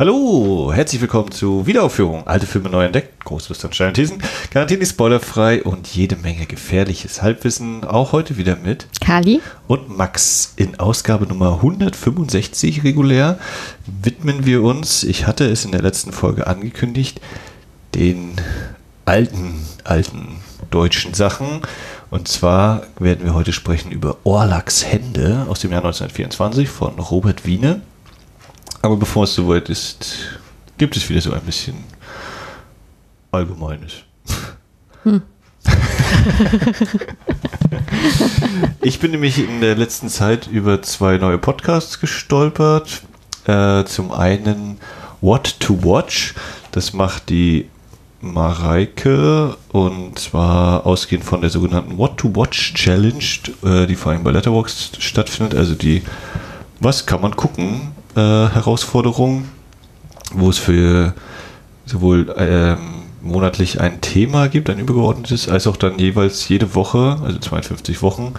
[0.00, 2.26] Hallo, herzlich willkommen zu Wiederaufführung.
[2.26, 6.46] Alte Filme neu entdeckt, große Lust an schnellen Thesen, garantiert nicht spoilerfrei und jede Menge
[6.46, 7.84] gefährliches Halbwissen.
[7.84, 10.54] Auch heute wieder mit Kali und Max.
[10.56, 13.38] In Ausgabe Nummer 165 regulär
[14.02, 17.20] widmen wir uns, ich hatte es in der letzten Folge angekündigt,
[17.94, 18.36] den
[19.04, 20.36] alten, alten
[20.70, 21.60] deutschen Sachen.
[22.10, 27.44] Und zwar werden wir heute sprechen über Orlaks Hände aus dem Jahr 1924 von Robert
[27.44, 27.82] Wiene.
[28.82, 30.40] Aber bevor es soweit ist,
[30.78, 31.74] gibt es wieder so ein bisschen
[33.32, 33.92] Allgemeines.
[35.04, 35.22] Hm.
[38.82, 43.02] ich bin nämlich in der letzten Zeit über zwei neue Podcasts gestolpert.
[43.44, 44.78] Äh, zum einen
[45.20, 46.34] What to Watch.
[46.72, 47.68] Das macht die
[48.20, 53.24] Mareike und zwar ausgehend von der sogenannten What to Watch Challenge,
[53.64, 55.56] äh, die vor allem bei Letterboxd stattfindet.
[55.56, 56.02] Also die
[56.80, 57.92] Was kann man gucken?
[58.16, 59.46] Äh, Herausforderung,
[60.32, 61.14] wo es für
[61.86, 62.78] sowohl ähm,
[63.22, 68.34] monatlich ein Thema gibt, ein übergeordnetes, als auch dann jeweils jede Woche, also 52 Wochen,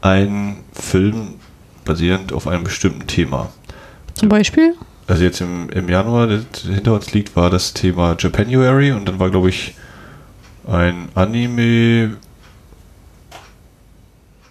[0.00, 1.34] ein Film
[1.84, 3.50] basierend auf einem bestimmten Thema.
[4.14, 4.74] Zum Beispiel?
[5.06, 9.18] Also jetzt im, im Januar, das hinter uns liegt, war das Thema Japanuary und dann
[9.18, 9.74] war, glaube ich,
[10.68, 12.16] ein Anime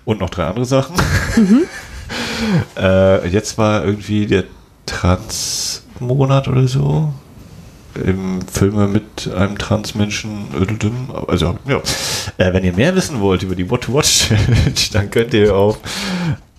[0.06, 0.96] und noch drei andere Sachen.
[1.38, 1.62] Mhm.
[2.78, 4.46] äh, jetzt war irgendwie der
[4.90, 7.14] Trans-Monat oder so.
[8.04, 10.48] Im Filme mit einem Transmenschen.
[11.28, 11.82] Also, ja.
[12.38, 15.56] Äh, wenn ihr mehr wissen wollt über die What to Watch Challenge, dann könnt ihr
[15.56, 15.80] auf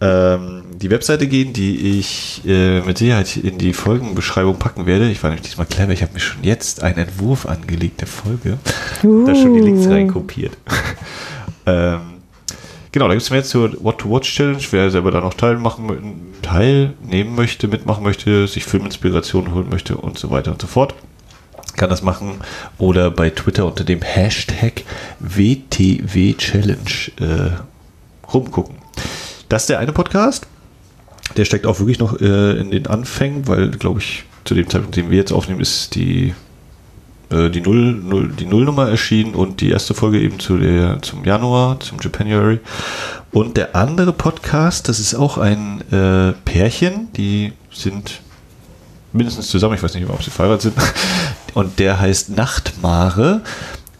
[0.00, 5.10] ähm, die Webseite gehen, die ich äh, mit Sicherheit in die Folgenbeschreibung packen werde.
[5.10, 8.58] Ich war nämlich diesmal clever, ich habe mir schon jetzt einen Entwurf angelegt der Folge.
[9.04, 9.26] Uh.
[9.26, 10.56] Da schon die Links reinkopiert.
[11.66, 12.19] ähm,
[12.92, 14.62] Genau, da gibt es mehr zur What to Watch Challenge.
[14.72, 20.30] Wer selber da noch teilmachen, teilnehmen möchte, mitmachen möchte, sich Filminspiration holen möchte und so
[20.30, 20.94] weiter und so fort,
[21.76, 22.40] kann das machen.
[22.78, 24.82] Oder bei Twitter unter dem Hashtag
[25.20, 28.74] WTW Challenge äh, rumgucken.
[29.48, 30.48] Das ist der eine Podcast.
[31.36, 34.96] Der steckt auch wirklich noch äh, in den Anfängen, weil, glaube ich, zu dem Zeitpunkt,
[34.96, 36.34] den wir jetzt aufnehmen, ist die
[37.30, 41.24] äh, die, Null, Null, die Nullnummer erschienen und die erste Folge eben zu der, zum
[41.24, 42.60] Januar, zum Japanuary.
[43.32, 48.20] Und der andere Podcast, das ist auch ein äh, Pärchen, die sind
[49.12, 50.74] mindestens zusammen, ich weiß nicht, ob sie verheiratet sind.
[51.54, 53.42] Und der heißt Nachtmare.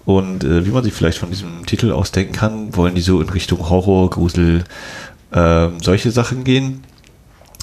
[0.05, 3.29] Und äh, wie man sich vielleicht von diesem Titel ausdenken kann, wollen die so in
[3.29, 4.65] Richtung Horror, Grusel,
[5.31, 6.83] äh, solche Sachen gehen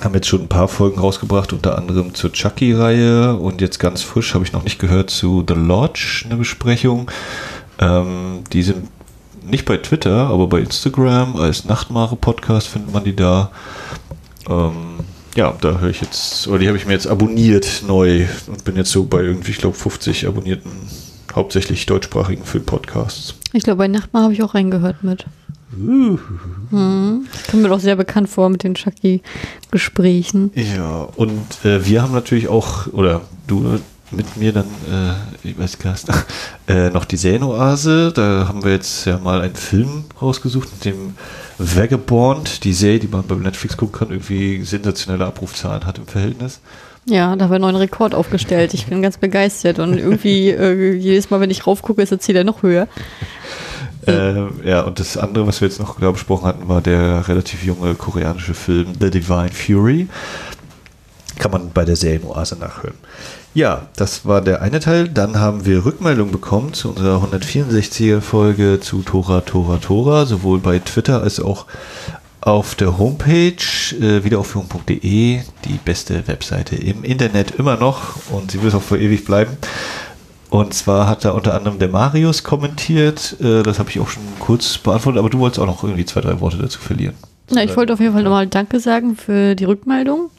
[0.01, 4.33] haben jetzt schon ein paar Folgen rausgebracht, unter anderem zur Chucky-Reihe und jetzt ganz frisch
[4.33, 7.09] habe ich noch nicht gehört zu The Lodge eine Besprechung.
[7.79, 8.89] Ähm, die sind
[9.43, 13.51] nicht bei Twitter, aber bei Instagram als Nachtmare-Podcast findet man die da.
[14.49, 14.97] Ähm,
[15.35, 18.75] ja, da höre ich jetzt, oder die habe ich mir jetzt abonniert neu und bin
[18.75, 20.71] jetzt so bei irgendwie, ich glaube, 50 abonnierten,
[21.33, 23.35] hauptsächlich deutschsprachigen Film-Podcasts.
[23.53, 25.25] Ich glaube, bei Nachtmare habe ich auch reingehört mit.
[25.75, 26.17] Uh.
[26.69, 27.27] Hm.
[27.49, 30.51] Kommt mir doch sehr bekannt vor mit den Chucky-Gesprächen.
[30.55, 33.79] Ja, und äh, wir haben natürlich auch, oder du
[34.11, 36.07] mit mir dann, äh, ich weiß gar nicht,
[36.67, 38.13] äh, noch die Sänoase.
[38.13, 41.15] Da haben wir jetzt ja mal einen Film rausgesucht mit dem
[41.57, 46.61] Vagabond, die Serie, die man bei Netflix gucken kann, irgendwie sensationelle Abrufzahlen hat im Verhältnis.
[47.09, 48.73] Ja, da haben wir einen neuen Rekord aufgestellt.
[48.73, 52.35] Ich bin ganz begeistert und irgendwie äh, jedes Mal, wenn ich raufgucke, ist das Ziel
[52.35, 52.87] ja noch höher.
[54.07, 57.63] Äh, ja, und das andere, was wir jetzt noch genau besprochen hatten, war der relativ
[57.63, 60.07] junge koreanische Film The Divine Fury.
[61.37, 62.95] Kann man bei der Serienoase nachhören.
[63.53, 65.07] Ja, das war der eine Teil.
[65.07, 70.79] Dann haben wir Rückmeldung bekommen zu unserer 164er Folge zu Tora, Tora, Tora, sowohl bei
[70.79, 71.65] Twitter als auch
[72.41, 73.55] auf der Homepage
[73.99, 79.25] äh, wiederaufführung.de, die beste Webseite im Internet immer noch und sie wird auch für ewig
[79.25, 79.57] bleiben.
[80.49, 84.23] Und zwar hat da unter anderem der Marius kommentiert, äh, das habe ich auch schon
[84.39, 87.15] kurz beantwortet, aber du wolltest auch noch irgendwie zwei, drei Worte dazu verlieren.
[87.49, 90.29] Na, ich wollte auf jeden Fall nochmal Danke sagen für die Rückmeldung.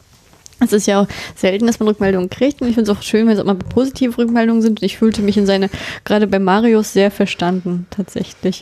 [0.59, 3.27] Es ist ja auch selten, dass man Rückmeldungen kriegt und ich finde es auch schön,
[3.27, 4.81] wenn es auch mal positive Rückmeldungen sind.
[4.81, 5.69] Und ich fühlte mich in seine,
[6.03, 8.61] gerade bei Marius, sehr verstanden, tatsächlich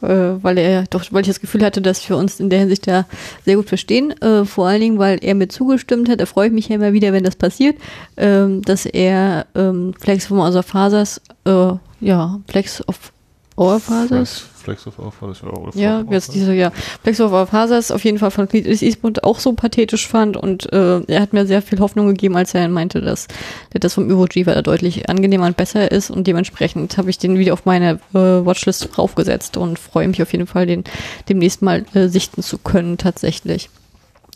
[0.00, 3.06] weil er doch, weil ich das Gefühl hatte, dass wir uns in der Hinsicht ja
[3.44, 4.10] sehr gut verstehen.
[4.20, 6.20] Äh, vor allen Dingen, weil er mir zugestimmt hat.
[6.20, 7.76] Da freue ich mich ja immer wieder, wenn das passiert,
[8.16, 13.12] ähm, dass er ähm, Flex von Other Fathers, äh, ja, Flex of
[13.58, 14.44] Our Fathers.
[14.66, 15.42] Flex of Our Fathers.
[15.42, 16.70] Oder ja, jetzt diese, ja.
[17.02, 20.72] Flex of Our Fathers auf jeden Fall von Clint Eastwood auch so pathetisch fand und
[20.72, 23.28] äh, er hat mir sehr viel Hoffnung gegeben, als er meinte, dass
[23.70, 27.64] das vom weiter deutlich angenehmer und besser ist und dementsprechend habe ich den wieder auf
[27.64, 30.84] meine äh, Watchlist draufgesetzt und freue mich auf jeden Fall, den
[31.28, 33.70] demnächst mal äh, sichten zu können tatsächlich.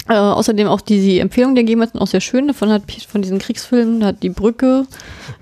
[0.08, 2.48] Äh, außerdem auch die, die Empfehlung, die gegeben sind auch sehr schön.
[2.48, 4.86] Davon hat von diesen Kriegsfilmen, hat die Brücke,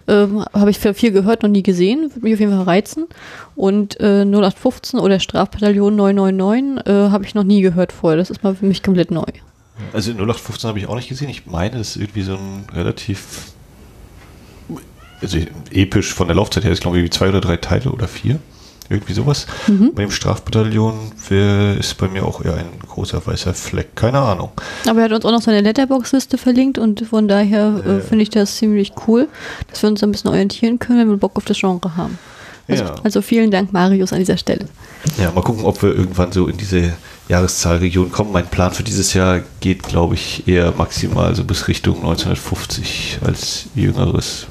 [0.07, 2.11] ähm, habe ich viel gehört, noch nie gesehen.
[2.11, 3.07] Würde mich auf jeden Fall reizen.
[3.57, 8.19] Und äh, 0815 oder Strafbataillon 999 äh, habe ich noch nie gehört vorher.
[8.19, 9.27] Das ist mal für mich komplett neu.
[9.93, 11.29] Also 0815 habe ich auch nicht gesehen.
[11.29, 13.53] Ich meine, das ist irgendwie so ein relativ
[15.21, 15.39] also
[15.71, 18.39] episch von der Laufzeit her, ist glaube ich zwei oder drei Teile oder vier.
[18.91, 19.47] Irgendwie sowas.
[19.67, 19.93] Mhm.
[19.95, 21.13] Bei dem Strafbataillon
[21.79, 23.95] ist bei mir auch eher ein großer weißer Fleck.
[23.95, 24.51] Keine Ahnung.
[24.89, 28.31] Aber er hat uns auch noch seine Letterbox-Liste verlinkt und von daher äh, finde ich
[28.31, 29.29] das ziemlich cool,
[29.71, 32.19] dass wir uns ein bisschen orientieren können, wenn wir Bock auf das Genre haben.
[32.67, 32.95] Also, ja.
[33.03, 34.67] also vielen Dank, Marius, an dieser Stelle.
[35.19, 36.95] Ja, mal gucken, ob wir irgendwann so in diese
[37.29, 38.33] Jahreszahlregion kommen.
[38.33, 43.67] Mein Plan für dieses Jahr geht, glaube ich, eher maximal so bis Richtung 1950 als
[43.75, 44.47] jüngeres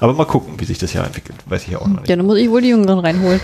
[0.00, 1.36] aber mal gucken, wie sich das Jahr entwickelt.
[1.46, 2.08] Weiß ich ja auch noch nicht.
[2.08, 3.40] Ja, dann muss ich wohl die Jüngeren reinholen.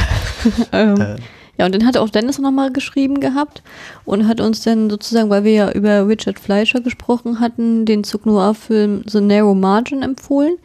[0.72, 1.16] ähm, äh.
[1.58, 3.62] Ja, und dann hat auch Dennis nochmal geschrieben gehabt
[4.06, 8.24] und hat uns dann sozusagen, weil wir ja über Richard Fleischer gesprochen hatten, den Zug
[8.24, 10.56] Noir-Film The Narrow Margin empfohlen.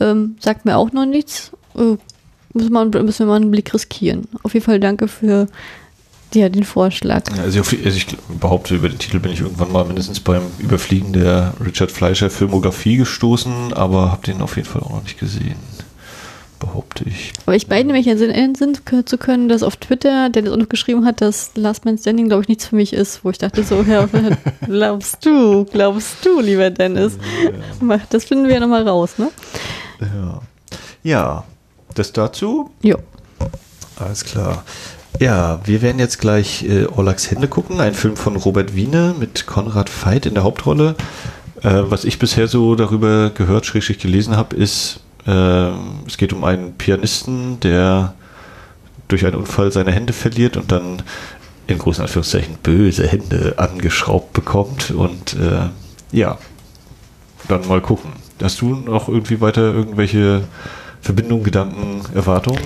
[0.00, 1.52] Ähm, sagt mir auch noch nichts.
[1.74, 1.96] Äh,
[2.52, 4.28] müssen wir mal einen Blick riskieren.
[4.42, 5.46] Auf jeden Fall danke für
[6.34, 7.22] ja, den Vorschlag.
[7.42, 8.06] Also, also ich
[8.40, 12.96] behaupte, über den Titel bin ich irgendwann mal mindestens beim Überfliegen der Richard Fleischer Filmografie
[12.96, 15.56] gestoßen, aber habe den auf jeden Fall auch noch nicht gesehen.
[16.58, 17.32] Behaupte ich.
[17.46, 21.04] Aber ich beide mich erinnern zu können, dass auf Twitter, der das auch noch geschrieben
[21.06, 23.82] hat, dass Last Man Standing, glaube ich, nichts für mich ist, wo ich dachte so,
[23.82, 24.08] ja,
[24.66, 27.16] glaubst du, glaubst du, lieber Dennis.
[27.80, 28.00] Ja.
[28.10, 29.30] Das finden wir ja nochmal raus, ne?
[30.00, 30.40] Ja.
[31.04, 31.44] Ja,
[31.94, 32.70] das dazu?
[32.82, 32.96] Ja.
[33.96, 34.64] Alles klar.
[35.18, 39.46] Ja, wir werden jetzt gleich äh, Orlaks Hände gucken, ein Film von Robert Wiene mit
[39.46, 40.94] Konrad Veit in der Hauptrolle.
[41.62, 45.70] Äh, was ich bisher so darüber gehört, schrägstrich gelesen habe, ist, äh,
[46.06, 48.14] es geht um einen Pianisten, der
[49.08, 51.02] durch einen Unfall seine Hände verliert und dann
[51.66, 55.68] in großen Anführungszeichen böse Hände angeschraubt bekommt und äh,
[56.12, 56.38] ja,
[57.48, 58.12] dann mal gucken.
[58.40, 60.44] Hast du noch irgendwie weiter irgendwelche
[61.00, 62.60] Verbindungen, Gedanken, Erwartungen?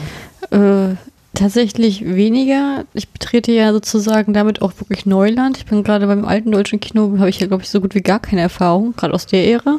[0.51, 0.97] Äh,
[1.35, 2.85] Tatsächlich weniger.
[2.93, 5.57] Ich betrete ja sozusagen damit auch wirklich Neuland.
[5.57, 8.03] Ich bin gerade beim alten deutschen Kino, habe ich ja, glaube ich, so gut wie
[8.03, 9.79] gar keine Erfahrung, gerade aus der Ära.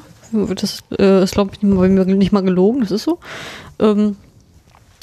[0.55, 3.19] Das äh, ist, glaube ich, nicht mal gelogen, das ist so.
[3.79, 4.15] Ähm,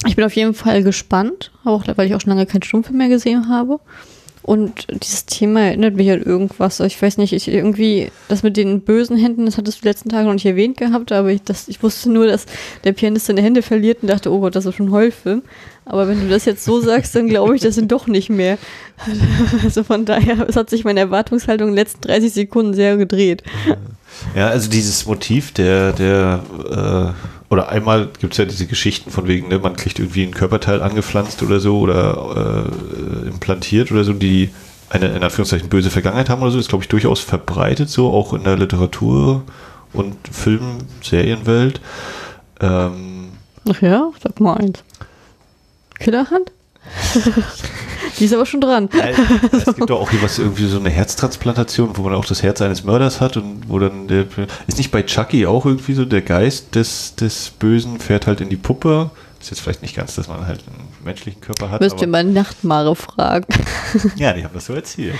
[0.05, 3.07] ich bin auf jeden Fall gespannt, auch weil ich auch schon lange keinen Stummfilm mehr
[3.07, 3.79] gesehen habe.
[4.43, 6.79] Und dieses Thema erinnert mich an irgendwas.
[6.79, 10.25] Ich weiß nicht, ich irgendwie, das mit den bösen Händen, das hattest du letzten Tage
[10.25, 12.45] noch nicht erwähnt gehabt, aber ich, das, ich wusste nur, dass
[12.83, 15.43] der Pianist seine Hände verliert und dachte, oh Gott, das ist schon ein Heulfilm.
[15.85, 18.57] Aber wenn du das jetzt so sagst, dann glaube ich, das sind doch nicht mehr.
[19.63, 23.43] Also von daher, es hat sich meine Erwartungshaltung in den letzten 30 Sekunden sehr gedreht.
[24.35, 29.27] Ja, also dieses Motiv der, der, äh, oder einmal gibt es ja diese Geschichten von
[29.27, 34.13] wegen, ne, man kriegt irgendwie ein Körperteil angepflanzt oder so oder äh, implantiert oder so,
[34.13, 34.51] die
[34.89, 38.33] eine in Anführungszeichen böse Vergangenheit haben oder so, ist glaube ich durchaus verbreitet, so auch
[38.33, 39.43] in der Literatur
[39.91, 41.81] und Film, Serienwelt.
[42.61, 43.31] Ähm,
[43.69, 44.81] Ach ja, sag mal eins.
[45.99, 46.53] Killerhand?
[48.19, 48.89] Die ist aber schon dran.
[49.51, 52.83] Es gibt doch auch was, irgendwie so eine Herztransplantation, wo man auch das Herz eines
[52.83, 54.25] Mörders hat und wo dann der.
[54.67, 58.49] Ist nicht bei Chucky auch irgendwie so der Geist des, des Bösen fährt halt in
[58.49, 59.11] die Puppe?
[59.39, 61.81] Ist jetzt vielleicht nicht ganz, dass man halt einen menschlichen Körper hat.
[61.81, 63.47] Müsst ihr mal Nachtmare fragen.
[64.15, 65.15] ja, die haben das so erzählt.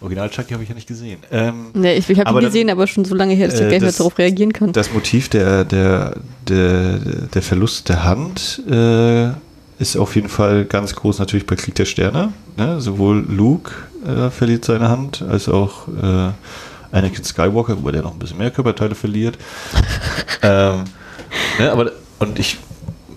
[0.00, 1.18] Original Chucky habe ich ja nicht gesehen.
[1.30, 3.64] Ähm, nee, ich, ich habe ihn gesehen, aber schon so lange her, dass ich äh,
[3.64, 4.72] gar nicht mehr darauf reagieren kann.
[4.72, 6.16] Das Motiv der, der,
[6.48, 6.98] der,
[7.34, 9.32] der Verlust der Hand äh,
[9.78, 12.32] ist auf jeden Fall ganz groß natürlich bei Krieg der Sterne.
[12.56, 12.80] Ne?
[12.80, 13.72] Sowohl Luke
[14.06, 16.30] äh, verliert seine Hand, als auch äh,
[16.92, 19.36] Anakin Skywalker, wo der noch ein bisschen mehr Körperteile verliert.
[20.42, 20.84] ähm,
[21.58, 21.70] ne?
[21.70, 22.58] Aber und ich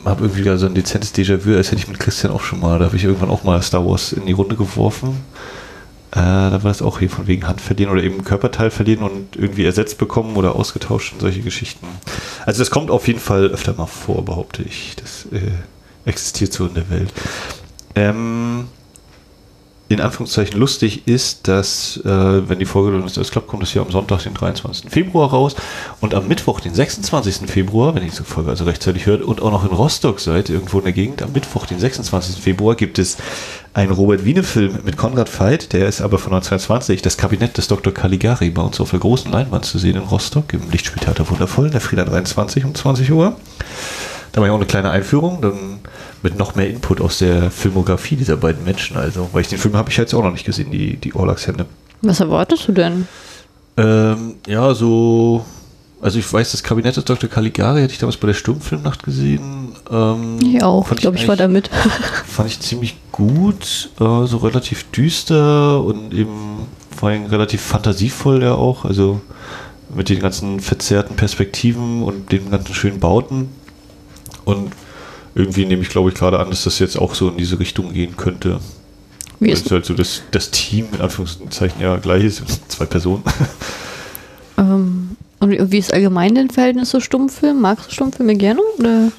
[0.06, 2.86] habe irgendwie so ein dezentes Déjà-vu, als hätte ich mit Christian auch schon mal, da
[2.86, 5.18] habe ich irgendwann auch mal Star Wars in die Runde geworfen.
[6.12, 9.36] Äh, da war das auch hier von wegen Hand verlieren oder eben Körperteil verlieren und
[9.36, 11.88] irgendwie ersetzt bekommen oder ausgetauscht und solche Geschichten.
[12.46, 14.96] Also das kommt auf jeden Fall öfter mal vor, behaupte ich.
[14.96, 15.52] Das äh,
[16.10, 17.14] existiert so in der Welt.
[17.96, 18.68] Ähm,
[19.90, 23.90] in Anführungszeichen lustig ist, dass, äh, wenn die Folge das klappt, kommt es hier am
[23.90, 24.92] Sonntag, den 23.
[24.92, 25.56] Februar raus
[26.00, 27.50] und am Mittwoch, den 26.
[27.50, 30.78] Februar, wenn ihr diese Folge also rechtzeitig hört und auch noch in Rostock seid, irgendwo
[30.78, 32.40] in der Gegend, am Mittwoch, den 26.
[32.40, 33.18] Februar, gibt es
[33.74, 37.92] einen Robert Wiene-Film mit Konrad Veit, der ist aber von 1920, das Kabinett des Dr.
[37.92, 41.82] Caligari, bei uns auf der großen Leinwand zu sehen in Rostock, im Lichtspieltheater Wundervoll, der
[41.82, 43.36] Frieda 23 um 20 Uhr.
[44.32, 45.69] Da war ja auch eine kleine Einführung, dann
[46.24, 48.98] mit noch mehr Input aus der Filmografie dieser beiden Menschen.
[48.98, 51.66] Also, weil ich den Film habe ich jetzt auch noch nicht gesehen, die, die Orlax-Hände.
[52.02, 53.08] Was erwartest du denn?
[53.78, 55.46] Ähm, ja, so.
[56.02, 57.30] Also ich weiß, das Kabinett des Dr.
[57.30, 59.74] Caligari hätte ich damals bei der Sturmfilmnacht gesehen.
[59.92, 61.68] Ähm, ich auch, ich glaube, ich war da mit.
[62.26, 68.54] fand ich ziemlich gut, äh, so relativ düster und eben vor allem relativ fantasievoll ja
[68.54, 69.20] auch, also
[69.94, 73.50] mit den ganzen verzerrten Perspektiven und den ganzen schönen Bauten.
[74.46, 74.72] Und
[75.40, 77.94] irgendwie nehme ich, glaube ich, gerade an, dass das jetzt auch so in diese Richtung
[77.94, 78.60] gehen könnte.
[79.40, 83.24] Wie ist, halt so das, das Team in Anführungszeichen ja gleich ist, zwei Personen.
[84.58, 87.62] ähm, und wie- wie ist allgemein dein Verhältnis zu Stummfilmen?
[87.62, 88.60] Magst du Stummfilme gerne?
[88.78, 89.12] Oder?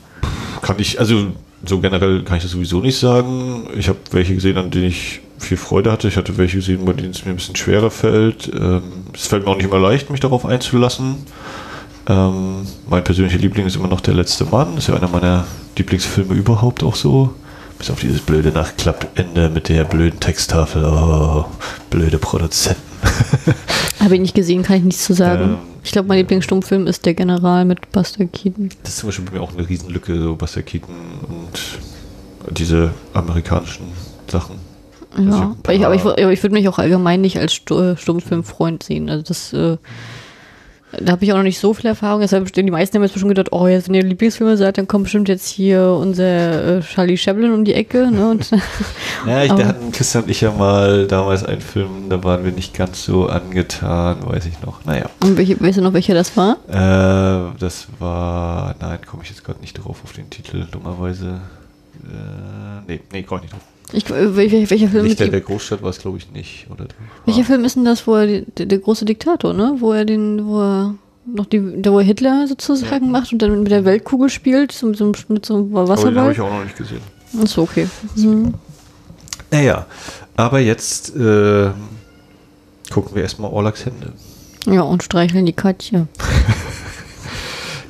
[0.63, 1.29] Kann ich, also
[1.65, 3.67] so generell kann ich das sowieso nicht sagen.
[3.79, 6.09] Ich habe welche gesehen, an denen ich viel Freude hatte.
[6.09, 8.51] Ich hatte welche gesehen, bei denen es mir ein bisschen schwerer fällt.
[8.55, 8.83] Ähm,
[9.15, 11.17] es fällt mir auch nicht immer leicht, mich darauf einzulassen.
[12.09, 14.77] Ähm, mein persönlicher Liebling ist immer noch Der letzte Mann.
[14.77, 17.35] Ist ja einer meiner Lieblingsfilme überhaupt auch so.
[17.79, 20.85] Bis auf dieses blöde Nachklappende mit der blöden Texttafel.
[20.85, 21.47] Oh,
[21.89, 22.83] blöde Produzenten.
[24.01, 25.43] Habe ich nicht gesehen, kann ich nichts zu sagen.
[25.43, 28.69] Ähm, ich glaube, mein Lieblingsstummfilm ist Der General mit Buster Keaton.
[28.83, 30.95] Das ist zum Beispiel bei mir auch eine Riesenlücke, so Buster Keaton
[31.29, 33.87] und diese amerikanischen
[34.27, 34.57] Sachen.
[35.17, 37.97] Also Ja, aber ich, aber ich, aber ich würde mich auch allgemein nicht als äh,
[37.97, 39.09] Stummfilmfreund sehen.
[39.09, 39.77] Also das, äh,
[40.99, 42.21] da habe ich auch noch nicht so viel Erfahrung.
[42.21, 44.89] Deshalb stehen die meisten haben jetzt bestimmt gedacht, oh, jetzt wenn ihr Lieblingsfilme seid, dann
[44.89, 48.11] kommt bestimmt jetzt hier unser äh, Charlie Chaplin um die Ecke.
[48.11, 48.31] Ne?
[48.31, 48.51] Und,
[49.27, 52.53] Ja, ich, da hatten Christian und ich ja mal damals einen Film, da waren wir
[52.53, 54.85] nicht ganz so angetan, weiß ich noch.
[54.85, 56.57] Naja, und welche, weißt du noch, welcher das war?
[56.69, 61.41] äh, das war, nein, komme ich jetzt gerade nicht drauf auf den Titel, dummerweise.
[62.05, 63.63] Äh, nee, nee, komme ich nicht drauf.
[63.93, 65.05] Ich, äh, welcher, welcher Film?
[65.05, 66.67] Lichter Mit, der Großstadt war es, glaube ich, nicht.
[66.71, 66.87] Oder
[67.27, 69.77] welcher Film ist denn das, wo er der, der große Diktator, ne?
[69.79, 70.95] Wo er den, wo er
[71.27, 75.13] noch die, wo er Hitler sozusagen macht und dann mit der Weltkugel spielt, so, so,
[75.29, 76.33] mit so einem Aber den habe Wasserball.
[76.33, 77.01] ich auch noch nicht gesehen.
[77.43, 77.89] Ist okay.
[78.17, 78.55] Mhm.
[79.51, 79.87] Naja,
[80.37, 81.71] aber jetzt äh,
[82.91, 84.13] gucken wir erstmal Orlax Hände.
[84.67, 86.07] Ja, und streicheln die Katje.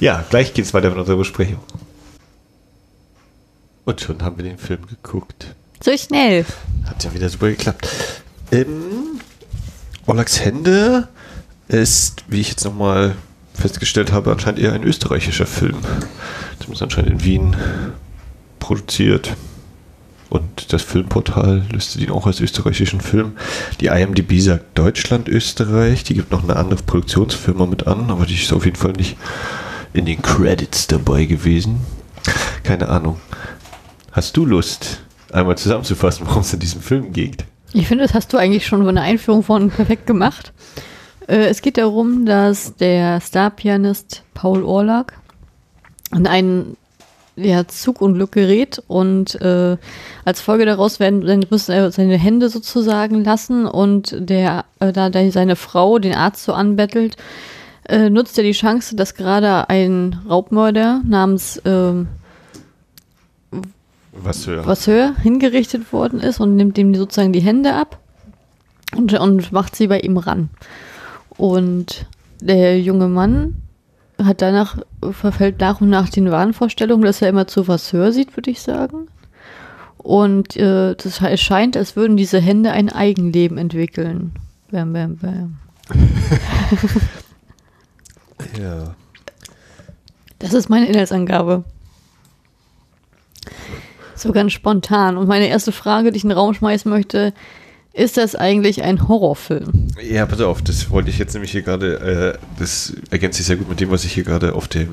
[0.01, 1.61] Ja, gleich geht's weiter mit unserer Besprechung.
[3.85, 5.55] Und schon haben wir den Film geguckt.
[5.83, 6.45] So schnell.
[6.85, 7.89] Hat ja wieder super geklappt.
[8.53, 9.21] Ähm,
[10.07, 11.09] Orlax Hände
[11.69, 13.15] ist, wie ich jetzt nochmal
[13.55, 15.79] festgestellt habe, anscheinend eher ein österreichischer Film.
[16.59, 17.57] Zumindest anscheinend in Wien
[18.59, 19.37] produziert.
[20.29, 23.33] Und das Filmportal listet ihn auch als österreichischen Film.
[23.81, 26.05] Die IMDb sagt Deutschland, Österreich.
[26.05, 29.17] Die gibt noch eine andere Produktionsfirma mit an, aber die ist auf jeden Fall nicht
[29.93, 31.81] in den Credits dabei gewesen.
[32.63, 33.19] Keine Ahnung.
[34.13, 35.01] Hast du Lust,
[35.33, 37.45] einmal zusammenzufassen, worum es in diesem Film geht?
[37.73, 40.53] Ich finde, das hast du eigentlich schon von der Einführung von perfekt gemacht.
[41.29, 45.13] Äh, es geht darum, dass der Starpianist Paul Orlag
[46.11, 46.77] an einen
[47.37, 49.77] ja, Zugunglück gerät und äh,
[50.25, 55.31] als Folge daraus werden muss er seine Hände sozusagen lassen und der äh, da, da
[55.31, 57.17] seine Frau den Arzt so anbettelt,
[57.89, 61.61] äh, nutzt er die Chance, dass gerade ein Raubmörder namens
[64.13, 67.99] Was für Masseur hingerichtet worden ist und nimmt ihm sozusagen die Hände ab
[68.97, 70.51] und, und macht sie bei ihm ran.
[71.37, 72.07] Und
[72.41, 73.63] der junge Mann
[74.19, 74.79] hat danach,
[75.13, 79.09] verfällt nach und nach den Wahnvorstellungen, dass er immer zu Masseur sieht, würde ich sagen.
[79.97, 84.33] Und äh, das, es scheint, als würden diese Hände ein Eigenleben entwickeln.
[84.71, 85.59] Bam, bam, bam.
[88.59, 88.95] Ja.
[90.39, 91.65] Das ist meine Inhaltsangabe.
[94.21, 95.17] So ganz spontan.
[95.17, 97.33] Und meine erste Frage, die ich in den Raum schmeißen möchte,
[97.93, 99.89] ist das eigentlich ein Horrorfilm?
[100.03, 103.57] ja, pass auf, das wollte ich jetzt nämlich hier gerade, äh, das ergänzt sich sehr
[103.57, 104.91] gut mit dem, was ich hier gerade auf dem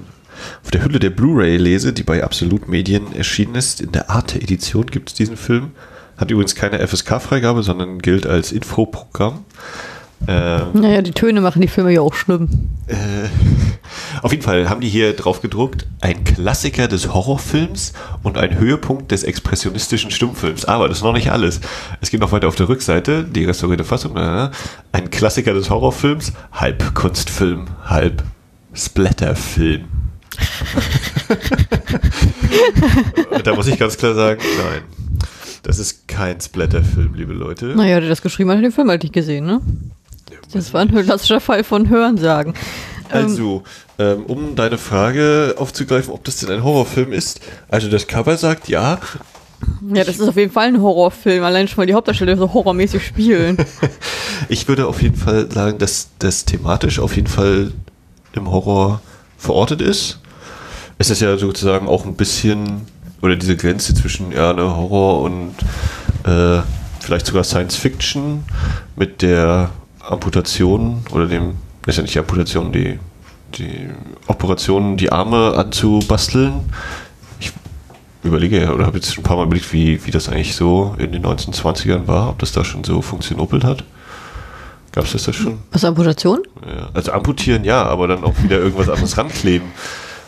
[0.63, 3.81] auf der Hülle der Blu-ray lese, die bei Absolut Medien erschienen ist.
[3.81, 5.71] In der Arte-Edition gibt es diesen Film.
[6.15, 9.45] Hat übrigens keine FSK-Freigabe, sondern gilt als Infoprogramm.
[10.27, 12.49] Ähm, Naja, die Töne machen die Filme ja auch schlimm.
[12.87, 12.95] Äh,
[14.23, 17.93] auf jeden Fall haben die hier drauf gedruckt, ein Klassiker des Horrorfilms
[18.23, 20.65] und ein Höhepunkt des expressionistischen Stummfilms.
[20.65, 21.59] Aber das ist noch nicht alles.
[22.01, 24.17] Es geht noch weiter auf der Rückseite, die restaurierte Fassung.
[24.17, 24.49] äh,
[24.91, 28.23] Ein Klassiker des Horrorfilms, halb Kunstfilm, halb
[28.73, 29.85] Splatterfilm.
[33.43, 34.81] da muss ich ganz klar sagen, nein.
[35.63, 37.65] Das ist kein Splatterfilm, liebe Leute.
[37.75, 39.61] Naja, der das geschrieben hat, hat den Film halt nicht gesehen, ne?
[40.51, 42.53] Das war ein klassischer Fall von Hörensagen.
[43.09, 43.63] Also,
[43.99, 47.41] ähm, um deine Frage aufzugreifen, ob das denn ein Horrorfilm ist.
[47.69, 48.99] Also das Cover sagt ja.
[49.93, 51.43] ja, das ist auf jeden Fall ein Horrorfilm.
[51.43, 53.57] Allein schon mal die Hauptdarsteller so horrormäßig spielen.
[54.49, 57.73] Ich würde auf jeden Fall sagen, dass das thematisch auf jeden Fall
[58.33, 59.01] im Horror
[59.37, 60.19] verortet ist.
[60.99, 62.83] Es ist ja sozusagen auch ein bisschen,
[63.21, 65.55] oder diese Grenze zwischen ja, ne, Horror und
[66.23, 66.61] äh,
[66.99, 68.43] vielleicht sogar Science Fiction
[68.95, 69.71] mit der
[70.07, 72.99] Amputation oder dem, ist ja nicht die Amputation, die,
[73.57, 73.89] die
[74.27, 76.71] Operation, die Arme anzubasteln.
[77.39, 77.51] Ich
[78.23, 80.95] überlege ja, oder habe jetzt schon ein paar Mal überlegt, wie, wie das eigentlich so
[80.97, 83.83] in den 1920ern war, ob das da schon so funktionopelt hat.
[84.91, 85.59] Gab es das schon?
[85.71, 86.39] Was, Amputation?
[86.65, 86.89] Ja.
[86.93, 89.67] Also amputieren ja, aber dann auch wieder irgendwas anderes rankleben.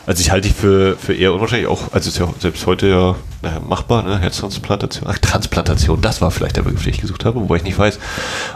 [0.06, 3.16] Also ich halte die für, für eher unwahrscheinlich auch, also ist ja selbst heute ja
[3.42, 4.18] naja, machbar, ne?
[4.18, 5.08] Herztransplantation.
[5.10, 7.98] Ach, Transplantation, das war vielleicht der Begriff, den ich gesucht habe, wobei ich nicht weiß,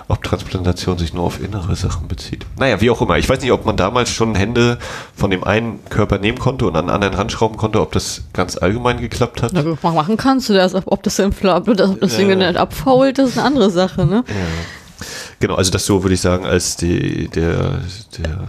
[0.08, 2.44] ob Transplantation sich nur auf innere Sachen bezieht.
[2.58, 3.16] Naja, wie auch immer.
[3.16, 4.78] Ich weiß nicht, ob man damals schon Hände
[5.14, 8.58] von dem einen Körper nehmen konnte und an den anderen ranschrauben konnte, ob das ganz
[8.58, 9.52] allgemein geklappt hat.
[9.54, 12.36] Na, machen kannst du das, ob das, ob das Ding ja.
[12.36, 14.24] nicht abfault, das ist eine andere Sache, ne?
[14.28, 14.34] Ja.
[15.40, 17.80] Genau, also das so würde ich sagen, als die, der,
[18.18, 18.48] der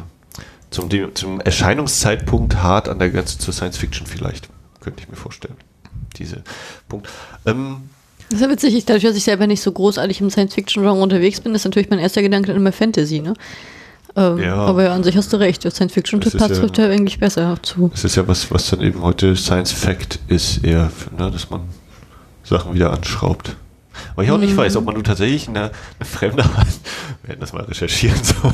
[0.75, 4.49] zum, zum Erscheinungszeitpunkt hart an der Grenze zur Science Fiction vielleicht,
[4.81, 5.55] könnte ich mir vorstellen.
[6.17, 6.43] Diese
[6.87, 7.09] Punkt.
[7.45, 7.89] Ähm,
[8.29, 11.53] das ist ja witzig, dadurch, dass ich selber nicht so großartig im Science-Fiction-Genre unterwegs bin,
[11.53, 13.33] ist natürlich mein erster Gedanke immer Fantasy, ne?
[14.15, 14.55] Ähm, ja.
[14.55, 17.91] Aber ja, an sich hast du recht, Science-Fiction trifft ja, eigentlich besser zu.
[17.93, 21.61] Es ist ja was, was dann eben heute Science-Fact ist, eher, ne, dass man
[22.43, 23.55] Sachen wieder anschraubt.
[24.13, 26.79] Aber ich auch nicht weiß, ob man nun tatsächlich eine, eine fremde Hand,
[27.23, 28.53] wir hätten das mal recherchieren sollen.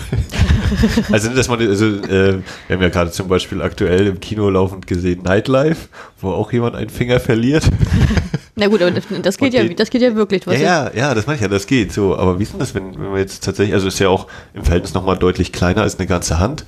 [1.11, 4.87] also, dass man, also, äh, wir haben ja gerade zum Beispiel aktuell im Kino laufend
[4.87, 7.63] gesehen Nightlife, wo auch jemand einen Finger verliert.
[8.55, 10.45] Na gut, aber das geht, ja, das geht ja wirklich.
[10.45, 12.15] Was ja, ja, ja, das meine ich ja, das geht so.
[12.15, 14.63] Aber wie ist denn das, wenn, wenn man jetzt tatsächlich, also ist ja auch im
[14.63, 16.65] Verhältnis nochmal deutlich kleiner als eine ganze Hand.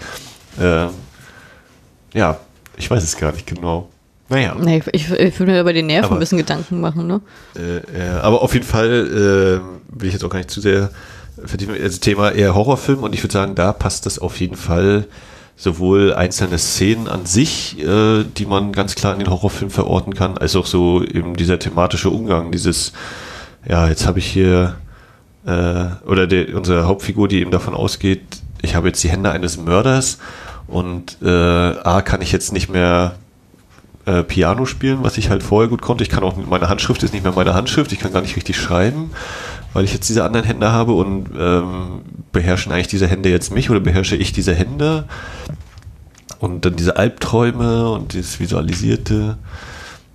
[0.59, 0.87] Äh,
[2.13, 2.39] ja,
[2.77, 3.89] ich weiß es gar nicht genau.
[4.33, 4.55] Naja.
[4.59, 7.21] Nee, ich, ich würde mir über den Nerven aber, ein bisschen Gedanken machen, ne?
[7.55, 10.89] Äh, ja, aber auf jeden Fall äh, will ich jetzt auch gar nicht zu sehr
[11.45, 11.75] vertiefen.
[11.79, 15.05] Also Thema eher Horrorfilm und ich würde sagen, da passt das auf jeden Fall
[15.55, 20.35] sowohl einzelne Szenen an sich, äh, die man ganz klar in den Horrorfilm verorten kann,
[20.39, 22.91] als auch so eben dieser thematische Umgang, dieses,
[23.69, 24.77] ja, jetzt habe ich hier,
[25.45, 28.21] äh, oder der, unsere Hauptfigur, die eben davon ausgeht,
[28.63, 30.17] ich habe jetzt die Hände eines Mörders
[30.65, 33.13] und äh, A, kann ich jetzt nicht mehr
[34.05, 36.03] äh, Piano spielen, was ich halt vorher gut konnte.
[36.03, 38.57] Ich kann auch, meine Handschrift ist nicht mehr meine Handschrift, ich kann gar nicht richtig
[38.57, 39.11] schreiben,
[39.73, 43.69] weil ich jetzt diese anderen Hände habe und ähm, beherrschen eigentlich diese Hände jetzt mich
[43.69, 45.05] oder beherrsche ich diese Hände?
[46.39, 49.37] Und dann diese Albträume und dieses Visualisierte.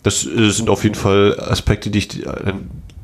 [0.03, 2.53] Das äh, sind auf jeden Fall Aspekte, die ich, äh,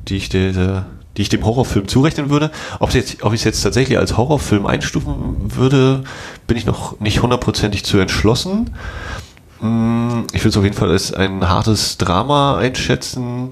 [0.07, 0.85] die ich, der,
[1.17, 2.51] die ich dem Horrorfilm zurechnen würde.
[2.79, 6.03] Ob, ob ich es jetzt tatsächlich als Horrorfilm einstufen würde,
[6.45, 8.69] bin ich noch nicht hundertprozentig zu entschlossen.
[9.65, 13.51] Hm, ich würde es auf jeden Fall als ein hartes Drama einschätzen.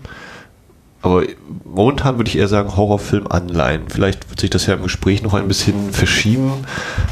[1.02, 1.24] Aber
[1.66, 3.84] momentan würde ich eher sagen Horrorfilm anleihen.
[3.90, 6.52] Vielleicht wird sich das ja im Gespräch noch ein bisschen verschieben.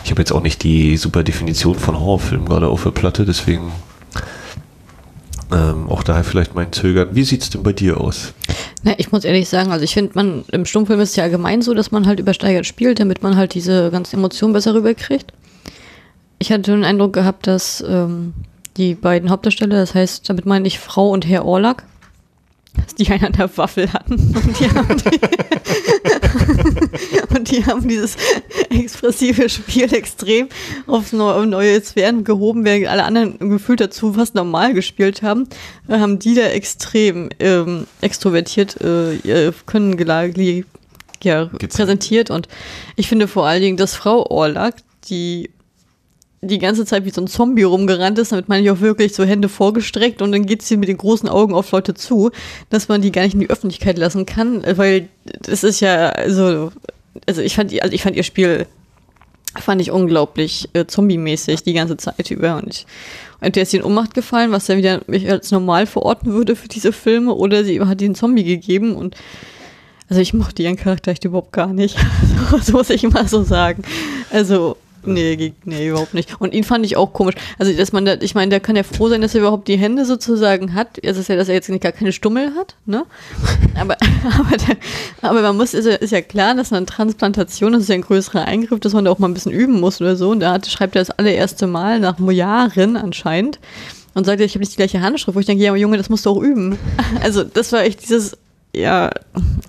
[0.06, 3.72] Ich habe jetzt auch nicht die super Definition von Horrorfilm gerade auf der Platte, deswegen
[5.52, 7.10] ähm, auch daher vielleicht mein Zögern.
[7.12, 8.34] Wie sieht es denn bei dir aus?
[8.84, 11.62] Na, ich muss ehrlich sagen, also ich finde, man im Stummfilm ist es ja allgemein
[11.62, 15.34] so, dass man halt übersteigert spielt, damit man halt diese ganzen Emotionen besser rüberkriegt.
[16.40, 18.34] Ich hatte den Eindruck gehabt, dass ähm,
[18.78, 21.84] die beiden Hauptdarsteller, das heißt, damit meine ich Frau und Herr Orlak,
[22.76, 24.16] dass die einander Waffel hatten.
[24.16, 25.20] Und die haben, die
[27.38, 28.16] und die haben dieses
[28.70, 30.48] expressive Spiel extrem
[30.88, 35.48] aufs neue, Sphären gehoben, während alle anderen gefühlt dazu fast normal gespielt haben,
[35.90, 39.98] haben die da extrem ähm, extrovertiert äh, können
[41.24, 42.30] ja, präsentiert.
[42.32, 42.48] Und
[42.96, 44.76] ich finde vor allen Dingen, dass Frau Orlak,
[45.10, 45.50] die
[46.42, 49.24] die ganze Zeit wie so ein Zombie rumgerannt ist, damit meine ich auch wirklich so
[49.24, 52.32] Hände vorgestreckt und dann geht sie mit den großen Augen auf Leute zu,
[52.70, 55.08] dass man die gar nicht in die Öffentlichkeit lassen kann, weil
[55.42, 56.72] das ist ja, also,
[57.28, 58.66] also ich fand, also ich fand ihr Spiel,
[59.60, 62.88] fand ich unglaublich äh, zombie-mäßig die ganze Zeit über und ich,
[63.40, 66.68] entweder ist sie in Ohnmacht gefallen, was ja wieder mich als normal verorten würde für
[66.68, 69.16] diese Filme, oder sie hat den Zombie gegeben und
[70.10, 71.98] also ich mochte ihren Charakter echt überhaupt gar nicht.
[72.62, 73.84] so muss ich mal so sagen.
[74.30, 76.40] Also, Nee, nee, überhaupt nicht.
[76.40, 77.36] Und ihn fand ich auch komisch.
[77.58, 79.78] Also, dass man da, ich meine, der kann ja froh sein, dass er überhaupt die
[79.78, 81.00] Hände sozusagen hat.
[81.02, 83.06] Es ist ja, dass er jetzt gar keine Stummel hat, ne?
[83.80, 84.78] Aber, aber, der,
[85.22, 88.02] aber man muss, ist ja, ist ja klar, dass eine Transplantation, das ist ja ein
[88.02, 90.30] größerer Eingriff, dass man da auch mal ein bisschen üben muss oder so.
[90.30, 93.60] Und da hat, schreibt er das allererste Mal nach Jahren anscheinend
[94.14, 96.10] und sagt, ich habe nicht die gleiche Handschrift, wo ich denke, ja, aber Junge, das
[96.10, 96.78] musst du auch üben.
[97.24, 98.38] Also, das war echt dieses,
[98.74, 99.10] ja,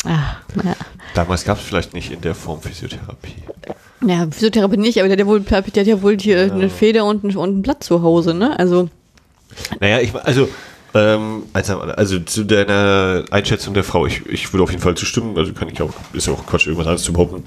[0.05, 0.77] ah, naja.
[1.15, 3.35] Damals gab es vielleicht nicht in der Form Physiotherapie.
[4.05, 6.53] Ja, Physiotherapie nicht, aber der hat ja wohl, der hat ja wohl hier ja.
[6.53, 8.59] eine Feder und ein, und ein Blatt zu Hause, ne?
[8.59, 8.89] Also.
[9.81, 10.49] Naja, ich, also,
[10.95, 15.53] ähm, also zu deiner Einschätzung der Frau, ich, ich würde auf jeden Fall zustimmen, also
[15.53, 17.45] kann ich auch, ist ja auch Quatsch, irgendwas anderes zu behaupten,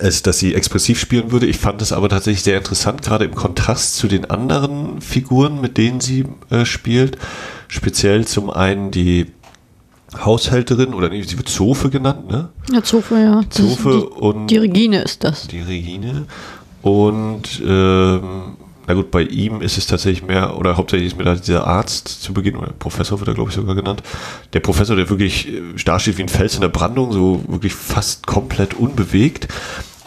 [0.00, 1.46] als dass sie expressiv spielen würde.
[1.46, 5.76] Ich fand es aber tatsächlich sehr interessant, gerade im Kontrast zu den anderen Figuren, mit
[5.76, 7.18] denen sie äh, spielt.
[7.68, 9.26] Speziell zum einen die
[10.22, 12.50] Haushälterin oder nee, sie wird Zofe genannt, ne?
[12.70, 13.42] Ja, Zofe, ja.
[13.48, 14.46] Zofe die, und.
[14.48, 15.46] Die Regine ist das.
[15.48, 16.26] Die Regine.
[16.82, 21.34] Und ähm, na gut, bei ihm ist es tatsächlich mehr, oder hauptsächlich ist mir da
[21.34, 24.02] dieser Arzt zu Beginn, oder Professor wird er, glaube ich, sogar genannt.
[24.52, 27.74] Der Professor, der wirklich äh, da steht wie ein Fels in der Brandung, so wirklich
[27.74, 29.48] fast komplett unbewegt.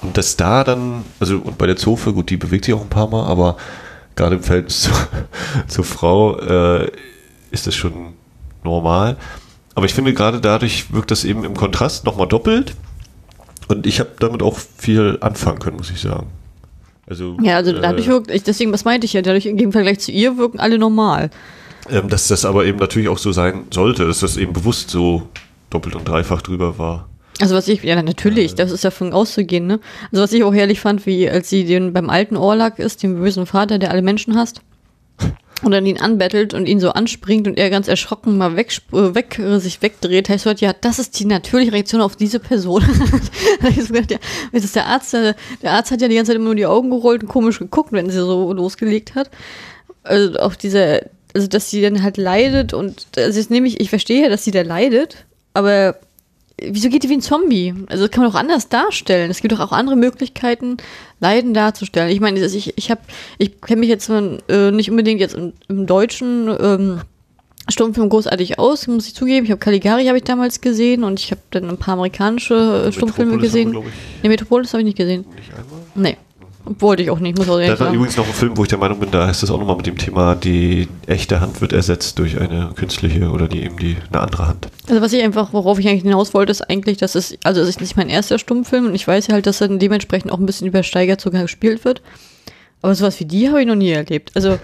[0.04, 2.90] Und dass da dann, also und bei der Zofe, gut, die bewegt sich auch ein
[2.90, 3.58] paar Mal, aber
[4.16, 4.92] gerade im Verhältnis zu,
[5.68, 6.92] zur Frau äh,
[7.50, 8.14] ist das schon
[8.64, 9.18] normal.
[9.78, 12.74] Aber ich finde, gerade dadurch wirkt das eben im Kontrast nochmal doppelt.
[13.68, 16.26] Und ich habe damit auch viel anfangen können, muss ich sagen.
[17.08, 20.00] Also, ja, also dadurch äh, wirkt, ich, deswegen, was meinte ich ja, dadurch im Vergleich
[20.00, 21.30] zu ihr wirken alle normal.
[21.92, 25.30] Ähm, dass das aber eben natürlich auch so sein sollte, dass das eben bewusst so
[25.70, 27.08] doppelt und dreifach drüber war.
[27.40, 29.80] Also was ich, ja natürlich, das ist ja von auszugehen, ne?
[30.12, 33.20] Also was ich auch herrlich fand, wie als sie den beim alten Orlak ist, dem
[33.20, 34.62] bösen Vater, der alle Menschen hasst,
[35.64, 39.16] und dann ihn anbettelt und ihn so anspringt und er ganz erschrocken mal weg, äh,
[39.16, 42.84] weg äh, sich wegdreht, heißt hört, ja, das ist die natürliche Reaktion auf diese Person.
[43.70, 44.18] ich gedacht, ja,
[44.52, 46.66] das ist der Arzt, der, der Arzt hat ja die ganze Zeit immer nur die
[46.66, 49.30] Augen gerollt und komisch geguckt, wenn sie so losgelegt hat.
[50.04, 53.90] Also auch diese, also dass sie dann halt leidet und also jetzt nehme ich, ich
[53.90, 55.98] verstehe ja, dass sie da leidet, aber
[56.62, 57.74] wieso geht die wie ein Zombie?
[57.88, 59.30] Also das kann man auch anders darstellen.
[59.30, 60.78] Es gibt doch auch andere Möglichkeiten,
[61.20, 62.10] Leiden darzustellen.
[62.10, 63.02] Ich meine, ich, ich habe,
[63.38, 67.02] ich kenne mich jetzt äh, nicht unbedingt jetzt im, im deutschen ähm,
[67.70, 69.46] Stummfilm großartig aus, muss ich zugeben.
[69.46, 72.92] Ich habe Caligari habe ich damals gesehen und ich habe dann ein paar amerikanische äh,
[72.92, 73.74] Stummfilme gesehen.
[73.74, 73.84] Wir,
[74.24, 75.26] nee, Metropolis habe ich nicht gesehen.
[75.36, 75.82] Nicht einmal?
[75.96, 76.18] Nee.
[76.80, 78.78] Wollte ich auch nicht, muss auch Das war übrigens noch ein Film, wo ich der
[78.78, 82.20] Meinung bin, da heißt es auch nochmal mit dem Thema, die echte Hand wird ersetzt
[82.20, 84.68] durch eine künstliche oder die eben die eine andere Hand.
[84.90, 87.70] Also was ich einfach, worauf ich eigentlich hinaus wollte, ist eigentlich, dass es, also es
[87.70, 90.46] ist nicht mein erster Stummfilm und ich weiß ja halt, dass dann dementsprechend auch ein
[90.46, 92.02] bisschen übersteigert sogar gespielt wird.
[92.82, 94.32] Aber sowas wie die habe ich noch nie erlebt.
[94.36, 94.60] Also,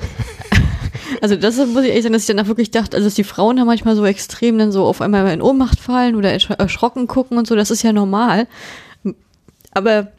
[1.21, 3.23] also das muss ich ehrlich sagen, dass ich dann auch wirklich dachte, also dass die
[3.23, 7.37] Frauen da manchmal so extrem dann so auf einmal in Ohnmacht fallen oder erschrocken gucken
[7.37, 8.47] und so, das ist ja normal.
[9.71, 10.09] Aber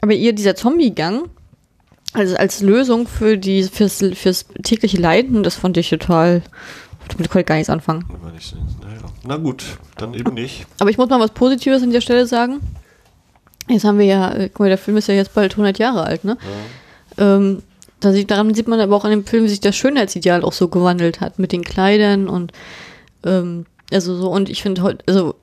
[0.00, 1.28] aber ihr dieser Zombie-Gang,
[2.12, 6.42] also als Lösung für die, fürs, fürs tägliche Leiden, das fand ich total,
[7.08, 8.04] damit konnte ich gar nichts anfangen.
[9.24, 9.64] Na gut,
[9.96, 10.66] dann eben nicht.
[10.78, 12.60] Aber ich muss mal was Positives an der Stelle sagen.
[13.68, 16.02] Jetzt haben wir ja, äh, guck mal, der Film ist ja jetzt bald 100 Jahre
[16.02, 16.36] alt, ne?
[17.18, 17.36] Ja.
[17.36, 17.62] Ähm,
[18.00, 20.54] da sieht, daran sieht man aber auch an dem Film, wie sich das Schönheitsideal auch
[20.54, 22.52] so gewandelt hat mit den Kleidern und
[23.24, 25.34] ähm, also so und ich finde heute, also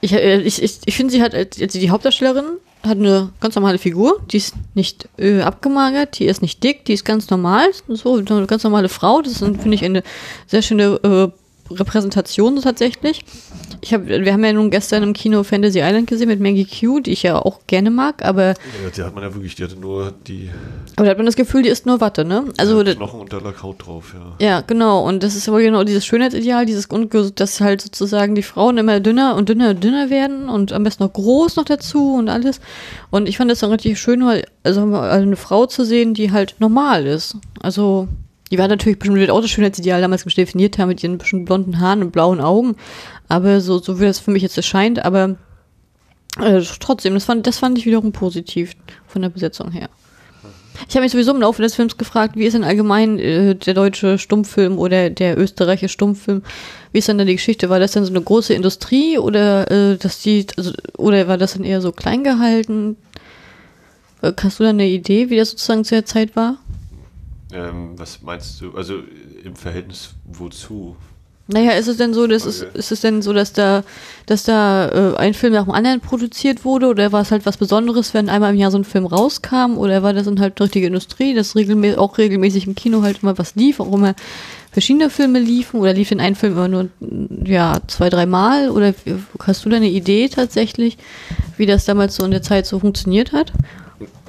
[0.00, 3.54] ich, äh, ich, ich, ich finde sie hat als, als die Hauptdarstellerin hat eine ganz
[3.56, 7.66] normale Figur, die ist nicht äh, abgemagert, die ist nicht dick, die ist ganz normal,
[7.88, 9.22] so eine ganz normale Frau.
[9.22, 10.02] Das finde ich, eine
[10.46, 11.28] sehr schöne äh,
[11.70, 13.24] Repräsentation tatsächlich.
[13.80, 17.00] Ich hab, wir haben ja nun gestern im Kino Fantasy Island gesehen mit Maggie Q,
[17.00, 18.48] die ich ja auch gerne mag, aber.
[18.48, 18.54] Ja,
[18.96, 20.50] die hat man ja wirklich, die hatte nur die.
[20.96, 22.44] Aber da hat man das Gefühl, die ist nur Watte, ne?
[22.56, 22.82] Also.
[22.82, 24.46] Ja, Knochen und da lag Haut drauf, ja.
[24.46, 25.06] Ja, genau.
[25.06, 26.88] Und das ist aber genau dieses Schönheitsideal, dieses,
[27.34, 31.04] dass halt sozusagen die Frauen immer dünner und dünner und dünner werden und am besten
[31.04, 32.60] noch groß noch dazu und alles.
[33.10, 34.22] Und ich fand das dann richtig schön,
[34.62, 37.36] also eine Frau zu sehen, die halt normal ist.
[37.60, 38.08] Also,
[38.50, 42.02] die war natürlich bestimmt auch das Schönheitsideal damals definiert haben mit ihren bestimmten blonden Haaren
[42.02, 42.76] und blauen Augen.
[43.28, 45.36] Aber so, so wie das für mich jetzt erscheint, aber
[46.40, 48.74] äh, trotzdem, das fand, das fand ich wiederum positiv
[49.08, 49.88] von der Besetzung her.
[50.88, 53.74] Ich habe mich sowieso im Laufe des Films gefragt, wie ist denn allgemein äh, der
[53.74, 56.42] deutsche Stummfilm oder der österreichische Stummfilm,
[56.92, 57.70] wie ist denn da die Geschichte?
[57.70, 61.54] War das denn so eine große Industrie oder äh, dass die, also, oder war das
[61.54, 62.96] dann eher so klein gehalten?
[64.20, 66.58] Äh, hast du da eine Idee, wie das sozusagen zu der Zeit war?
[67.56, 68.76] Ähm, was meinst du?
[68.76, 69.00] Also
[69.42, 70.94] im Verhältnis wozu?
[71.48, 72.50] Naja, ist es denn so, dass okay.
[72.50, 73.84] ist, ist es denn so, dass da,
[74.26, 77.56] dass da äh, ein Film nach dem anderen produziert wurde oder war es halt was
[77.56, 80.88] Besonderes, wenn einmal im Jahr so ein Film rauskam oder war das dann halt richtige
[80.88, 84.16] Industrie, dass regelmäßig, auch regelmäßig im Kino halt immer was lief, auch immer
[84.72, 86.88] verschiedene Filme liefen oder lief in einem Film immer nur
[87.44, 88.92] ja zwei, dreimal oder
[89.38, 90.98] hast du da eine Idee tatsächlich,
[91.56, 93.52] wie das damals so in der Zeit so funktioniert hat?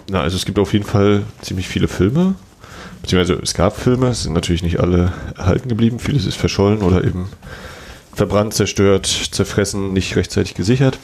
[0.09, 2.35] Na, also es gibt auf jeden Fall ziemlich viele Filme
[3.07, 7.29] beziehungsweise es gab Filme, sind natürlich nicht alle erhalten geblieben, vieles ist verschollen oder eben
[8.13, 10.99] verbrannt, zerstört, zerfressen, nicht rechtzeitig gesichert.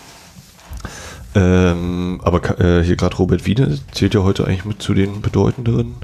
[1.33, 5.95] Ähm, aber äh, hier gerade Robert Wiene zählt ja heute eigentlich mit zu den bedeutenderen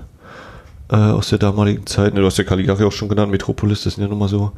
[0.89, 2.13] äh, aus der damaligen Zeit.
[2.13, 4.53] Ne, du hast ja Caligari auch schon genannt, Metropolis, das sind ja nun mal so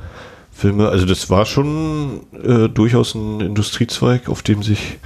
[0.51, 0.89] Filme.
[0.89, 4.99] Also das war schon äh, durchaus ein Industriezweig, auf dem sich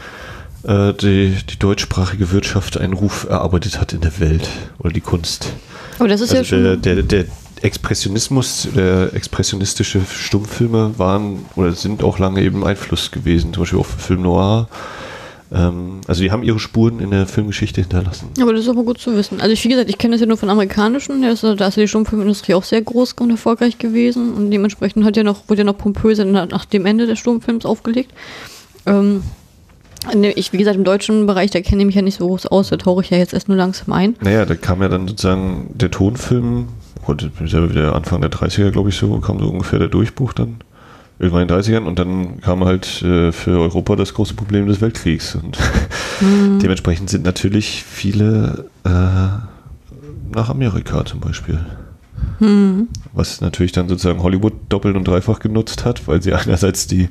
[0.63, 5.53] äh, die, die deutschsprachige Wirtschaft einen Ruf erarbeitet hat in der Welt oder die Kunst.
[5.99, 6.81] Aber das ist also ja schon.
[6.81, 7.25] Der, der, der
[7.61, 13.85] Expressionismus, der expressionistische Stummfilme waren oder sind auch lange eben Einfluss gewesen, zum Beispiel auch
[13.85, 14.67] für Film Noir.
[15.51, 18.29] Ähm, also die haben ihre Spuren in der Filmgeschichte hinterlassen.
[18.41, 19.41] Aber das ist aber gut zu wissen.
[19.41, 21.77] Also ich, wie gesagt, ich kenne das ja nur von amerikanischen, da ist, da ist
[21.77, 25.65] die Stummfilmindustrie auch sehr groß und erfolgreich gewesen und dementsprechend hat ja noch, wurde ja
[25.65, 28.11] noch pompöser nach dem Ende des Stummfilms aufgelegt.
[28.85, 29.23] Ähm,
[30.35, 32.69] ich, wie gesagt, im deutschen Bereich, da kenne ich mich ja nicht so groß aus,
[32.69, 34.15] da tauche ich ja jetzt erst nur langsam ein.
[34.21, 36.67] Naja, da kam ja dann sozusagen der Tonfilm,
[37.07, 40.57] und selber wieder Anfang der 30er, glaube ich, so, kam so ungefähr der Durchbruch dann.
[41.19, 44.81] Irgendwann in den 30ern und dann kam halt äh, für Europa das große Problem des
[44.81, 45.35] Weltkriegs.
[45.35, 45.57] Und
[46.21, 46.59] Mhm.
[46.61, 48.89] Dementsprechend sind natürlich viele äh,
[50.33, 51.59] nach Amerika zum Beispiel.
[52.39, 52.89] Mhm.
[53.13, 57.09] Was natürlich dann sozusagen Hollywood doppelt und dreifach genutzt hat, weil sie einerseits die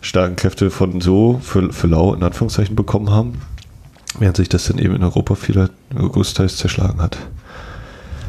[0.00, 3.40] starken Kräfte von so für, für lau in Anführungszeichen bekommen haben,
[4.18, 7.18] während sich das dann eben in Europa vieler großteils zerschlagen hat.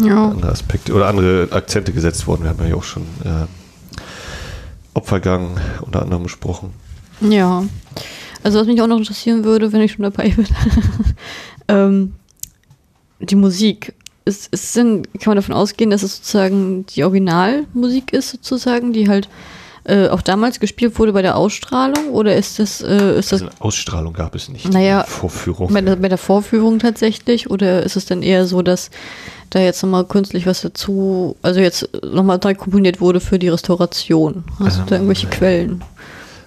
[0.01, 0.29] Ja.
[0.29, 2.43] Andere Aspekte oder andere Akzente gesetzt worden.
[2.43, 3.45] Wir haben ja auch schon äh,
[4.93, 6.71] Opfergang unter anderem besprochen.
[7.21, 7.63] Ja.
[8.43, 10.47] Also was mich auch noch interessieren würde, wenn ich schon dabei bin,
[11.67, 12.13] ähm,
[13.19, 13.93] die Musik.
[14.25, 19.09] Ist, ist denn, kann man davon ausgehen, dass es sozusagen die Originalmusik ist, sozusagen, die
[19.09, 19.27] halt
[19.85, 22.09] äh, auch damals gespielt wurde bei der Ausstrahlung?
[22.11, 22.81] Oder ist das.
[22.81, 24.71] Äh, ist das also Ausstrahlung gab es nicht.
[24.71, 25.73] Naja, Vorführung.
[25.73, 27.49] Bei der, bei der Vorführung tatsächlich?
[27.49, 28.91] Oder ist es dann eher so, dass
[29.49, 34.45] da jetzt nochmal künstlich was dazu, also jetzt nochmal neu komponiert wurde für die Restauration?
[34.59, 35.83] Hast ähm, du da irgendwelche Quellen?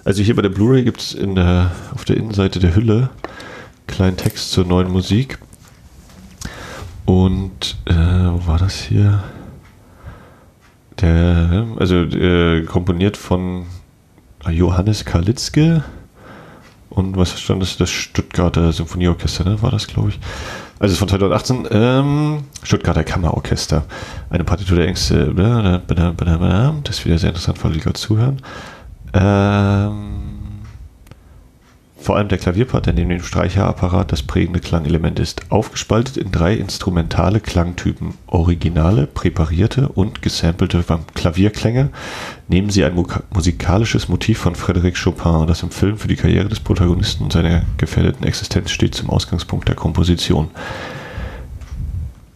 [0.03, 3.09] Also hier bei der Blu-ray gibt es der, auf der Innenseite der Hülle
[3.87, 5.37] kleinen Text zur neuen Musik.
[7.07, 9.23] Und äh, wo war das hier?
[10.99, 13.65] Der, also äh, komponiert von
[14.49, 15.85] Johannes Kalitzke
[16.89, 17.77] und was stand das?
[17.77, 19.61] Das Stuttgarter Symphonieorchester, ne?
[19.61, 20.19] war das, glaube ich.
[20.79, 23.85] Also von 2018, ähm, Stuttgarter Kammerorchester.
[24.29, 28.41] Eine Partitur der Ängste, das ist wieder sehr interessant, weil die gerade zuhören.
[29.13, 30.26] Ähm,
[32.07, 36.53] vor allem der Klavierpart, der neben dem Streicherapparat das prägende Klangelement ist, aufgespaltet in drei
[36.53, 41.89] instrumentale Klangtypen: originale, präparierte und gesampelte Klavierklänge.
[42.47, 42.95] Nehmen sie ein
[43.33, 47.63] musikalisches Motiv von Frédéric Chopin, das im Film für die Karriere des Protagonisten und seiner
[47.75, 50.47] gefährdeten Existenz steht, zum Ausgangspunkt der Komposition.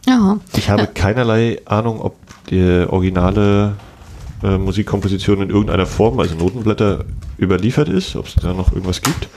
[0.06, 0.36] Ja.
[0.54, 2.16] Ich habe keinerlei Ahnung, ob
[2.50, 3.76] die originale
[4.42, 7.06] äh, Musikkomposition in irgendeiner Form, also Notenblätter,
[7.38, 9.28] überliefert ist, ob es da noch irgendwas gibt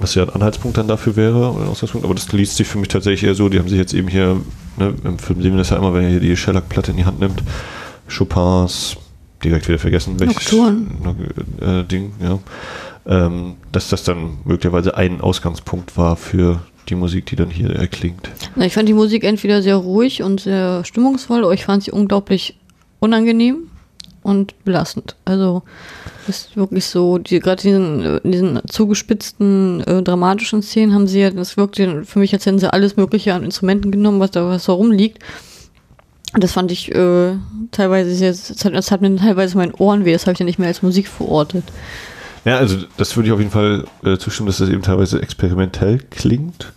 [0.00, 2.78] was ja ein Anhaltspunkt dann dafür wäre, oder ein Ausgangspunkt, aber das liest sich für
[2.78, 4.40] mich tatsächlich eher so, die haben sich jetzt eben hier,
[4.76, 7.04] ne, im Film sehen wir das ja immer, wenn er hier die Shellac-Platte in die
[7.04, 7.42] Hand nimmt,
[8.08, 8.96] Chopins,
[9.44, 12.38] direkt wieder vergessen, welches äh, Ding, ja,
[13.06, 18.30] ähm, dass das dann möglicherweise ein Ausgangspunkt war für die Musik, die dann hier erklingt.
[18.56, 21.90] Na, ich fand die Musik entweder sehr ruhig und sehr stimmungsvoll, oder ich fand sie
[21.90, 22.58] unglaublich
[22.98, 23.69] unangenehm
[24.22, 25.16] und belastend.
[25.24, 25.62] Also
[26.28, 31.56] ist wirklich so, die, gerade diesen, diesen zugespitzten, äh, dramatischen Szenen haben sie ja, das
[31.56, 34.72] wirkt für mich, als hätten sie alles Mögliche an Instrumenten genommen, was da was da
[34.72, 35.18] rumliegt.
[36.34, 37.32] Das fand ich äh,
[37.72, 40.44] teilweise sehr, das hat, das hat mir teilweise meinen Ohren weh, das habe ich ja
[40.44, 41.64] nicht mehr als Musik verortet.
[42.44, 45.98] Ja, also das würde ich auf jeden Fall äh, zustimmen, dass das eben teilweise experimentell
[46.10, 46.72] klingt.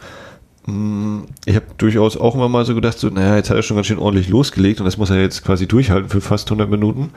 [0.65, 3.75] Mm, ich habe durchaus auch immer mal so gedacht, so, naja, jetzt hat er schon
[3.75, 7.11] ganz schön ordentlich losgelegt und das muss er jetzt quasi durchhalten für fast 100 Minuten.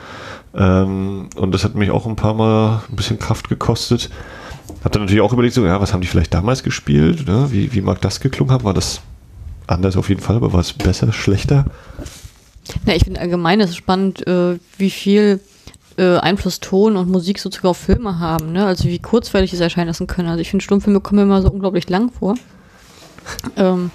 [0.54, 4.10] Ähm, und das hat mich auch ein paar Mal ein bisschen Kraft gekostet.
[4.82, 7.26] Hab dann natürlich auch überlegt, so, ja, was haben die vielleicht damals gespielt?
[7.28, 7.48] Ne?
[7.50, 8.64] Wie, wie mag das geklungen haben?
[8.64, 9.00] War das
[9.66, 11.66] anders auf jeden Fall, aber war es besser, schlechter?
[12.84, 15.40] Ja, ich finde allgemein ist spannend, äh, wie viel
[15.98, 18.52] äh, Einfluss Ton und Musik sozusagen auf Filme haben.
[18.52, 18.66] Ne?
[18.66, 20.28] Also wie kurzweilig es erscheinen lassen können.
[20.28, 22.34] Also ich finde, Stummfilme kommen mir immer so unglaublich lang vor.
[23.56, 23.90] Ähm,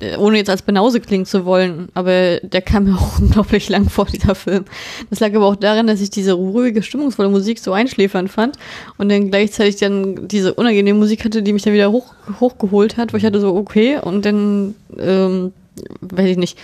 [0.00, 3.88] äh, ohne jetzt als Banause klingen zu wollen, aber der kam mir auch unglaublich lang
[3.88, 4.64] vor, dieser Film.
[5.10, 8.56] Das lag aber auch daran, dass ich diese ruhige, stimmungsvolle Musik so einschläfernd fand
[8.98, 13.12] und dann gleichzeitig dann diese unangenehme Musik hatte, die mich dann wieder hoch, hochgeholt hat,
[13.12, 15.52] wo ich hatte so, okay, und dann, ähm,
[16.00, 16.58] weiß ich nicht.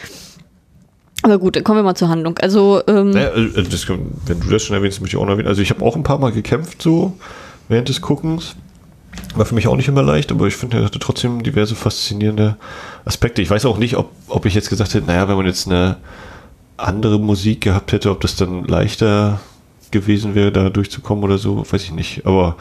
[1.23, 2.37] Aber gut, dann kommen wir mal zur Handlung.
[2.39, 5.47] Also, ähm, naja, also das, wenn du das schon erwähnst, möchte ich auch noch erwähnen.
[5.49, 7.17] Also ich habe auch ein paar Mal gekämpft so
[7.69, 8.57] während des Guckens.
[9.35, 12.57] War für mich auch nicht immer leicht, aber ich finde, er hatte trotzdem diverse faszinierende
[13.05, 13.41] Aspekte.
[13.41, 15.97] Ich weiß auch nicht, ob, ob ich jetzt gesagt hätte, naja, wenn man jetzt eine
[16.77, 19.41] andere Musik gehabt hätte, ob das dann leichter
[19.91, 22.27] gewesen wäre, da durchzukommen oder so, weiß ich nicht.
[22.27, 22.57] Aber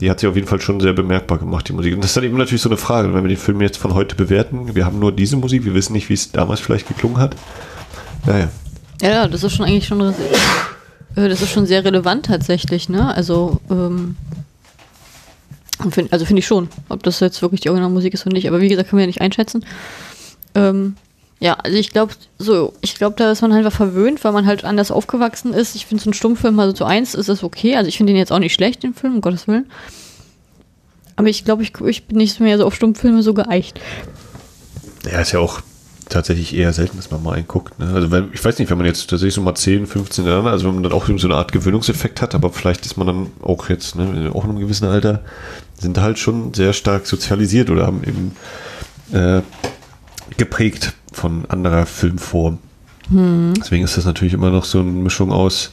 [0.00, 1.94] die hat sich auf jeden Fall schon sehr bemerkbar gemacht, die Musik.
[1.94, 3.94] Und das ist dann eben natürlich so eine Frage, wenn wir den Film jetzt von
[3.94, 7.18] heute bewerten, wir haben nur diese Musik, wir wissen nicht, wie es damals vielleicht geklungen
[7.18, 7.36] hat.
[8.26, 8.48] Naja.
[9.02, 10.12] Ja, das ist schon eigentlich schon, äh,
[11.14, 13.14] das ist schon sehr relevant tatsächlich, ne?
[13.14, 14.16] Also, ähm,
[16.10, 18.48] also finde ich schon, ob das jetzt wirklich die Originalmusik ist oder nicht.
[18.48, 19.64] Aber wie gesagt, können wir ja nicht einschätzen.
[20.54, 20.96] Ähm,
[21.40, 24.64] ja, also ich glaube, so, ich glaube, da ist man einfach verwöhnt, weil man halt
[24.64, 25.74] anders aufgewachsen ist.
[25.74, 27.76] Ich finde so ein Stummfilm, also zu eins ist das okay.
[27.76, 29.70] Also ich finde den jetzt auch nicht schlecht, den Film, um Gottes Willen.
[31.16, 33.80] Aber ich glaube, ich, ich bin nicht mehr so auf Stummfilme so geeicht.
[35.10, 35.62] Ja, ist ja auch
[36.10, 37.78] tatsächlich eher selten, dass man mal einen guckt.
[37.78, 37.90] Ne?
[37.94, 40.66] Also wenn, ich weiß nicht, wenn man jetzt tatsächlich so mal 10, 15 Jahre, also
[40.66, 43.68] wenn man dann auch so eine Art Gewöhnungseffekt hat, aber vielleicht ist man dann auch
[43.70, 45.20] jetzt, ne, auch in einem gewissen Alter,
[45.80, 48.36] sind halt schon sehr stark sozialisiert oder haben eben
[49.12, 49.42] äh,
[50.36, 52.58] geprägt von anderer Filmform.
[53.08, 53.54] Hm.
[53.58, 55.72] Deswegen ist das natürlich immer noch so eine Mischung aus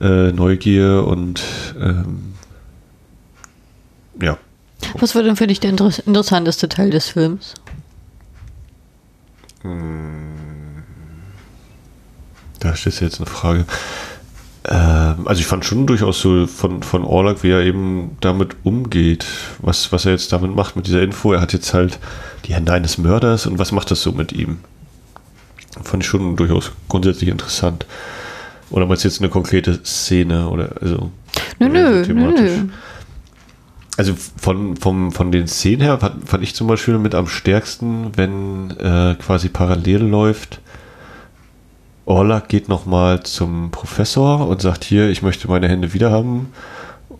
[0.00, 1.42] äh, Neugier und
[1.80, 2.34] ähm,
[4.20, 4.36] ja,
[4.98, 7.54] Was war denn für dich der inter interessanteste Teil des Films?
[12.60, 13.64] Da ist jetzt eine Frage.
[14.70, 19.26] Ähm, also ich fand schon durchaus so von, von Orlok, wie er eben damit umgeht,
[19.58, 21.32] was, was er jetzt damit macht mit dieser Info.
[21.32, 21.98] Er hat jetzt halt
[22.46, 24.58] die Hände eines Mörders und was macht das so mit ihm?
[25.82, 27.84] Fand ich schon durchaus grundsätzlich interessant.
[28.70, 31.10] Oder meinst du jetzt eine konkrete Szene oder also
[31.58, 32.50] Nö, nö, thematisch?
[32.58, 32.68] nö.
[33.96, 38.12] Also von, vom, von den Szenen her fand, fand ich zum Beispiel mit am stärksten,
[38.16, 40.60] wenn äh, quasi parallel läuft.
[42.06, 46.52] Orlak geht nochmal zum Professor und sagt hier, ich möchte meine Hände wieder haben.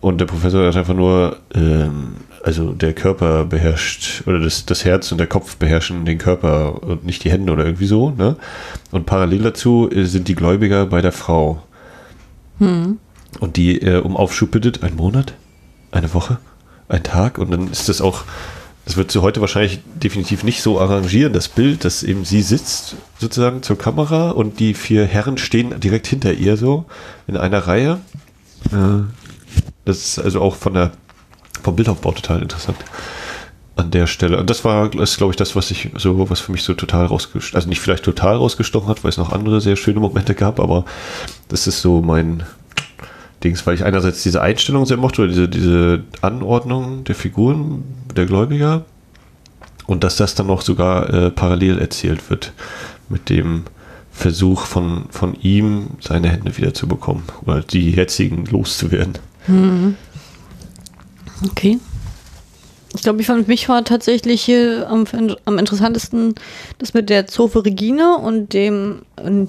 [0.01, 5.13] Und der Professor hat einfach nur, ähm, also der Körper beherrscht, oder das, das Herz
[5.13, 8.11] und der Kopf beherrschen den Körper und nicht die Hände oder irgendwie so.
[8.11, 8.37] Ne?
[8.91, 11.63] Und parallel dazu äh, sind die Gläubiger bei der Frau.
[13.41, 15.35] Und die äh, um Aufschub bittet, ein Monat,
[15.93, 16.39] eine Woche,
[16.89, 17.39] ein Tag.
[17.39, 18.25] Und dann ist das auch,
[18.85, 22.97] das wird sie heute wahrscheinlich definitiv nicht so arrangieren, das Bild, dass eben sie sitzt
[23.19, 26.87] sozusagen zur Kamera und die vier Herren stehen direkt hinter ihr so
[27.27, 28.01] in einer Reihe.
[28.73, 29.05] Äh,
[29.85, 30.93] Das ist also auch von der,
[31.63, 32.79] vom Bildaufbau total interessant
[33.77, 34.39] an der Stelle.
[34.39, 37.07] Und das war, ist, glaube ich, das, was ich so, was für mich so total
[37.07, 40.61] rausgestochen, also nicht vielleicht total rausgestochen hat, weil es noch andere sehr schöne Momente gab,
[40.61, 40.85] aber
[41.49, 42.45] das ist so mein
[43.43, 48.27] Dings, weil ich einerseits diese Einstellung sehr mochte, oder diese, diese Anordnung der Figuren der
[48.27, 48.85] Gläubiger
[49.87, 52.53] und dass das dann noch sogar äh, parallel erzählt wird
[53.09, 53.65] mit dem
[54.13, 59.15] Versuch von, von ihm, seine Hände wieder zu bekommen oder die jetzigen loszuwerden.
[61.51, 61.79] Okay.
[62.95, 65.07] Ich glaube, ich fand mich war tatsächlich hier am,
[65.45, 66.35] am interessantesten
[66.79, 69.03] das mit der Zofe Regina und dem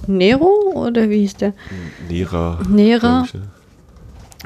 [0.08, 1.54] Nero oder wie hieß der?
[2.08, 2.60] Nera.
[2.70, 3.24] Nera.
[3.26, 3.42] ich, ja.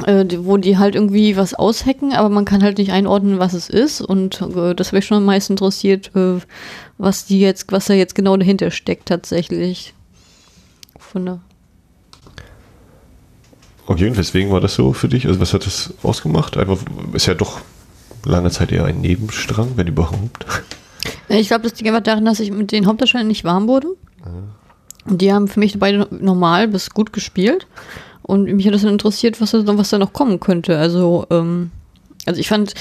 [0.04, 3.70] Äh, wo die halt irgendwie was aushacken, aber man kann halt nicht einordnen, was es
[3.70, 4.02] ist.
[4.02, 6.40] Und äh, das habe ich schon am meisten interessiert, äh,
[6.98, 9.94] was die jetzt, was da jetzt genau dahinter steckt tatsächlich.
[11.00, 11.40] Von der
[13.88, 15.28] Okay, und weswegen war das so für dich?
[15.28, 16.58] Also was hat das ausgemacht?
[16.58, 16.80] Einfach
[17.14, 17.62] ist ja doch
[18.26, 20.46] lange Zeit eher ein Nebenstrang, wenn überhaupt.
[21.30, 23.90] Ja, Ich glaube, das liegt einfach daran, dass ich mit den Hauptdarstellern nicht warm wurde.
[25.06, 27.68] Und die haben für mich beide normal bis gut gespielt.
[28.26, 30.78] Und mich hat das dann interessiert, was da, was da noch kommen könnte.
[30.78, 31.72] Also, ähm,
[32.26, 32.74] also ich fand,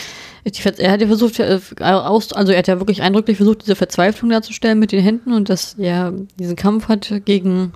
[0.45, 4.31] ich, er hat ja versucht, äh, also er hat ja wirklich eindrücklich versucht, diese Verzweiflung
[4.31, 7.73] darzustellen mit den Händen und dass er diesen Kampf hat gegen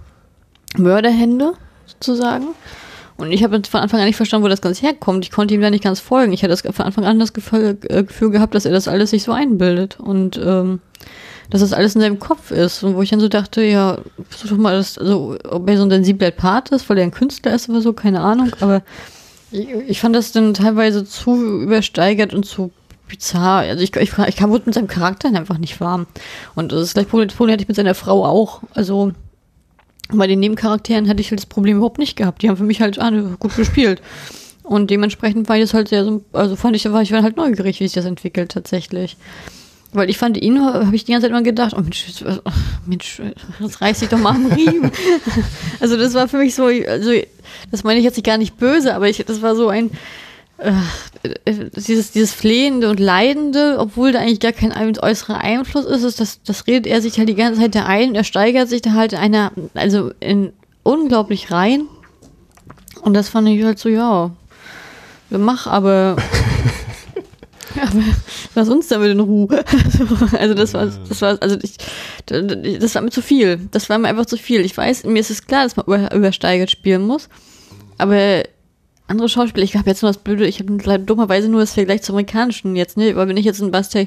[0.76, 1.54] Mörderhände
[1.86, 2.48] sozusagen.
[3.18, 5.24] Und ich habe von Anfang an nicht verstanden, wo das Ganze herkommt.
[5.24, 6.32] Ich konnte ihm da nicht ganz folgen.
[6.32, 9.10] Ich hatte das von Anfang an das Gefühl, äh, Gefühl gehabt, dass er das alles
[9.10, 10.80] sich so einbildet und ähm,
[11.50, 12.82] dass das alles in seinem Kopf ist.
[12.82, 15.90] Und wo ich dann so dachte, ja, versuch mal das, also ob er so ein
[15.90, 18.50] sensibler Part ist, weil er ein Künstler ist oder so, keine Ahnung.
[18.60, 18.82] Aber
[19.50, 22.70] ich, ich fand das dann teilweise zu übersteigert und zu
[23.08, 23.60] bizarr.
[23.60, 26.06] Also ich, ich, ich kam mit seinem Charakter einfach nicht warm.
[26.54, 28.60] Und das gleiche Problem, Problem hatte ich mit seiner Frau auch.
[28.74, 29.12] Also
[30.12, 32.42] bei den Nebencharakteren hatte ich halt das Problem überhaupt nicht gehabt.
[32.42, 34.02] Die haben für mich halt ah, gut gespielt.
[34.62, 37.80] Und dementsprechend war ich das halt sehr, so- also fand ich, war ich halt neugierig,
[37.80, 39.16] wie sich das entwickelt tatsächlich.
[39.92, 42.56] Weil ich fand ihn, habe ich die ganze Zeit immer gedacht, oh Mensch, das- ach,
[42.86, 43.22] Mensch,
[43.58, 44.90] das reißt sich doch mal am Riemen.
[45.80, 47.10] also das war für mich so, also
[47.70, 49.90] das meine ich jetzt gar nicht böse, aber ich, das war so ein,
[50.58, 50.72] äh,
[51.74, 56.20] dieses, dieses Flehende und Leidende, obwohl da eigentlich gar kein ein- äußerer Einfluss ist, ist
[56.20, 58.92] das, das redet er sich halt die ganze Zeit da ein, er steigert sich da
[58.92, 61.82] halt einer, also in unglaublich rein.
[63.02, 64.32] Und das fand ich halt so, ja,
[65.30, 66.16] mach, aber,
[67.76, 68.02] aber
[68.54, 69.64] lass uns damit in Ruhe.
[70.38, 71.74] Also das war, das war, also ich,
[72.26, 73.68] das war mir zu viel.
[73.70, 74.64] Das war mir einfach zu viel.
[74.64, 77.28] Ich weiß, mir ist es klar, dass man über, übersteigert spielen muss,
[77.96, 78.42] aber
[79.08, 82.14] andere Schauspieler, ich habe jetzt nur das Blöde, ich habe dummerweise nur das Vergleich zum
[82.14, 83.16] amerikanischen jetzt, ne?
[83.16, 84.04] Weil wenn ich jetzt einen Buster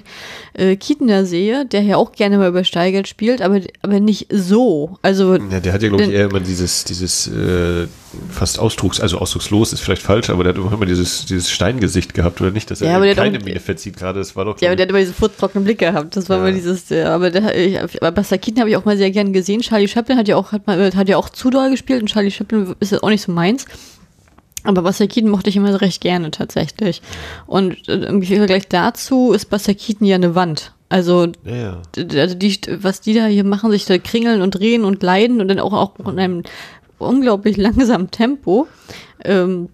[0.54, 4.98] äh, da sehe, der ja auch gerne mal übersteigert spielt, aber, aber nicht so.
[5.02, 7.88] Also Ja, der hat ja, glaube ich, eher immer dieses, dieses äh,
[8.30, 12.14] fast ausdrucks, also ausdruckslos ist vielleicht falsch, aber der hat auch immer dieses, dieses Steingesicht
[12.14, 12.70] gehabt, oder nicht?
[12.70, 14.62] Dass er Ja, aber der hat keine Miene verzieht gerade, das war doch.
[14.62, 16.16] Ja, aber der hat immer diese furztrockenen Blicke gehabt.
[16.16, 16.44] Das war Ja.
[16.48, 19.34] immer dieses, ja, aber der, ich, aber Buster Keaton habe ich auch mal sehr gern
[19.34, 19.62] gesehen.
[19.62, 22.32] Charlie Chaplin hat ja auch, hat, mal, hat ja auch zu doll gespielt und Charlie
[22.32, 23.66] Chaplin ist jetzt auch nicht so meins.
[24.64, 27.02] Aber Keaton mochte ich immer recht gerne tatsächlich.
[27.48, 30.74] Und äh, im Vergleich dazu ist Keaton ja eine Wand.
[30.90, 35.02] Also ja, also die, was die da hier machen, sich da kringeln und drehen und
[35.02, 36.44] leiden und dann auch, auch in einem
[37.00, 38.68] unglaublich langsamen Tempo.
[39.24, 39.70] Ähm,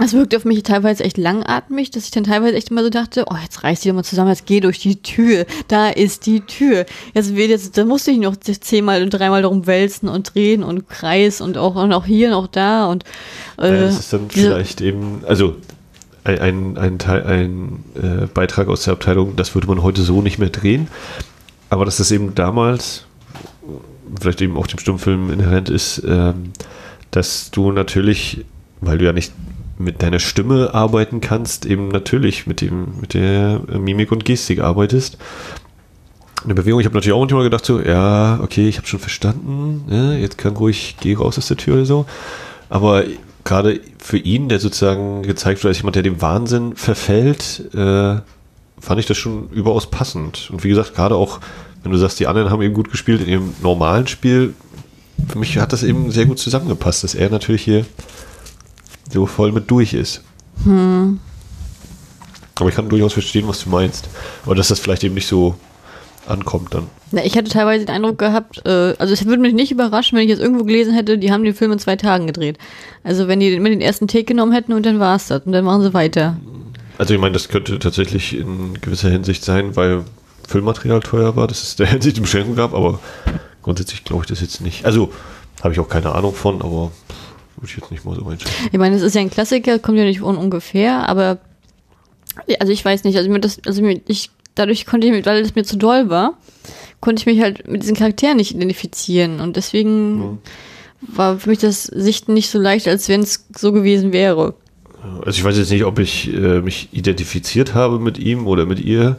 [0.00, 3.24] das wirkte auf mich teilweise echt langatmig, dass ich dann teilweise echt immer so dachte,
[3.30, 6.40] oh, jetzt reiß die doch mal zusammen, jetzt geh durch die Tür, da ist die
[6.40, 6.86] Tür.
[7.14, 10.88] Jetzt wird jetzt, da musste ich noch zehnmal und dreimal darum wälzen und drehen und
[10.88, 13.04] Kreis und auch, und auch hier und auch da und
[13.58, 15.56] Ja, äh, das ist dann vielleicht eben, also
[16.24, 20.38] ein, ein, Teil, ein äh, Beitrag aus der Abteilung, das würde man heute so nicht
[20.38, 20.88] mehr drehen.
[21.70, 23.04] Aber dass das eben damals,
[24.20, 26.52] vielleicht eben auch dem Stummfilm inhärent ist, ähm,
[27.10, 28.44] dass du natürlich,
[28.80, 29.32] weil du ja nicht
[29.80, 35.18] mit deiner Stimme arbeiten kannst, eben natürlich mit dem, mit der Mimik und Gestik arbeitest.
[36.44, 39.84] Eine Bewegung, ich habe natürlich auch manchmal gedacht, so, ja, okay, ich habe schon verstanden,
[39.88, 42.06] ne, jetzt kann ruhig, geh raus aus der Tür oder so.
[42.68, 43.04] Aber
[43.44, 48.20] gerade für ihn, der sozusagen gezeigt wird als jemand, der dem Wahnsinn verfällt, äh,
[48.78, 50.50] fand ich das schon überaus passend.
[50.50, 51.40] Und wie gesagt, gerade auch,
[51.82, 54.54] wenn du sagst, die anderen haben eben gut gespielt in ihrem normalen Spiel,
[55.28, 57.84] für mich hat das eben sehr gut zusammengepasst, dass er natürlich hier
[59.10, 60.22] so voll mit durch ist.
[60.64, 61.18] Hm.
[62.56, 64.08] Aber ich kann durchaus verstehen, was du meinst.
[64.44, 65.54] Aber dass das vielleicht eben nicht so
[66.26, 66.88] ankommt dann.
[67.12, 70.24] Na, ich hatte teilweise den Eindruck gehabt, äh, also es würde mich nicht überraschen, wenn
[70.24, 72.58] ich jetzt irgendwo gelesen hätte, die haben den Film in zwei Tagen gedreht.
[73.02, 75.52] Also wenn die immer den ersten Take genommen hätten und dann war es das und
[75.52, 76.36] dann machen sie weiter.
[76.98, 80.04] Also ich meine, das könnte tatsächlich in gewisser Hinsicht sein, weil
[80.46, 83.00] Filmmaterial teuer war, dass es der Hinsicht Beschränkung gab, aber
[83.62, 84.84] grundsätzlich glaube ich das jetzt nicht.
[84.84, 85.10] Also
[85.62, 86.92] habe ich auch keine Ahnung von, aber
[87.60, 88.52] würde ich jetzt nicht mal so einschätzen.
[88.72, 91.38] Ich meine, es ist ja ein Klassiker, kommt ja nicht von ungefähr, aber
[92.58, 95.54] also ich weiß nicht, also mir das, also mir, ich dadurch konnte ich, weil es
[95.54, 96.34] mir zu doll war,
[97.00, 99.40] konnte ich mich halt mit diesen Charakteren nicht identifizieren.
[99.40, 100.38] Und deswegen mhm.
[101.00, 104.54] war für mich das Sichten nicht so leicht, als wenn es so gewesen wäre.
[105.24, 108.80] Also ich weiß jetzt nicht, ob ich äh, mich identifiziert habe mit ihm oder mit
[108.80, 109.16] ihr,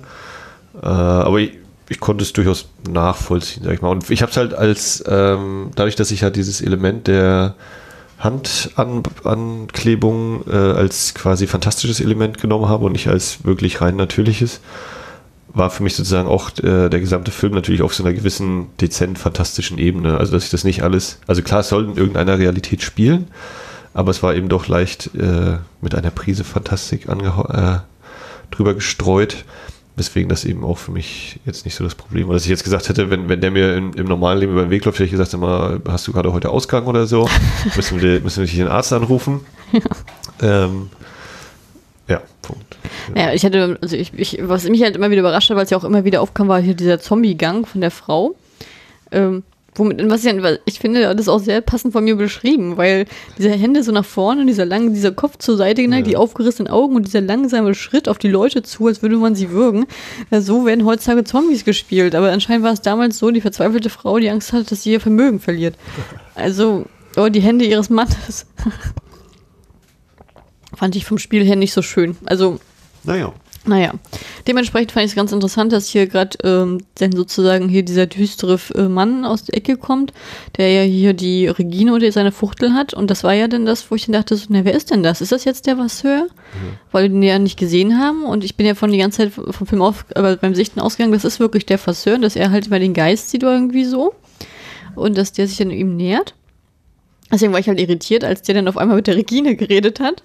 [0.81, 1.53] äh, aber ich,
[1.89, 3.89] ich, konnte es durchaus nachvollziehen, sag ich mal.
[3.89, 7.55] Und ich habe es halt als, ähm, dadurch, dass ich halt dieses Element der
[8.21, 14.61] Handanklebung äh, als quasi fantastisches Element genommen habe und nicht als wirklich rein natürliches,
[15.53, 19.17] war für mich sozusagen auch äh, der gesamte Film natürlich auf so einer gewissen dezent
[19.17, 20.17] fantastischen Ebene.
[20.17, 23.27] Also dass ich das nicht alles, also klar, es soll in irgendeiner Realität spielen,
[23.93, 27.79] aber es war eben doch leicht äh, mit einer Prise Fantastik äh,
[28.51, 29.45] drüber gestreut.
[30.01, 32.33] Weswegen das eben auch für mich jetzt nicht so das Problem war.
[32.33, 34.71] Dass ich jetzt gesagt hätte, wenn, wenn der mir im, im normalen Leben über den
[34.71, 37.29] Weg läuft, hätte ich gesagt, immer, hast du gerade heute Ausgang oder so?
[37.75, 39.41] müssen wir, müssen wir dich den Arzt anrufen?
[39.71, 40.65] Ja.
[40.65, 40.89] Ähm,
[42.07, 42.77] ja, Punkt.
[43.15, 45.69] Ja, ich hatte, also ich, ich, was mich halt immer wieder überrascht hat, weil es
[45.69, 48.35] ja auch immer wieder aufkam, war hier dieser Zombie-Gang von der Frau.
[49.11, 49.43] Ähm,
[49.75, 53.05] womit, was ich, ich finde, das ist auch sehr passend von mir beschrieben, weil
[53.37, 56.11] diese Hände so nach vorne und dieser lange, dieser Kopf zur Seite geneigt, ja.
[56.11, 59.51] die aufgerissenen Augen und dieser langsame Schritt auf die Leute zu, als würde man sie
[59.51, 59.85] würgen.
[60.29, 62.15] Ja, so werden heutzutage Zombies gespielt.
[62.15, 64.99] Aber anscheinend war es damals so, die verzweifelte Frau, die Angst hatte, dass sie ihr
[64.99, 65.75] Vermögen verliert.
[66.35, 68.45] Also, oh, die Hände ihres Mannes.
[70.75, 72.17] Fand ich vom Spiel her nicht so schön.
[72.25, 72.59] Also.
[73.03, 73.33] Naja.
[73.63, 73.93] Naja,
[74.47, 78.59] dementsprechend fand ich es ganz interessant, dass hier gerade ähm, dann sozusagen hier dieser düstere
[78.73, 80.13] äh, Mann aus der Ecke kommt,
[80.57, 82.95] der ja hier die Regine oder seine Fuchtel hat.
[82.95, 85.03] Und das war ja dann das, wo ich dann dachte, so, na, wer ist denn
[85.03, 85.21] das?
[85.21, 86.23] Ist das jetzt der Vasseur?
[86.23, 86.77] Mhm.
[86.91, 88.23] Weil wir den ja nicht gesehen haben.
[88.23, 91.13] Und ich bin ja von die ganze Zeit vom Film auf, aber beim Sichten ausgegangen,
[91.13, 94.15] das ist wirklich der Vasseur, dass er halt immer den Geist sieht oder irgendwie so.
[94.95, 96.33] Und dass der sich dann ihm nähert.
[97.31, 100.23] Deswegen war ich halt irritiert, als der dann auf einmal mit der Regine geredet hat.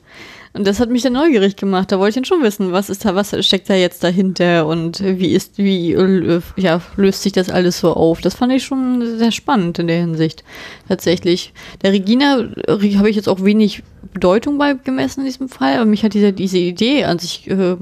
[0.53, 1.92] Und das hat mich dann neugierig gemacht.
[1.92, 5.01] Da wollte ich dann schon wissen, was ist da, was steckt da jetzt dahinter und
[5.03, 8.20] wie ist, wie äh, ja, löst sich das alles so auf.
[8.20, 10.44] Das fand ich schon sehr spannend in der Hinsicht.
[10.88, 11.53] Tatsächlich.
[11.82, 13.82] Der Regina äh, habe ich jetzt auch wenig
[14.12, 17.76] Bedeutung bei gemessen in diesem Fall, aber mich hat diese, diese Idee an sich äh,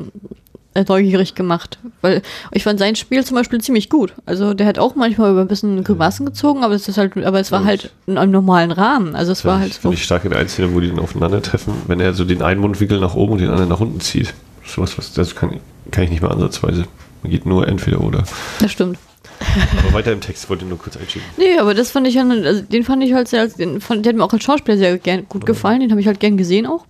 [0.74, 1.78] neugierig gemacht.
[2.02, 2.22] Weil
[2.52, 4.12] ich fand sein Spiel zum Beispiel ziemlich gut.
[4.26, 7.40] Also der hat auch manchmal über ein bisschen Grimassen gezogen, aber es ist halt, aber
[7.40, 9.14] es war halt in einem normalen Rahmen.
[9.14, 9.80] Also es ja, war halt so.
[9.82, 12.60] Finde ich stark in der Einzelnen, wo die dann aufeinandertreffen, wenn er so den einen
[12.60, 14.34] Mundwinkel nach oben und den anderen nach unten zieht.
[14.66, 15.60] Sowas, was, das kann,
[15.90, 16.86] kann ich nicht mehr ansatzweise.
[17.22, 18.24] Man geht nur entweder oder.
[18.60, 18.98] Das stimmt.
[19.78, 21.26] Aber weiter im Text wollte ich nur kurz einschieben.
[21.36, 24.16] Nee, aber das fand ich also den fand ich halt sehr, den, fand, der hat
[24.16, 26.84] mir auch als Schauspieler sehr gern, gut gefallen, den habe ich halt gern gesehen auch.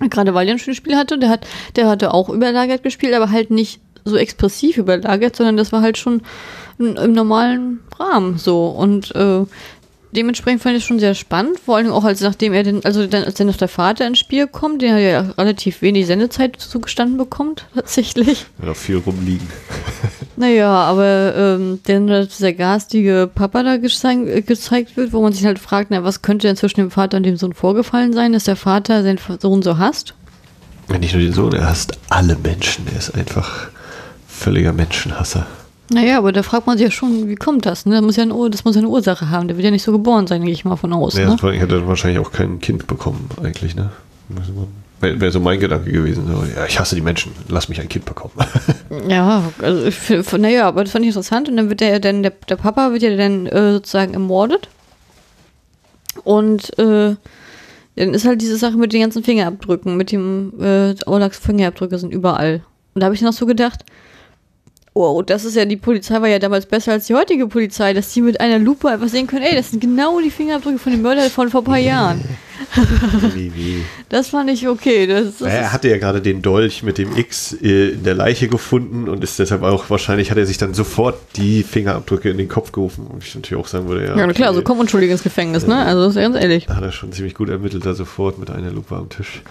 [0.00, 3.30] Gerade weil er ein schönes Spiel hatte, der hat, der hatte auch überlagert gespielt, aber
[3.30, 6.22] halt nicht so expressiv überlagert, sondern das war halt schon
[6.78, 8.66] im, im normalen Rahmen so.
[8.66, 9.44] Und äh,
[10.14, 13.06] dementsprechend fand ich es schon sehr spannend, vor allem auch als nachdem er den, also
[13.06, 17.16] dann, als dann noch der Vater ins Spiel kommt, der ja relativ wenig Sendezeit zugestanden
[17.16, 18.46] bekommt, tatsächlich.
[18.64, 19.48] Ja, viel rumliegen.
[20.36, 25.60] Naja, aber ähm, dann dieser garstige Papa da gezeigt, gezeigt wird, wo man sich halt
[25.60, 28.56] fragt, na, was könnte denn zwischen dem Vater und dem Sohn vorgefallen sein, dass der
[28.56, 30.14] Vater seinen Sohn so hasst?
[30.88, 32.84] Nicht nur den Sohn, er hasst alle Menschen.
[32.90, 33.68] Er ist einfach
[34.26, 35.46] völliger Menschenhasser.
[35.90, 37.84] Naja, aber da fragt man sich ja schon, wie kommt das?
[37.84, 37.94] Ne?
[37.94, 39.48] Das, muss ja eine, das muss ja eine Ursache haben.
[39.48, 41.16] Der wird ja nicht so geboren sein, gehe ich mal von aus.
[41.16, 41.36] Ja, ne?
[41.40, 43.76] das hätte wahrscheinlich auch kein Kind bekommen, eigentlich.
[43.76, 43.90] Ne?
[45.00, 46.26] Wäre wär so mein Gedanke gewesen.
[46.26, 48.32] So, ja, ich hasse die Menschen, lass mich ein Kind bekommen.
[49.08, 51.48] ja, also, naja, aber das fand ich interessant.
[51.48, 54.68] Und dann wird der, dann, der, der Papa wird ja dann äh, sozusagen ermordet.
[56.22, 57.16] Und äh,
[57.96, 62.12] Dann ist halt diese Sache mit den ganzen Fingerabdrücken, mit dem äh, Aulax Fingerabdrücke sind
[62.12, 62.62] überall.
[62.94, 63.84] Und da habe ich noch so gedacht,
[64.94, 68.12] oh, das ist ja, die Polizei war ja damals besser als die heutige Polizei, dass
[68.12, 71.02] die mit einer Lupe einfach sehen können, ey, das sind genau die Fingerabdrücke von dem
[71.02, 72.22] Mörder von vor ein paar Jahren.
[73.34, 73.84] Wie, wie.
[74.08, 75.06] Das fand ich okay.
[75.06, 78.48] Das, das er hatte ja gerade den Dolch mit dem X äh, in der Leiche
[78.48, 82.48] gefunden und ist deshalb auch, wahrscheinlich hat er sich dann sofort die Fingerabdrücke in den
[82.48, 83.06] Kopf gerufen.
[83.06, 84.16] Und ich natürlich auch sagen würde, ja.
[84.16, 85.76] ja, klar, okay, so kommt unschuldig ins Gefängnis, ne?
[85.84, 86.66] Also, das ist ja ganz ehrlich.
[86.66, 89.42] Da hat er schon ziemlich gut ermittelt, da sofort mit einer Lupe am Tisch.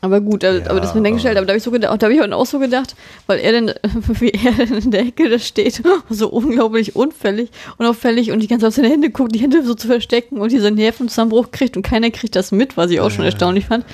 [0.00, 2.00] Aber gut, aber, Ja, aber das mir dann gestellt, aber da habe ich so gedacht,
[2.00, 2.94] da habe ich auch so gedacht,
[3.26, 3.74] weil er dann,
[4.20, 8.62] wie er dann in der Ecke da steht, so unglaublich unfällig, unauffällig und die ganze
[8.62, 11.82] Zeit auf seine Hände guckt, die Hände so zu verstecken und dieser Nervenzusammenbruch kriegt und
[11.82, 13.84] keiner kriegt das mit, was ich auch schon erstaunlich fand.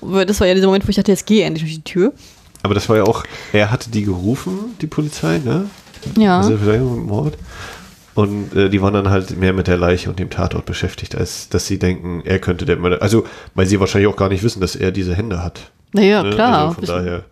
[0.00, 2.12] Und das war ja dieser Moment, wo ich dachte, jetzt geh endlich durch die Tür.
[2.62, 5.68] Aber das war ja auch, er hatte die gerufen, die Polizei, ne?
[6.16, 6.38] Ja.
[6.38, 7.36] Also Mord.
[8.14, 11.48] Und äh, die waren dann halt mehr mit der Leiche und dem Tatort beschäftigt, als
[11.48, 13.02] dass sie denken, er könnte der Mörder.
[13.02, 15.70] Also, weil sie wahrscheinlich auch gar nicht wissen, dass er diese Hände hat.
[15.92, 16.30] naja, ne?
[16.30, 16.68] klar.
[16.68, 17.24] Also von daher.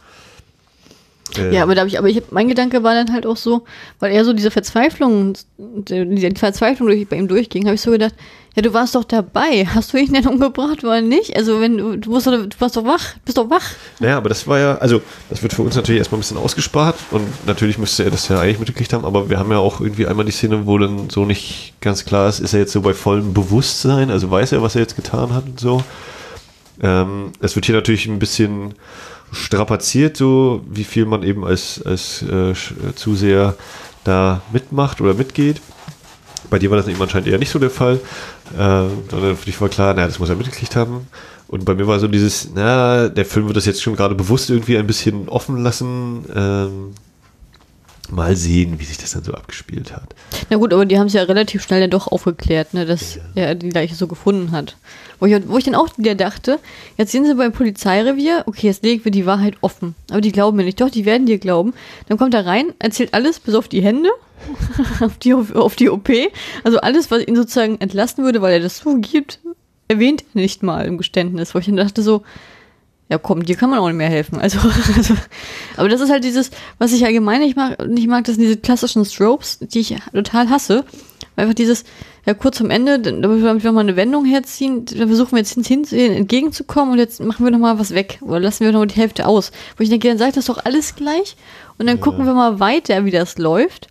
[1.37, 3.65] äh, Ja, aber da hab ich, aber ich mein Gedanke war dann halt auch so,
[3.99, 8.15] weil er so diese Verzweiflung, diese Verzweiflung durch, bei ihm durchging, habe ich so gedacht,
[8.59, 11.37] ja, du warst doch dabei, hast du ihn denn umgebracht oder nicht?
[11.37, 13.63] Also wenn du, du, musst du warst doch wach, bist doch wach.
[14.01, 15.01] Naja, aber das war ja, also
[15.31, 18.41] das wird für uns natürlich erstmal ein bisschen ausgespart und natürlich müsste er das ja
[18.41, 21.25] eigentlich mitgekriegt haben, aber wir haben ja auch irgendwie einmal die Szene, wo dann so
[21.25, 24.75] nicht ganz klar ist, ist er jetzt so bei vollem Bewusstsein, also weiß er, was
[24.75, 25.85] er jetzt getan hat und so.
[26.83, 28.75] Ähm, es wird hier natürlich ein bisschen
[29.31, 32.55] strapaziert, so wie viel man eben als, als äh,
[32.97, 33.55] Zuseher
[34.03, 35.61] da mitmacht oder mitgeht.
[36.51, 38.01] Bei dir war das eben anscheinend eher nicht so der Fall.
[38.55, 41.07] Äh, sondern für dich war klar, naja, das muss er mitgekriegt haben.
[41.49, 44.51] Und bei mir war so dieses, na, der Film wird das jetzt schon gerade bewusst
[44.51, 46.25] irgendwie ein bisschen offen lassen.
[46.35, 46.95] Ähm,
[48.11, 50.15] mal sehen, wie sich das dann so abgespielt hat.
[50.51, 53.55] Na gut, aber die haben es ja relativ schnell dann doch aufgeklärt, ne, dass er
[53.55, 54.77] die Leiche so gefunden hat.
[55.21, 56.61] Wo ich, wo ich dann auch wieder dachte,
[56.97, 59.95] jetzt sind sie beim Polizeirevier, okay, jetzt legen wir die Wahrheit offen.
[60.11, 60.81] Aber die glauben mir nicht.
[60.81, 61.75] Doch, die werden dir glauben.
[62.09, 64.11] Dann kommt er rein, erzählt alles, bis auf die Hände,
[65.01, 66.09] auf, die, auf die OP.
[66.63, 69.41] Also alles, was ihn sozusagen entlasten würde, weil er das zugibt,
[69.89, 71.55] erwähnt er nicht mal im Geständnis.
[71.55, 72.23] Wo ich dann dachte so,
[73.09, 74.39] ja komm, dir kann man auch nicht mehr helfen.
[74.39, 74.59] Also,
[74.97, 75.15] also
[75.77, 78.59] aber das ist halt dieses, was ich allgemein nicht mag, nicht mag, das sind diese
[78.59, 80.85] klassischen Stropes, die ich total hasse.
[81.39, 81.85] Einfach dieses,
[82.27, 85.55] ja kurz am Ende, dann- damit wir nochmal eine Wendung herziehen, da versuchen wir jetzt
[85.55, 88.97] hin, hin, entgegenzukommen und jetzt machen wir nochmal was weg oder lassen wir nochmal die
[88.97, 89.53] Hälfte aus.
[89.77, 91.37] Wo ich denke, dann sagt das doch alles gleich
[91.79, 93.87] und dann gucken wir mal weiter, wie das läuft.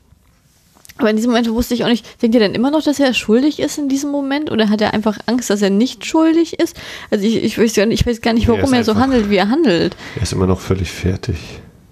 [0.99, 3.13] Aber in diesem Moment wusste ich auch nicht, denkt ihr denn immer noch, dass er
[3.13, 4.49] schuldig ist in diesem Moment?
[4.51, 6.75] Oder hat er einfach Angst, dass er nicht schuldig ist?
[7.11, 8.91] Also ich, ich, weiß, gar nicht, ich weiß gar nicht, er warum ist er so
[8.93, 9.95] einfach- handelt, wie er handelt.
[10.15, 11.37] Er ist immer noch völlig fertig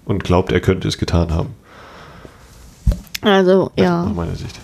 [0.06, 1.50] und glaubt, er könnte es getan haben.
[3.22, 4.06] Also, Aus ja.
[4.06, 4.60] meiner Sicht.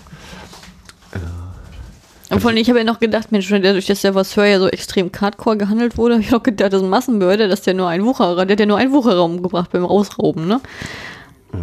[2.32, 4.68] Und vor allem, ich habe ja noch gedacht, Mensch, dadurch, dass der Vasseur ja so
[4.68, 7.88] extrem hardcore gehandelt wurde, habe ich auch gedacht, das ist ein Massenmörder, dass der nur
[7.88, 10.60] ein Wucherer, der hat ja nur einen Wucherer umgebracht beim Rausrauben, ne?
[11.52, 11.60] Das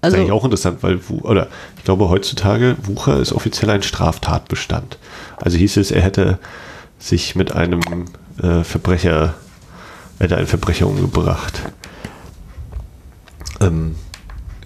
[0.00, 1.46] Also, ist eigentlich auch interessant, weil, oder
[1.76, 4.98] ich glaube heutzutage, Wucher ist offiziell ein Straftatbestand.
[5.36, 6.38] Also hieß es, er hätte
[6.98, 7.80] sich mit einem
[8.42, 9.34] äh, Verbrecher,
[10.18, 11.62] er hätte einen Verbrecher umgebracht.
[13.60, 13.94] Ähm,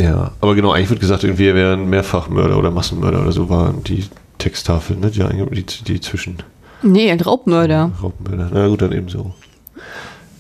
[0.01, 3.51] ja, aber genau, eigentlich wird gesagt, irgendwie er wäre ein Mehrfachmörder oder Massenmörder oder so
[3.51, 4.05] waren die
[4.39, 5.23] Texttafeln, ne, die,
[5.63, 6.39] die, die zwischen
[6.83, 7.93] nee, ein Raubmörder.
[8.03, 8.51] Raubmörder.
[8.53, 9.35] Na gut, dann eben so.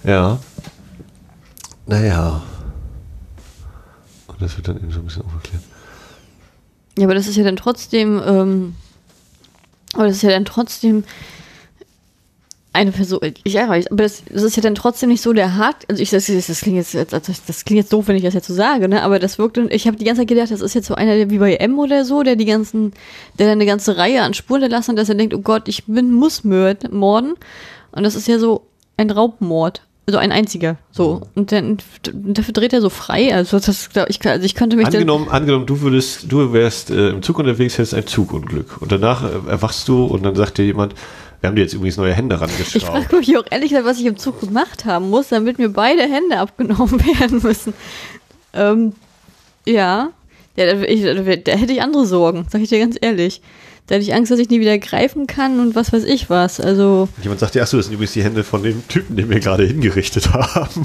[0.04, 0.38] Ja.
[1.86, 2.42] Naja.
[4.26, 5.62] Und das wird dann eben so ein bisschen aufgeklärt.
[6.98, 8.74] Ja, aber das ist ja dann trotzdem, ähm,
[9.94, 11.04] aber das ist ja dann trotzdem
[12.76, 15.76] eine Person, ich weiß, aber das, das ist ja dann trotzdem nicht so der hart,
[15.88, 18.34] also ich, das, das, das klingt jetzt, also das klingt jetzt doof, wenn ich das
[18.34, 20.74] jetzt so sage, ne, aber das wirkt, ich habe die ganze Zeit gedacht, das ist
[20.74, 22.92] jetzt so einer, der wie bei M oder so, der die ganzen,
[23.38, 25.84] der dann eine ganze Reihe an Spuren hinterlassen hat, dass er denkt, oh Gott, ich
[25.86, 27.34] bin, muss morden,
[27.92, 28.66] und das ist ja so
[28.96, 29.82] ein Raubmord.
[30.08, 31.22] Also ein einziger, so.
[31.34, 31.78] Und dann
[32.12, 33.34] dafür dreht er so frei.
[33.34, 37.22] Also das, ich, also ich könnte mich Angenommen, angenommen, du würdest, du wärst äh, im
[37.22, 38.80] Zug unterwegs, hättest ein Zugunglück.
[38.80, 40.94] Und danach äh, erwachst du und dann sagt dir jemand,
[41.46, 43.04] wir haben dir jetzt übrigens neue Hände Ich rangeschraubt.
[43.04, 46.02] frage mich auch ehrlich gesagt, was ich im Zug gemacht haben muss, damit mir beide
[46.02, 47.72] Hände abgenommen werden müssen.
[48.52, 48.94] Ähm,
[49.64, 50.10] ja,
[50.56, 53.42] ja da, ich, da, hätte ich andere Sorgen, sag ich dir ganz ehrlich.
[53.86, 56.58] Da hätte ich Angst, dass ich nie wieder greifen kann und was weiß ich was.
[56.58, 59.38] Also, Jemand sagt dir, achso, das sind übrigens die Hände von dem Typen, den wir
[59.38, 60.82] gerade hingerichtet haben.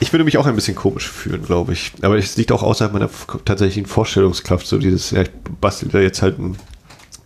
[0.00, 1.92] Ich würde mich auch ein bisschen komisch fühlen, glaube ich.
[2.02, 3.08] Aber es liegt auch außerhalb meiner
[3.44, 5.30] tatsächlichen Vorstellungskraft, so dieses, ja, ich
[5.60, 6.56] bastel da jetzt halt ein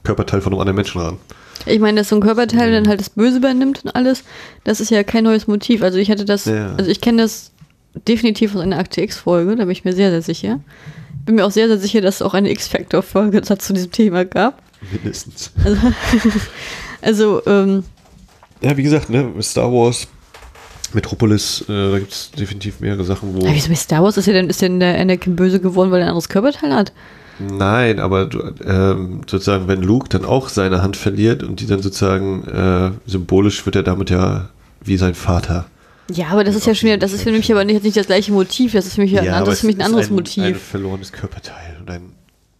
[0.05, 1.19] Körperteil von einem anderen Menschen ran.
[1.67, 4.25] Ich meine, dass so ein Körperteil dann halt das Böse übernimmt und alles,
[4.65, 5.83] das ist ja kein neues Motiv.
[5.83, 6.75] Also ich hatte das, Ja.
[6.77, 7.53] also ich kenne das
[8.09, 10.61] definitiv aus einer Akte X-Folge, da bin ich mir sehr, sehr sicher.
[11.25, 14.63] Bin mir auch sehr, sehr sicher, dass es auch eine X-Factor-Folge zu diesem Thema gab.
[14.93, 15.53] Mindestens.
[15.65, 15.81] Also,
[17.01, 17.85] also ähm,
[18.61, 20.07] ja, wie gesagt, ne, Star Wars,
[20.93, 23.41] Metropolis, äh, da gibt es definitiv mehrere Sachen, wo.
[23.47, 26.01] Aber wieso bei Star Wars ist ja denn, ist denn der Anakin böse geworden, weil
[26.01, 26.93] er ein anderes Körperteil hat?
[27.39, 31.82] Nein, aber du, ähm, sozusagen, wenn Luke dann auch seine Hand verliert und die dann
[31.82, 34.49] sozusagen äh, symbolisch wird er damit ja
[34.82, 35.66] wie sein Vater.
[36.12, 38.07] Ja, aber das ist ja schon wieder, das ist für mich aber nicht, nicht das
[38.07, 40.11] gleiche Motiv, das ist für mich, ja, aber das ist für mich ein es anderes
[40.11, 40.45] ein, Motiv.
[40.45, 42.12] Ein verlorenes Körperteil und ein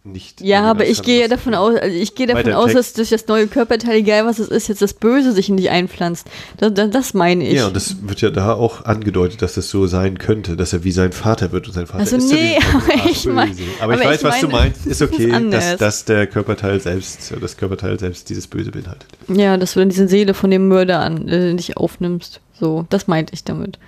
[0.05, 0.41] nicht.
[0.41, 3.47] Ja, aber ich gehe davon aus, also ich gehe davon aus, dass durch das neue
[3.47, 6.27] Körperteil, egal was es ist, jetzt das Böse sich in dich einpflanzt.
[6.57, 7.53] Das, das, meine ich.
[7.53, 10.83] Ja, und das wird ja da auch angedeutet, dass das so sein könnte, dass er
[10.83, 13.61] wie sein Vater wird und sein Vater Also ist nee, ja aber ich mein- Böse.
[13.81, 14.85] aber ich aber weiß, ich was du meine, meinst.
[14.85, 19.07] Ist das ist okay, dass, dass der Körperteil selbst, das Körperteil selbst dieses Böse beinhaltet.
[19.27, 22.41] Ja, dass du dann diese Seele von dem Mörder an äh, nicht aufnimmst.
[22.59, 23.79] So, das meinte ich damit.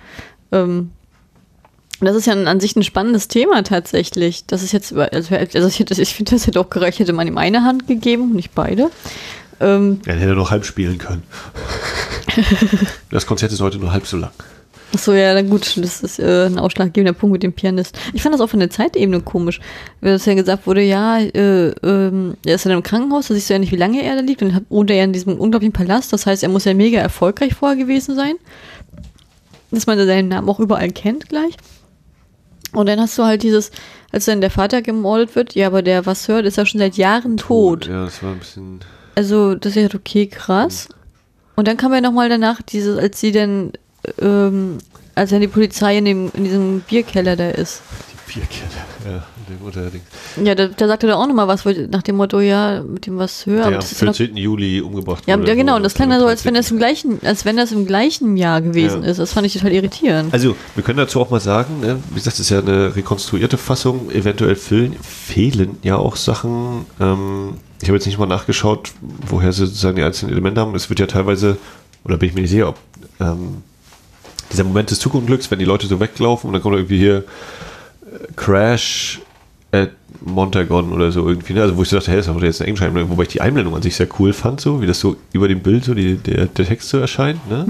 [0.52, 0.90] Ähm,
[2.00, 4.44] das ist ja an, sich ein spannendes Thema tatsächlich.
[4.46, 7.64] Das ist jetzt, also, also ich, finde, das hätte auch gereicht, hätte man ihm eine
[7.64, 8.90] Hand gegeben, nicht beide.
[9.60, 11.22] Ähm, Ja, dann hätte er noch halb spielen können.
[13.10, 14.30] das Konzert ist heute nur halb so lang.
[14.94, 17.98] Achso, ja, na gut, das ist äh, ein ausschlaggebender Punkt mit dem Pianist.
[18.14, 19.60] Ich fand das auch von der Zeitebene komisch,
[20.00, 23.50] weil das ja gesagt wurde, ja, äh, ähm, er ist in einem Krankenhaus, da siehst
[23.50, 25.34] du ja nicht, wie lange er da liegt und hat- wohnt er ja in diesem
[25.38, 28.36] unglaublichen Palast, das heißt, er muss ja mega erfolgreich vorher gewesen sein,
[29.70, 31.54] dass man seinen Namen auch überall kennt gleich.
[32.78, 33.72] Und dann hast du halt dieses,
[34.12, 37.36] als dann der Vater gemordet wird, ja, aber der Vasseur ist ja schon seit Jahren
[37.36, 37.88] tot.
[37.88, 38.78] Ja, das war ein bisschen.
[39.16, 40.88] Also, das ist ja okay, krass.
[41.56, 43.72] Und dann kam ja nochmal danach, diese, als sie dann,
[44.22, 44.78] ähm,
[45.16, 47.82] als dann die Polizei in, dem, in diesem Bierkeller da ist.
[48.12, 48.76] Die Bierkette.
[49.04, 50.00] Ja, dem Unterding.
[50.42, 53.46] Ja, da, da sagte er auch nochmal was, nach dem Motto, ja, mit dem was
[53.46, 53.56] höher.
[53.58, 54.36] Der am das ist ja, noch, 14.
[54.36, 55.48] Juli umgebracht ja, wurde.
[55.48, 57.56] ja, genau, und das klang dann so, als wenn das das im gleichen, als wenn
[57.56, 59.10] das im gleichen Jahr gewesen Ja.
[59.10, 59.18] ist.
[59.18, 60.32] Das fand ich total irritierend.
[60.32, 63.56] Also, wir können dazu auch mal sagen, ne, wie gesagt, das ist ja eine rekonstruierte
[63.58, 66.86] Fassung, eventuell fehlen, fehlen ja auch Sachen.
[67.00, 68.92] Ähm, ich habe jetzt nicht mal nachgeschaut,
[69.26, 70.74] woher sie sozusagen die einzelnen Elemente haben.
[70.74, 71.58] Es wird ja teilweise,
[72.04, 72.78] oder bin ich mir nicht sicher, ob
[73.20, 73.62] ähm,
[74.52, 77.24] dieser Moment des Zugunglücks, wenn die Leute so weglaufen und dann kommt irgendwie hier
[78.02, 79.20] äh, Crash
[79.72, 79.90] at
[80.20, 81.62] Montagon oder so irgendwie, ne?
[81.62, 83.76] also wo ich dachte, hey, das ist jetzt eine englische Einblendung, wobei ich die Einblendung
[83.76, 86.46] an sich sehr cool fand, so wie das so über dem Bild so die, der,
[86.46, 87.48] der Text so erscheint.
[87.48, 87.64] Ne?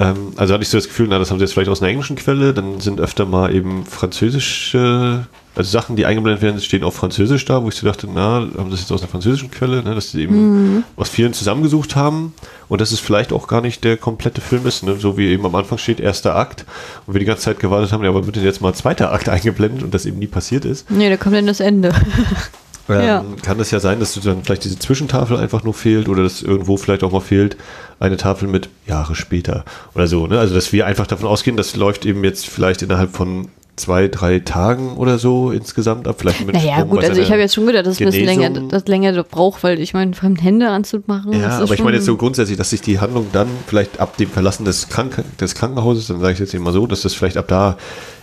[0.00, 1.90] Ähm, also hatte ich so das Gefühl, na, das haben sie jetzt vielleicht aus einer
[1.90, 6.94] englischen Quelle, dann sind öfter mal eben französische, also Sachen, die eingeblendet werden, stehen auf
[6.94, 9.82] Französisch da, wo ich so dachte, na, haben sie das jetzt aus einer französischen Quelle,
[9.82, 12.32] ne, dass sie eben aus vielen zusammengesucht haben
[12.68, 15.44] und dass es vielleicht auch gar nicht der komplette Film ist, ne, so wie eben
[15.44, 16.64] am Anfang steht, erster Akt
[17.06, 19.82] und wir die ganze Zeit gewartet haben, ja, aber bitte jetzt mal zweiter Akt eingeblendet
[19.82, 20.90] und das eben nie passiert ist.
[20.90, 21.92] Nee, da kommt dann das Ende.
[22.90, 23.24] Ähm, Ja.
[23.42, 26.42] Kann es ja sein, dass du dann vielleicht diese Zwischentafel einfach nur fehlt oder dass
[26.42, 27.56] irgendwo vielleicht auch mal fehlt
[27.98, 29.64] eine Tafel mit Jahre später
[29.94, 30.26] oder so.
[30.26, 30.38] Ne?
[30.38, 34.40] Also dass wir einfach davon ausgehen, das läuft eben jetzt vielleicht innerhalb von zwei, drei
[34.40, 36.16] Tagen oder so insgesamt ab.
[36.18, 38.26] Vielleicht mit Naja, Sprung gut, also ich habe jetzt schon gedacht, dass es ein bisschen
[38.26, 41.32] länger, das länger braucht, weil ich meine, fremde Hände anzumachen.
[41.32, 44.28] Ja, aber ich meine jetzt so grundsätzlich, dass sich die Handlung dann vielleicht ab dem
[44.28, 47.36] Verlassen des, Kranken des Krankenhauses, dann sage ich jetzt eben mal so, dass das vielleicht
[47.36, 47.78] ab da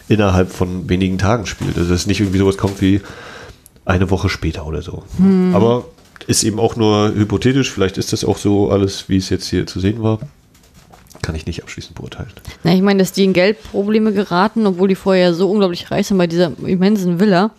[0.07, 1.77] innerhalb von wenigen Tagen spielt.
[1.77, 3.01] Also dass nicht irgendwie sowas kommt wie
[3.87, 5.03] eine Woche später oder so.
[5.17, 5.55] Hm.
[5.55, 5.85] Aber
[6.27, 9.65] ist eben auch nur hypothetisch, vielleicht ist das auch so alles, wie es jetzt hier
[9.65, 10.19] zu sehen war.
[11.21, 12.31] Kann ich nicht abschließend beurteilen.
[12.63, 16.17] Na, ich meine, dass die in Geldprobleme geraten, obwohl die vorher so unglaublich reich sind
[16.17, 17.51] bei dieser immensen Villa.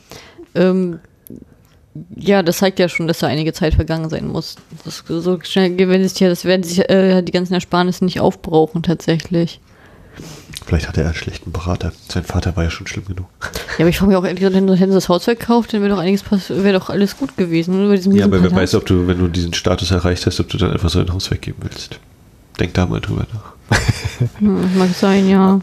[0.55, 1.01] Ähm,
[2.15, 4.57] ja, das zeigt ja schon, dass da einige Zeit vergangen sein muss.
[4.85, 8.83] Das so schnell gewinnt sich ja, das werden sich äh, die ganzen Ersparnisse nicht aufbrauchen
[8.83, 9.61] tatsächlich.
[10.67, 11.93] Vielleicht hatte er einen schlechten Berater.
[12.09, 13.27] Sein Vater war ja schon schlimm genug.
[13.43, 15.95] Ja, aber ich frage mich auch ehrlich gesagt, hätten sie das Haus verkauft, dann wäre
[15.95, 18.15] doch einiges wäre doch alles gut gewesen.
[18.15, 20.73] Ja, aber wer weiß, ob du, wenn du diesen Status erreicht hast, ob du dann
[20.73, 22.01] einfach so ein Haus weggeben willst.
[22.61, 23.79] Denk da mal drüber nach.
[24.41, 25.61] Hm, mag sein, ja.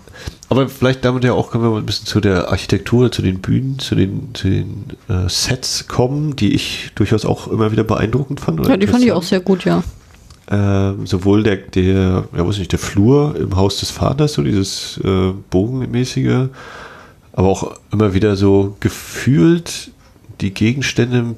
[0.48, 3.40] Aber vielleicht damit ja auch können wir mal ein bisschen zu der Architektur, zu den
[3.40, 8.40] Bühnen, zu den, zu den äh, Sets kommen, die ich durchaus auch immer wieder beeindruckend
[8.40, 8.66] fand.
[8.66, 9.84] Ja, die fand ich auch sehr gut, ja.
[10.52, 15.00] Ähm, sowohl der, der, ja, weiß nicht, der Flur im Haus des Vaters, so dieses
[15.04, 16.50] äh, bogenmäßige,
[17.34, 19.92] aber auch immer wieder so gefühlt
[20.42, 21.36] die Gegenstände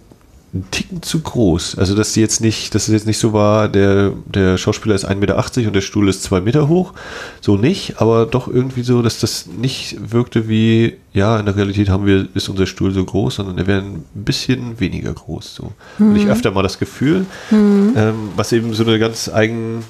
[0.57, 1.77] einen Ticken zu groß.
[1.77, 5.07] Also, dass die jetzt nicht, dass es jetzt nicht so war, der, der Schauspieler ist
[5.07, 6.93] 1,80 Meter und der Stuhl ist 2 Meter hoch.
[7.41, 11.89] So nicht, aber doch irgendwie so, dass das nicht wirkte wie, ja, in der Realität
[11.89, 15.55] haben wir, ist unser Stuhl so groß, sondern er wäre ein bisschen weniger groß.
[15.55, 15.73] So.
[15.99, 19.83] Und ich öfter mal das Gefühl, ähm, was eben so eine ganz eigen,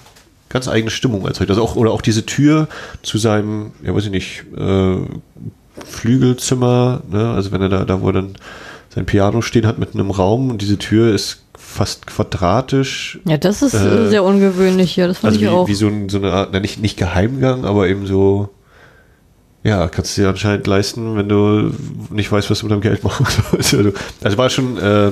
[0.50, 1.50] ganz eigene Stimmung erzeugt.
[1.50, 2.68] Also auch, oder auch diese Tür
[3.04, 4.98] zu seinem, ja weiß ich nicht, äh,
[5.86, 7.32] Flügelzimmer, ne?
[7.32, 8.36] also wenn er da, da wo er dann
[8.98, 13.20] sein Piano stehen hat, mitten im Raum und diese Tür ist fast quadratisch.
[13.26, 15.68] Ja, das ist Äh, sehr ungewöhnlich, ja, das fand Also ich wie, auch.
[15.68, 18.50] wie so, ein, so eine Art, na, nicht, nicht Geheimgang, aber eben so,
[19.64, 21.72] ja, kannst du dir anscheinend leisten, wenn du
[22.10, 23.76] nicht weißt, was du mit deinem Geld machen sollst.
[23.76, 23.92] Also,
[24.24, 25.12] also war schon äh,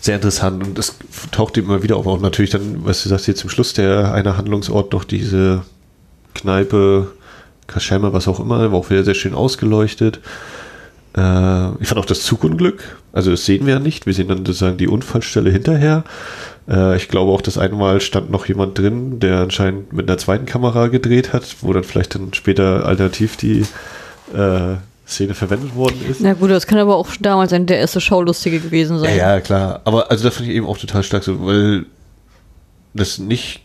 [0.00, 0.94] sehr interessant und es
[1.32, 2.06] taucht immer wieder auf.
[2.06, 5.62] Auch natürlich dann, was du sagst, hier zum Schluss der eine Handlungsort doch diese
[6.34, 7.08] Kneipe,
[7.66, 10.20] Kaschemme, was auch immer, war auch wieder sehr schön ausgeleuchtet.
[11.16, 14.38] Äh, ich fand auch das Zugunglück, also das sehen wir ja nicht, wir sehen dann
[14.38, 16.04] sozusagen die Unfallstelle hinterher.
[16.68, 20.46] Äh, ich glaube auch, dass einmal stand noch jemand drin, der anscheinend mit einer zweiten
[20.46, 23.64] Kamera gedreht hat, wo dann vielleicht dann später alternativ die
[24.34, 26.20] äh, Szene verwendet worden ist.
[26.20, 29.16] Na gut, das kann aber auch damals ein der erste Schaulustige gewesen sein.
[29.16, 29.82] Ja, ja, klar.
[29.84, 31.84] Aber also das fand ich eben auch total stark so, weil
[32.94, 33.60] das nicht,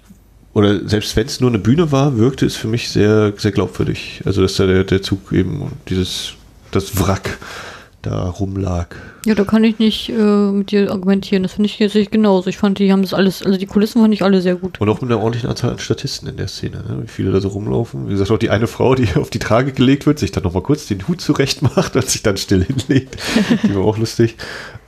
[0.54, 4.22] oder selbst wenn es nur eine Bühne war, wirkte es für mich sehr, sehr glaubwürdig.
[4.26, 6.34] Also dass da der, der Zug eben dieses,
[6.72, 7.38] das Wrack
[8.02, 8.96] da rumlag.
[9.26, 11.44] Ja, da kann ich nicht äh, mit dir argumentieren.
[11.44, 12.50] Das finde ich jetzt nicht genauso.
[12.50, 14.80] Ich fand, die haben das alles, also die Kulissen fand ich alle sehr gut.
[14.80, 17.00] Und auch mit einer ordentlichen Anzahl an Statisten in der Szene, ne?
[17.04, 18.08] wie viele da so rumlaufen.
[18.08, 20.64] Wie gesagt, auch die eine Frau, die auf die Trage gelegt wird, sich dann nochmal
[20.64, 23.18] kurz den Hut zurecht macht und sich dann still hinlegt.
[23.64, 24.38] die war auch lustig.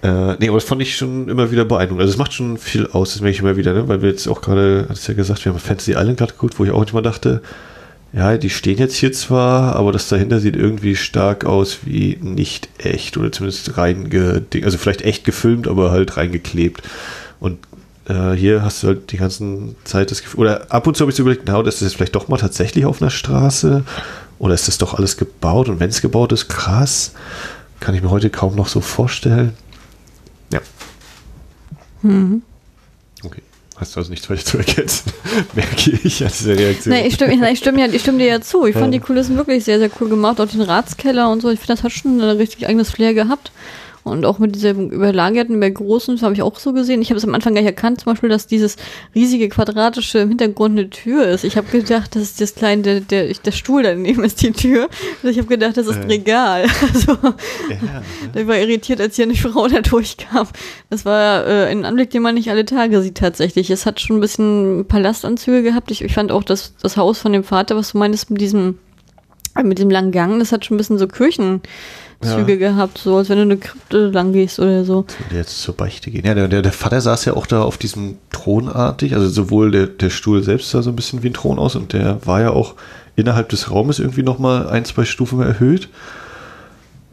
[0.03, 2.01] Äh, nee, aber das fand ich schon immer wieder beeindruckend.
[2.01, 3.87] Also es macht schon viel aus, das merke ich immer wieder, ne?
[3.89, 6.57] weil wir jetzt auch gerade, hat es ja gesagt, wir haben Fantasy Island gerade geguckt,
[6.59, 7.41] wo ich auch manchmal dachte,
[8.13, 12.67] ja, die stehen jetzt hier zwar, aber das dahinter sieht irgendwie stark aus wie nicht
[12.77, 16.81] echt oder zumindest reinge, also vielleicht echt gefilmt, aber halt reingeklebt.
[17.39, 17.59] Und
[18.09, 21.11] äh, hier hast du halt die ganze Zeit das Gefühl, oder ab und zu habe
[21.11, 23.83] ich so überlegt, na, ist das jetzt vielleicht doch mal tatsächlich auf einer Straße
[24.39, 27.13] oder ist das doch alles gebaut und wenn es gebaut ist, krass,
[27.79, 29.53] kann ich mir heute kaum noch so vorstellen.
[30.51, 30.59] Ja.
[32.01, 32.41] Mhm.
[33.81, 35.11] Hast du also nichts weiter zu ergänzen,
[35.55, 36.93] merke ich dieser Reaktion.
[36.93, 38.67] Nee, ich stimme, ich, ich, stimme ja, ich stimme dir ja zu.
[38.67, 40.39] Ich fand die Kulissen wirklich sehr, sehr cool gemacht.
[40.39, 41.49] Auch den Ratskeller und so.
[41.49, 43.51] Ich finde, das hat schon ein richtig eigenes Flair gehabt.
[44.03, 47.01] Und auch mit diesem überlagerten, mehr großen, das habe ich auch so gesehen.
[47.01, 48.77] Ich habe es am Anfang gar nicht erkannt, zum Beispiel, dass dieses
[49.13, 51.43] riesige quadratische im Hintergrund eine Tür ist.
[51.43, 54.89] Ich habe gedacht, das ist das kleine, der, der, der Stuhl daneben ist die Tür.
[55.17, 56.65] Also ich habe gedacht, das ist ein Regal.
[56.93, 58.01] Also, ja,
[58.35, 60.47] ich war irritiert, als hier eine Frau da durchkam.
[60.89, 63.69] Das war äh, ein Anblick, den man nicht alle Tage sieht tatsächlich.
[63.69, 65.91] Es hat schon ein bisschen Palastanzüge gehabt.
[65.91, 68.79] Ich, ich fand auch das, das Haus von dem Vater, was du meinst, mit diesem,
[69.63, 71.61] mit dem langen Gang, das hat schon ein bisschen so Kirchen.
[72.21, 72.69] Züge ja.
[72.69, 75.05] gehabt, so als wenn du eine Krypte lang gehst oder so.
[75.31, 76.25] Jetzt zur Beichte gehen.
[76.25, 80.09] Ja, der, der, Vater saß ja auch da auf diesem Thronartig, also sowohl der, der
[80.09, 82.75] Stuhl selbst sah so ein bisschen wie ein Thron aus und der war ja auch
[83.15, 85.89] innerhalb des Raumes irgendwie nochmal ein, zwei Stufen erhöht.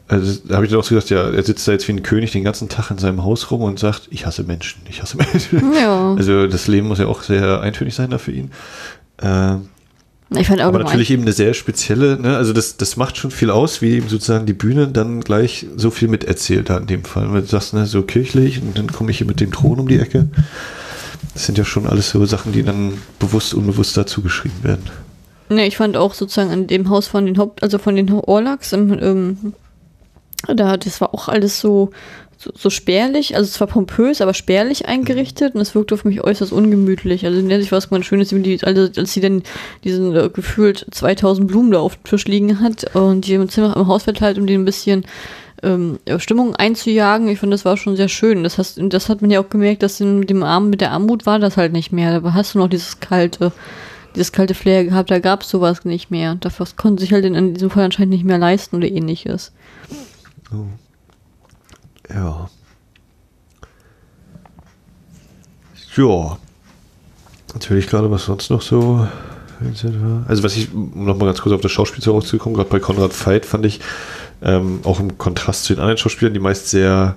[0.08, 2.02] Also da habe ich dann auch so gesagt, ja, er sitzt da jetzt wie ein
[2.02, 5.18] König den ganzen Tag in seinem Haus rum und sagt, ich hasse Menschen, ich hasse
[5.18, 5.74] Menschen.
[5.74, 6.14] Ja.
[6.14, 8.50] Also das Leben muss ja auch sehr eintönig sein da für ihn.
[9.18, 9.56] Äh,
[10.36, 12.36] ich fand auch Aber natürlich eben eine sehr spezielle, ne?
[12.36, 15.90] also das, das macht schon viel aus, wie eben sozusagen die Bühne dann gleich so
[15.90, 17.32] viel miterzählt hat in dem Fall.
[17.32, 19.88] Wenn du sagst, ne, so kirchlich und dann komme ich hier mit dem Thron um
[19.88, 20.28] die Ecke.
[21.32, 24.84] Das sind ja schon alles so Sachen, die dann bewusst, unbewusst dazu geschrieben werden.
[25.48, 28.72] Ne, ich fand auch sozusagen an dem Haus von den Haupt, also von den Orlaks,
[28.74, 29.54] im, ähm,
[30.46, 31.90] da, das war auch alles so,
[32.40, 36.52] so, so spärlich, also zwar pompös, aber spärlich eingerichtet und es wirkte auf mich äußerst
[36.52, 37.26] ungemütlich.
[37.26, 39.42] Also in der Sicht war es mal schön, dass die, also, als sie dann
[39.82, 43.76] diesen äh, gefühlt 2000 Blumen da auf dem Tisch liegen hat und die im Zimmer
[43.76, 45.04] im Haus verteilt, um die ein bisschen
[45.64, 47.26] ähm, Stimmung einzujagen.
[47.26, 48.44] Ich finde, das war schon sehr schön.
[48.44, 51.26] Das, hast, das hat man ja auch gemerkt, dass in dem Arm mit der Armut
[51.26, 52.20] war das halt nicht mehr.
[52.20, 53.50] Da hast du noch dieses kalte,
[54.14, 56.36] dieses kalte Flair gehabt, da gab es sowas nicht mehr.
[56.36, 59.50] Dafür konnten sich halt in, in diesem Fall anscheinend nicht mehr leisten oder ähnliches.
[60.52, 60.66] Oh.
[62.14, 62.48] Ja.
[65.96, 66.38] Ja.
[67.54, 69.06] Natürlich gerade, was sonst noch so.
[70.28, 73.44] Also, was ich, um nochmal ganz kurz auf das Schauspiel zurückzukommen, gerade bei Konrad Veit
[73.44, 73.80] fand ich,
[74.42, 77.16] ähm, auch im Kontrast zu den anderen Schauspielern, die meist sehr,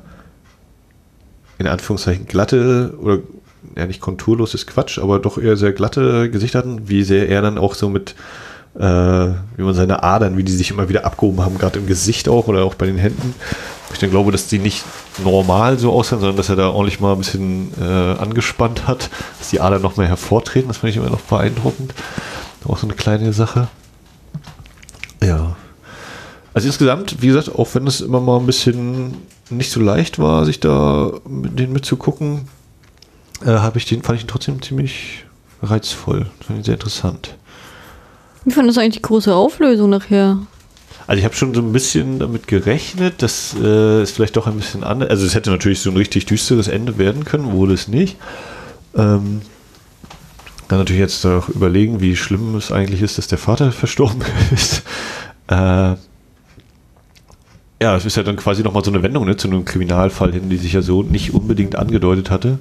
[1.59, 3.19] in Anführungszeichen, glatte oder
[3.77, 7.41] ja nicht konturlos ist Quatsch, aber doch eher sehr glatte Gesichter hatten, wie sehr er
[7.41, 8.15] dann auch so mit,
[8.75, 12.27] äh, wie man seine Adern, wie die sich immer wieder abgehoben haben, gerade im Gesicht
[12.27, 13.35] auch oder auch bei den Händen,
[13.93, 14.83] ich dann glaube, dass die nicht
[15.23, 19.49] normal so aussehen, sondern dass er da ordentlich mal ein bisschen äh, angespannt hat, dass
[19.49, 20.67] die Adern noch mehr hervortreten.
[20.67, 21.93] Das finde ich immer noch beeindruckend.
[22.67, 23.67] Auch so eine kleine Sache.
[25.23, 25.55] Ja.
[26.53, 29.15] Also insgesamt, wie gesagt, auch wenn es immer mal ein bisschen
[29.49, 32.47] nicht so leicht war, sich da mit denen mitzugucken,
[33.43, 35.25] äh, habe ich den, fand ich ihn trotzdem ziemlich
[35.63, 36.27] reizvoll.
[36.45, 37.35] Fand ich sehr interessant.
[38.43, 40.39] Wie fand das eigentlich die große Auflösung nachher?
[41.11, 44.55] Also ich habe schon so ein bisschen damit gerechnet, dass äh, es vielleicht doch ein
[44.55, 45.09] bisschen anders.
[45.09, 48.15] Also es hätte natürlich so ein richtig düsteres Ende werden können, wurde es nicht.
[48.95, 49.41] Ähm,
[50.69, 54.21] dann natürlich jetzt auch überlegen, wie schlimm es eigentlich ist, dass der Vater verstorben
[54.53, 54.83] ist.
[55.49, 55.97] Äh, ja,
[57.81, 60.55] es ist ja dann quasi nochmal so eine Wendung ne, zu einem Kriminalfall hin, die
[60.55, 62.57] sich ja so nicht unbedingt angedeutet hatte.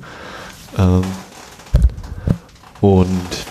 [0.76, 1.02] Ähm,
[2.80, 3.46] und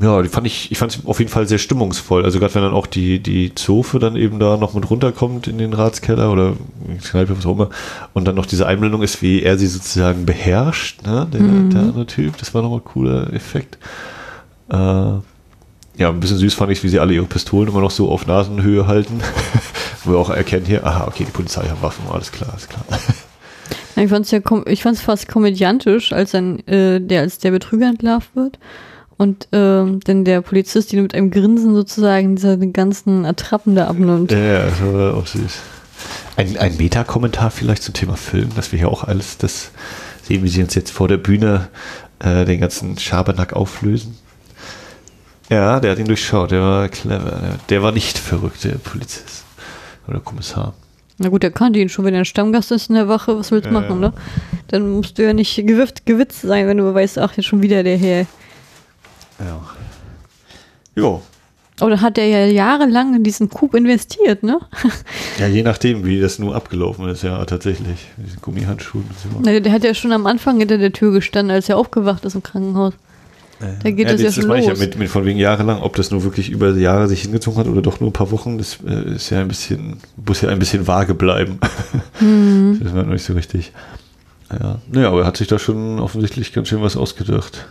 [0.00, 2.24] ja, die fand ich, ich fand es auf jeden Fall sehr stimmungsvoll.
[2.24, 5.58] Also gerade wenn dann auch die, die Zofe dann eben da noch mit runterkommt in
[5.58, 6.54] den Ratskeller oder
[7.10, 7.68] Kneipe, was auch immer,
[8.14, 11.26] und dann noch diese Einblendung ist, wie er sie sozusagen beherrscht, ne?
[11.32, 11.70] Der, Mhm.
[11.70, 13.78] der andere Typ, das war nochmal ein cooler Effekt.
[14.70, 15.20] Äh, ja,
[16.08, 18.86] ein bisschen süß fand ich, wie sie alle ihre Pistolen immer noch so auf Nasenhöhe
[18.86, 19.20] halten.
[20.04, 22.84] Wo wir auch erkennen hier, aha, okay, die Polizei hat Waffen, alles klar, alles klar.
[23.96, 28.34] Ich ja, kom- ich fand's fast komödiantisch, als dann äh, der als der Betrüger entlarvt
[28.34, 28.58] wird
[29.20, 34.32] und ähm, dann der Polizist, die mit einem Grinsen sozusagen diese ganzen Attrappen da abnimmt.
[34.32, 35.58] Ja, ja, das war auch süß.
[36.36, 39.72] Ein, ein Meta-Kommentar vielleicht zum Thema Film, dass wir hier auch alles das
[40.22, 41.68] sehen, wie sie uns jetzt vor der Bühne
[42.20, 44.16] äh, den ganzen Schabernack auflösen.
[45.50, 47.58] Ja, der hat ihn durchschaut, der war clever.
[47.68, 49.44] Der, war nicht verrückt, der Polizist.
[50.08, 50.72] Oder Kommissar.
[51.18, 53.50] Na gut, er kannte ihn schon, wenn er ein Stammgast ist in der Wache, was
[53.50, 54.08] willst du Ja, machen, ja.
[54.08, 54.12] ne?
[54.68, 57.98] Dann musst du ja nicht gewitzt sein, wenn du weißt, ach, jetzt schon wieder der
[57.98, 58.24] her.
[59.44, 59.60] Ja.
[60.96, 61.22] Jo.
[61.80, 64.60] Oder hat er ja jahrelang in diesen Coup investiert, ne?
[65.38, 68.06] Ja, je nachdem, wie das nur abgelaufen ist, ja, tatsächlich.
[68.18, 69.04] Mit diesen Gummihandschuhen.
[69.08, 69.40] und so.
[69.50, 72.34] Na, Der hat ja schon am Anfang hinter der Tür gestanden, als er aufgewacht ist
[72.34, 72.92] im Krankenhaus.
[73.82, 74.80] Da geht es ja das, schon das meine ich ja los.
[74.80, 77.82] mit, mit von wegen jahrelang, ob das nur wirklich über Jahre sich hingezogen hat oder
[77.82, 80.86] doch nur ein paar Wochen, das äh, ist ja ein bisschen, muss ja ein bisschen
[80.86, 81.58] vage bleiben.
[82.20, 82.76] Mhm.
[82.78, 83.72] Das ist mir noch nicht so richtig.
[84.52, 87.66] Ja, naja, aber er hat sich da schon offensichtlich ganz schön was ausgedacht.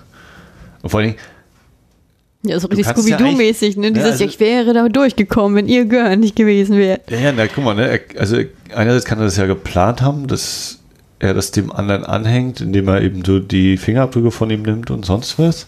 [0.81, 1.19] Und vor allen Dingen,
[2.43, 3.87] Ja, so richtig ja Scooby-Doo-mäßig, ne?
[3.87, 7.09] Ja, Dieses, also- ich wäre da durchgekommen, wenn ihr Gehör nicht gewesen wärt.
[7.11, 8.37] ja, ja, na guck mal, ne, also
[8.73, 10.79] einerseits kann er das ja geplant haben, dass
[11.19, 15.05] er das dem anderen anhängt, indem er eben so die Fingerabdrücke von ihm nimmt und
[15.05, 15.65] sonst was.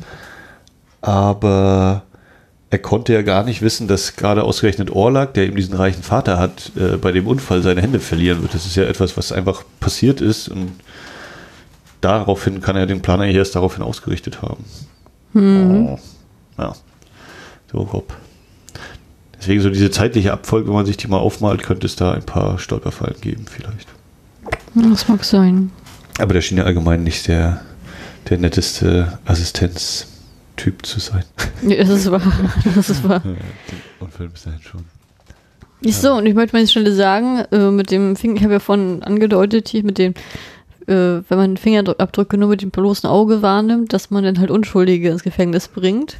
[1.01, 2.03] Aber
[2.69, 6.39] er konnte ja gar nicht wissen, dass gerade ausgerechnet Orlak, der eben diesen reichen Vater
[6.39, 8.53] hat, äh, bei dem Unfall seine Hände verlieren wird.
[8.53, 10.71] Das ist ja etwas, was einfach passiert ist und
[11.99, 14.63] daraufhin kann er den Plan eigentlich erst daraufhin ausgerichtet haben.
[15.35, 15.99] Oh.
[16.61, 16.73] Ja,
[17.71, 18.13] so grob.
[19.39, 22.23] Deswegen so diese zeitliche Abfolge, wenn man sich die mal aufmalt, könnte es da ein
[22.23, 23.87] paar Stolperfallen geben vielleicht.
[24.75, 25.71] Das mag sein.
[26.19, 27.61] Aber der schien ja allgemein nicht der,
[28.29, 31.23] der netteste Assistenztyp zu sein.
[31.63, 32.21] Ja, das ist wahr.
[32.75, 33.23] Das ist wahr.
[33.99, 34.85] Und Film ist dahin schon.
[35.81, 38.53] Ist so, und ich möchte mal an Stelle sagen, äh, mit dem Finger, ich habe
[38.53, 40.13] ja vorhin angedeutet, hier mit dem,
[40.85, 45.09] äh, wenn man Fingerabdrücke nur mit dem bloßen Auge wahrnimmt, dass man dann halt Unschuldige
[45.09, 46.17] ins Gefängnis bringt.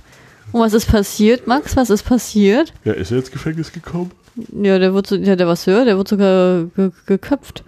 [0.52, 1.76] Und was ist passiert, Max?
[1.78, 2.74] Was ist passiert?
[2.84, 4.12] Ja, ist er ins Gefängnis gekommen?
[4.52, 7.64] Ja, der wird so, ja, der was höher, der wird sogar ge geköpft.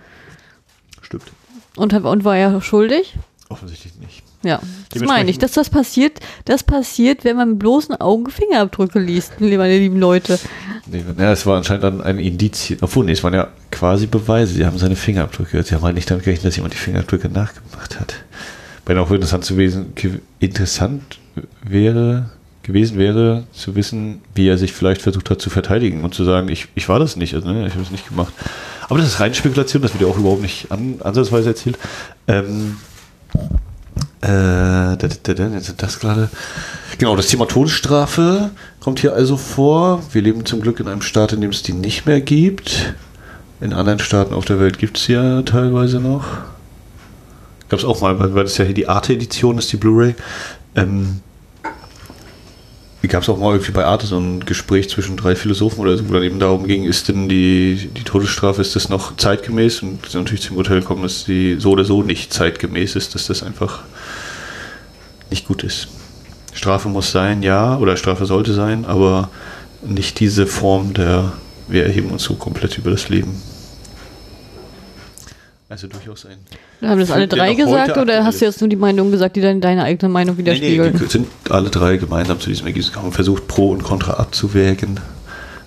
[1.02, 1.32] Stimmt.
[1.76, 3.16] Und, und war ja schuldig.
[3.50, 4.24] Offensichtlich nicht.
[4.44, 4.60] Ja,
[4.90, 5.38] das meine ich.
[5.38, 10.38] Dass das passiert, das passiert, wenn man mit bloßen Augen Fingerabdrücke liest, meine lieben Leute.
[10.86, 12.74] Nee, ja, es war anscheinend dann ein Indiz.
[12.82, 14.54] Obwohl, nee, es waren ja quasi Beweise.
[14.54, 15.64] Sie haben seine Fingerabdrücke.
[15.64, 18.16] Sie haben halt nicht damit gerechnet, dass jemand die Fingerabdrücke nachgemacht hat.
[18.84, 21.20] Bei auch interessant zu gewesen, ge- interessant
[21.64, 22.30] wäre,
[22.64, 26.50] gewesen wäre, zu wissen, wie er sich vielleicht versucht hat zu verteidigen und zu sagen,
[26.50, 28.34] ich, ich war das nicht, also, ne, ich habe es nicht gemacht.
[28.90, 31.78] Aber das ist reine Spekulation, das wird ja auch überhaupt nicht an, ansatzweise erzählt.
[32.28, 32.78] Ähm,
[34.22, 36.30] äh, jetzt sind das gerade.
[36.98, 40.02] Genau, das Thema Todesstrafe kommt hier also vor.
[40.12, 42.94] Wir leben zum Glück in einem Staat, in dem es die nicht mehr gibt.
[43.60, 46.26] In anderen Staaten auf der Welt gibt es ja teilweise noch.
[47.70, 50.16] Gab es auch mal, weil das ja hier die Arte-Edition ist, die Blu-ray.
[50.76, 51.22] Ähm,
[53.10, 56.08] gab es auch mal irgendwie bei Arte so ein Gespräch zwischen drei Philosophen oder so,
[56.08, 59.82] wo dann eben darum ging, ist denn die, die Todesstrafe, ist das noch zeitgemäß?
[59.82, 63.28] Und sie natürlich zum Urteil kommen, dass die so oder so nicht zeitgemäß ist, dass
[63.28, 63.84] das einfach
[65.30, 65.90] nicht gut ist.
[66.54, 69.30] Strafe muss sein, ja, oder Strafe sollte sein, aber
[69.82, 71.34] nicht diese Form der,
[71.68, 73.42] wir erheben uns so komplett über das Leben.
[75.74, 76.38] Also durchaus ein.
[76.88, 79.42] Haben das alle drei noch gesagt oder hast du jetzt nur die Meinung gesagt, die
[79.42, 81.02] dann deine eigene Meinung Nee, nee, widerspiegelt?
[81.02, 85.00] die sind alle drei gemeinsam zu diesem Ergebnis gekommen, versucht Pro und Contra abzuwägen.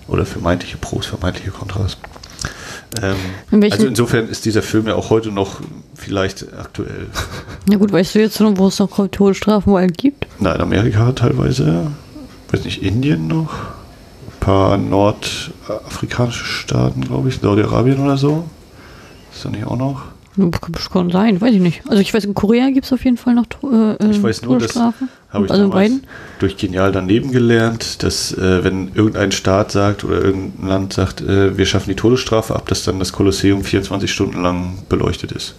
[0.06, 1.96] Oder vermeintliche Pros, vermeintliche Kontras.
[3.02, 3.16] Ähm,
[3.50, 5.60] In also insofern ist dieser Film ja auch heute noch
[5.96, 7.08] vielleicht aktuell.
[7.68, 10.28] Na gut, weißt du jetzt schon, wo es noch Todesstrafen überall gibt?
[10.38, 11.88] Na, in Amerika teilweise,
[12.52, 18.44] weiß nicht, Indien noch, ein paar nordafrikanische Staaten, glaube ich, Saudi-Arabien oder so.
[19.36, 20.02] Ist da nicht auch noch?
[20.70, 21.82] Das kann sein, weiß ich nicht.
[21.88, 24.42] Also ich weiß, in Korea gibt es auf jeden Fall noch To- äh, Ich weiß
[24.42, 25.08] nur, Todesstrafen.
[25.30, 26.06] habe ich also in damals beiden.
[26.40, 31.56] durch Genial daneben gelernt, dass äh, wenn irgendein Staat sagt oder irgendein Land sagt, äh,
[31.56, 35.54] wir schaffen die Todesstrafe ab, dass dann das Kolosseum 24 Stunden lang beleuchtet ist.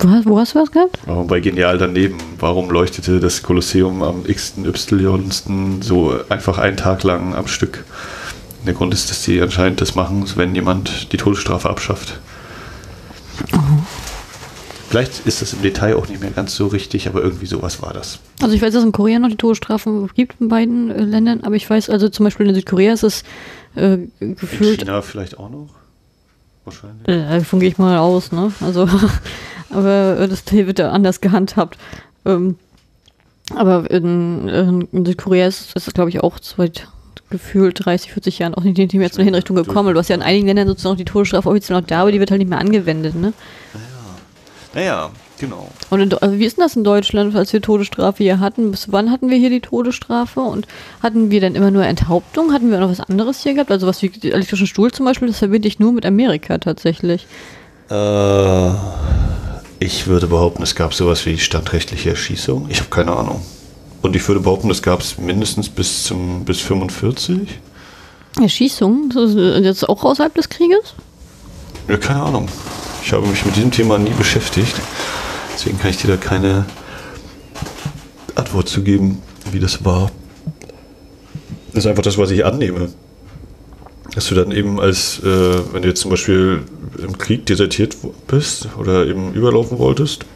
[0.00, 0.98] Wo hast, wo hast du was gehabt?
[1.06, 2.16] Warum bei Genial daneben?
[2.40, 7.84] Warum leuchtete das Kolosseum am x-ten, y-sten so einfach einen Tag lang am Stück?
[8.66, 12.20] Der Grund ist, dass die anscheinend das machen, wenn jemand die Todesstrafe abschafft.
[14.88, 17.94] Vielleicht ist das im Detail auch nicht mehr ganz so richtig, aber irgendwie sowas war
[17.94, 18.18] das.
[18.42, 21.40] Also ich weiß, dass es in Korea noch die Todesstrafe gibt in beiden äh, Ländern,
[21.44, 23.22] aber ich weiß, also zum Beispiel in Südkorea ist es
[23.74, 24.82] äh, gefühlt.
[24.82, 25.70] In China vielleicht auch noch?
[26.64, 27.08] Wahrscheinlich.
[27.08, 28.52] Äh, davon gehe ich mal aus, ne?
[28.60, 28.86] Also,
[29.70, 31.78] aber äh, das wird ja anders gehandhabt.
[32.26, 32.56] Ähm,
[33.54, 36.86] aber in, in, in Südkorea ist es, glaube ich, auch seit
[37.32, 39.92] gefühlt 30, 40 Jahren auch nicht, nicht mehr zu einer Hinrichtung gekommen.
[39.92, 42.20] Du hast ja in einigen Ländern sozusagen noch die Todesstrafe offiziell noch da, aber die
[42.20, 43.32] wird halt nicht mehr angewendet, ne?
[44.74, 45.68] Naja, genau.
[45.90, 48.70] Und in, also wie ist denn das in Deutschland, als wir Todesstrafe hier hatten?
[48.70, 50.40] Bis wann hatten wir hier die Todesstrafe?
[50.40, 50.66] Und
[51.02, 52.52] hatten wir dann immer nur Enthauptung?
[52.52, 53.70] Hatten wir auch noch was anderes hier gehabt?
[53.70, 57.26] Also was wie den elektrischen Stuhl zum Beispiel, das verbinde ich nur mit Amerika tatsächlich.
[57.90, 58.70] Äh,
[59.78, 62.68] ich würde behaupten, es gab sowas wie standrechtliche Erschießung.
[62.70, 63.42] Ich habe keine Ahnung.
[64.02, 67.60] Und ich würde behaupten, das gab es mindestens bis zum bis 45.
[68.40, 69.10] Erschießung?
[69.14, 70.94] Das ist jetzt auch außerhalb des Krieges?
[71.88, 72.48] Ja, keine Ahnung.
[73.04, 74.74] Ich habe mich mit diesem Thema nie beschäftigt.
[75.54, 76.66] Deswegen kann ich dir da keine
[78.34, 80.10] Antwort zu geben, wie das war.
[81.72, 82.90] Das ist einfach das, was ich annehme.
[84.14, 86.62] Dass du dann eben als, äh, wenn du jetzt zum Beispiel
[86.98, 87.96] im Krieg desertiert
[88.26, 90.26] bist oder eben überlaufen wolltest,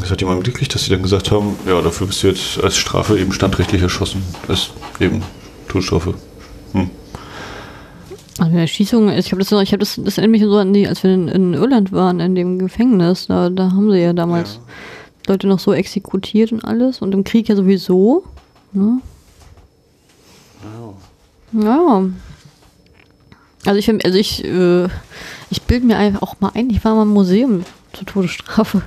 [0.00, 2.76] das hat jemand mitgekriegt, dass sie dann gesagt haben, ja, dafür bist du jetzt als
[2.76, 4.22] Strafe eben standrechtlich erschossen.
[4.48, 5.22] Ist eben
[5.68, 6.14] Todesstrafe.
[6.72, 6.90] Hm.
[8.38, 10.86] Also eine Erschießung, ich habe das, ich habe das, das erinnert mich so an die,
[10.86, 14.60] als wir in, in Irland waren, in dem Gefängnis, da, da haben sie ja damals
[15.26, 18.24] Leute noch so exekutiert und alles und im Krieg ja sowieso.
[18.72, 19.00] Ne?
[21.52, 22.04] Ja.
[23.64, 24.84] Also ich, also ich, äh,
[25.50, 28.82] ich bilde mir einfach auch mal ein, ich war mal im Museum zur Todesstrafe.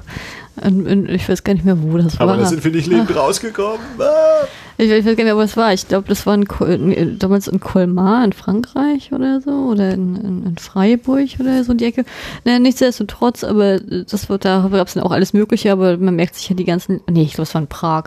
[1.08, 2.38] Ich weiß gar nicht mehr, wo das Aber war.
[2.38, 3.80] da sind wir nicht lebend rausgekommen.
[4.00, 4.48] Ah.
[4.82, 5.74] Ich, ich weiß gar nicht mehr, wo das war.
[5.74, 9.52] Ich glaube, das war in, damals in Colmar in Frankreich oder so.
[9.52, 12.06] Oder in, in, in Freiburg oder so die Ecke.
[12.46, 16.36] Naja, nichtsdestotrotz, aber das wird, da gab es dann auch alles Mögliche, aber man merkt
[16.36, 17.02] sich ja die ganzen.
[17.10, 18.06] Nee, ich glaube, es war in Prag.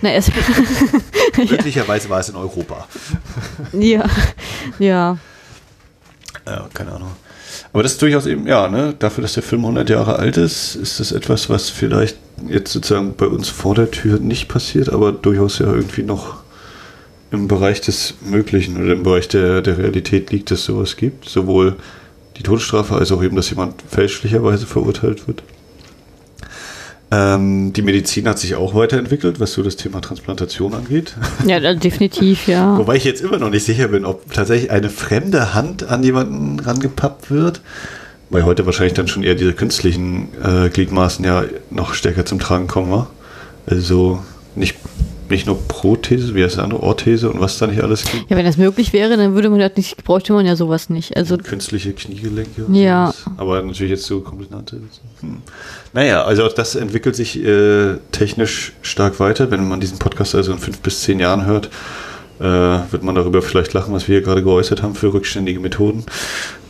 [0.00, 0.30] Na, es,
[1.36, 2.88] Möglicherweise war es in Europa.
[3.74, 4.06] ja,
[4.78, 5.18] ja.
[6.46, 7.10] Ja, keine Ahnung.
[7.72, 10.74] Aber das ist durchaus eben, ja, ne, dafür, dass der Film 100 Jahre alt ist,
[10.74, 12.16] ist das etwas, was vielleicht
[12.48, 16.36] jetzt sozusagen bei uns vor der Tür nicht passiert, aber durchaus ja irgendwie noch
[17.30, 21.28] im Bereich des Möglichen oder im Bereich der, der Realität liegt, dass sowas gibt.
[21.28, 21.76] Sowohl
[22.38, 25.42] die Todesstrafe als auch eben, dass jemand fälschlicherweise verurteilt wird.
[27.10, 31.14] Ähm, die Medizin hat sich auch weiterentwickelt, was so das Thema Transplantation angeht.
[31.46, 32.76] Ja, definitiv, ja.
[32.78, 36.60] Wobei ich jetzt immer noch nicht sicher bin, ob tatsächlich eine fremde Hand an jemanden
[36.60, 37.62] rangepappt wird.
[38.30, 42.66] Weil heute wahrscheinlich dann schon eher diese künstlichen äh, Gliedmaßen ja noch stärker zum Tragen
[42.66, 42.90] kommen.
[42.90, 43.08] wa?
[43.64, 44.22] Also
[44.54, 44.76] nicht,
[45.30, 48.30] nicht nur Prothese, wie heißt das andere, Orthese und was da nicht alles gibt.
[48.30, 51.16] Ja, wenn das möglich wäre, dann würde man das nicht, bräuchte man ja sowas nicht.
[51.16, 52.64] Also, Künstliche Kniegelenke.
[52.64, 53.08] und Ja.
[53.12, 53.24] sowas.
[53.36, 54.80] Aber natürlich jetzt so Komplizante.
[55.20, 55.38] Hm.
[55.92, 59.50] Naja, also auch das entwickelt sich äh, technisch stark weiter.
[59.50, 61.70] Wenn man diesen Podcast also in fünf bis zehn Jahren hört,
[62.40, 66.04] äh, wird man darüber vielleicht lachen, was wir hier gerade geäußert haben für rückständige Methoden.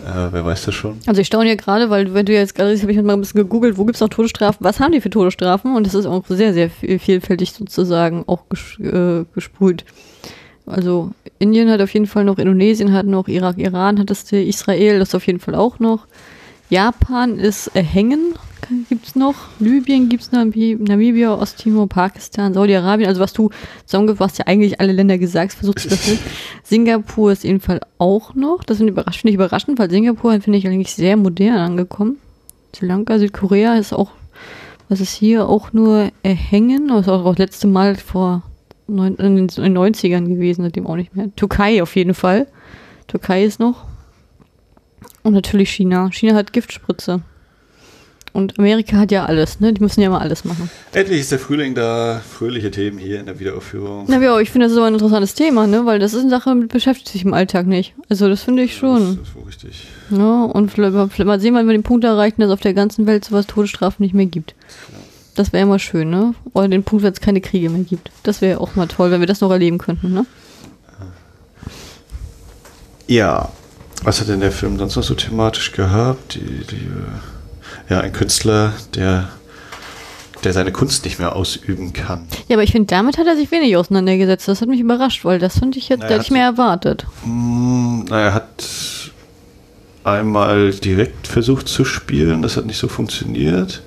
[0.07, 0.99] Äh, wer weiß das schon?
[1.07, 3.21] Also ich staune ja gerade, weil wenn du jetzt gerade siehst, habe ich mal ein
[3.21, 5.75] bisschen gegoogelt, wo gibt es noch Todesstrafen, was haben die für Todesstrafen?
[5.77, 9.85] Und das ist auch sehr, sehr viel- vielfältig sozusagen auch ges äh, gesprüht.
[10.67, 14.99] Also Indien hat auf jeden Fall noch, Indonesien hat noch, Irak, Iran hat das, Israel
[14.99, 16.07] das auf jeden Fall auch noch.
[16.71, 17.71] Japan ist
[18.63, 19.35] Erhängen, gibt's noch.
[19.59, 23.09] Libyen gibt's noch, Namibia, Osttimor, Pakistan, Saudi-Arabien.
[23.09, 23.51] Also was du
[23.87, 25.53] zusammengefasst ja eigentlich alle Länder gesagt,
[25.85, 26.23] du das nicht.
[26.63, 28.65] Singapur ist jeden Fall auch noch.
[28.65, 28.93] Das finde
[29.25, 32.19] ich überraschend, weil Singapur finde ich eigentlich sehr modern angekommen.
[32.75, 34.11] Sri Lanka, Südkorea ist auch,
[34.89, 38.43] was ist hier auch nur Erhängen, das ist auch das letzte Mal vor
[38.87, 41.35] neun, in den 90ern gewesen, seitdem auch nicht mehr.
[41.37, 42.47] Türkei auf jeden Fall.
[43.07, 43.85] Türkei ist noch.
[45.23, 46.11] Und natürlich China.
[46.11, 47.23] China hat Giftspritze.
[48.39, 49.73] Und Amerika hat ja alles, ne?
[49.73, 50.71] Die müssen ja mal alles machen.
[50.93, 52.21] Endlich ist der Frühling da.
[52.21, 54.05] Fröhliche Themen hier in der Wiederaufführung.
[54.07, 55.87] Na ja, ich finde, das ist aber ein interessantes Thema, ne?
[55.87, 57.95] Weil das ist eine Sache, mit beschäftigt sich im Alltag nicht.
[58.09, 59.19] Also das finde ich schon.
[59.19, 59.89] Das ist wohl richtig.
[60.11, 62.75] Ja, und vielleicht, vielleicht mal sehen, wann wir den Punkt erreichen, dass es auf der
[62.75, 64.55] ganzen Welt sowas Todesstrafen nicht mehr gibt.
[65.35, 66.33] Das wäre ja mal schön, ne?
[66.53, 68.13] Oder den Punkt, wenn es keine Kriege mehr gibt.
[68.23, 70.27] Das wäre ja auch mal toll, wenn wir das noch erleben könnten, ne?
[73.09, 73.49] Ja.
[74.05, 76.35] Was hat denn der Film sonst noch so thematisch gehabt?
[76.35, 77.38] Die, die, äh,
[77.89, 79.29] ja, ein Künstler, der,
[80.45, 82.27] der seine Kunst nicht mehr ausüben kann.
[82.49, 84.49] Ja, aber ich finde, damit hat er sich wenig auseinandergesetzt.
[84.49, 87.07] Das hat mich überrascht, weil das fand ich jetzt, hätte ich mehr erwartet.
[87.25, 88.65] Mm, na, er hat
[90.05, 93.83] einmal direkt versucht zu spielen, das hat nicht so funktioniert.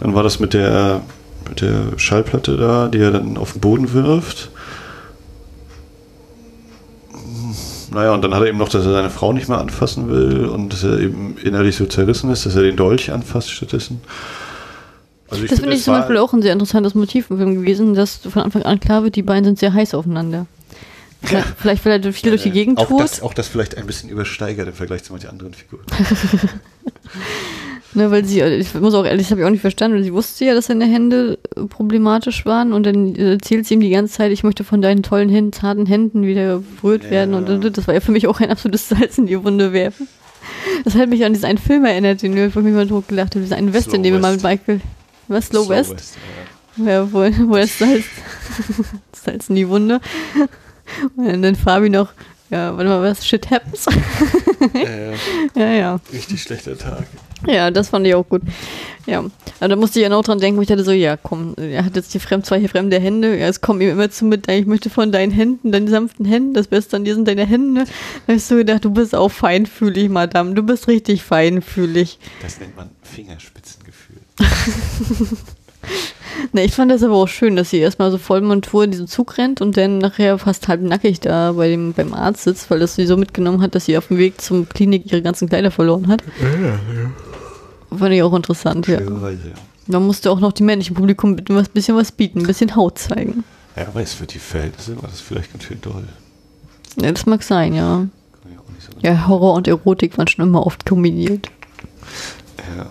[0.00, 1.02] Dann war das mit der,
[1.48, 4.50] mit der Schallplatte da, die er dann auf den Boden wirft.
[7.94, 10.46] Naja, und dann hat er eben noch, dass er seine Frau nicht mehr anfassen will
[10.46, 14.00] und dass er eben innerlich so zerrissen ist, dass er den Dolch anfasst stattdessen.
[15.30, 18.16] Also das finde, ich zum Beispiel auch ein sehr interessantes Motiv im Film gewesen, dass
[18.16, 20.46] von Anfang an klar wird, die beiden sind sehr heiß aufeinander.
[21.22, 23.00] Vielleicht, vielleicht weil er viel durch die Gegend auch tut.
[23.00, 25.84] das, auch das vielleicht ein bisschen übersteigert im Vergleich zu manchen anderen Figuren.
[27.94, 30.12] Ne, weil sie, ich muss auch ehrlich, das habe ich auch nicht verstanden, weil sie
[30.12, 33.90] wusste ja, dass seine Hände äh, problematisch waren und dann äh, erzählt sie ihm die
[33.90, 37.10] ganze Zeit, ich möchte von deinen tollen Händen, zarten Händen wieder berührt Ja.
[37.10, 40.08] werden und, das war ja für mich auch ein absolutes Salz in die Wunde werfen.
[40.84, 43.40] Das hat mich an diesen einen Film erinnert, den ich mich mal tot gelacht habe,
[43.42, 44.42] diesen einen Western, Slow den wir mal West.
[44.44, 44.80] mit Michael,
[45.28, 46.16] was, Slow, West?
[46.76, 46.84] ja.
[46.86, 48.04] Ja, wo, wo das Salz,
[49.12, 50.00] Salz in die Wunde.
[51.16, 52.12] Und dann Fabi noch,
[52.50, 53.86] ja, warte mal, was, shit happens?
[54.74, 55.12] Äh,
[55.54, 56.00] ja, ja.
[56.12, 57.06] richtig schlechter Tag.
[57.46, 58.42] Ja, das fand ich auch gut.
[59.06, 59.22] Ja,
[59.60, 61.84] aber da musste ich ja noch dran denken, wo ich dachte so, ja, komm, er
[61.84, 64.64] hat jetzt die fremd, zwei fremde Hände, ja, es kommt ihm immer zu mit, ich
[64.64, 67.84] möchte von deinen Händen, deinen sanften Händen, das Beste an dir sind deine Hände.
[68.26, 72.18] Da hast du gedacht, du bist auch feinfühlig, Madame, du bist richtig feinfühlig.
[72.40, 74.20] Das nennt man Fingerspitzengefühl.
[76.52, 79.06] Ne, ich fand das aber auch schön, dass sie erstmal so voll Montur in diesen
[79.06, 82.80] Zug rennt und dann nachher fast halb nackig da bei dem, beim Arzt sitzt, weil
[82.80, 85.70] das sie so mitgenommen hat, dass sie auf dem Weg zum Klinik ihre ganzen Kleider
[85.70, 86.22] verloren hat.
[87.98, 88.98] Fand ich auch interessant, ja.
[88.98, 89.54] Reise, ja.
[89.86, 93.44] Man musste auch noch dem männlichen Publikum ein bisschen was bieten, ein bisschen Haut zeigen.
[93.76, 96.04] Ja, aber es für die Verhältnisse war das vielleicht ganz schön doll.
[97.00, 98.06] Ja, das mag sein, ja.
[98.78, 101.48] So Ja, Horror und Erotik waren schon immer oft kombiniert.
[102.76, 102.86] Ja.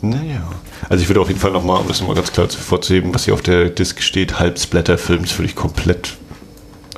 [0.00, 0.50] Naja.
[0.88, 3.34] Also ich würde auf jeden Fall nochmal, um das nochmal ganz klar vorzuheben, was hier
[3.34, 6.16] auf der Disc steht, halb Splatter-Film, das würde ich komplett,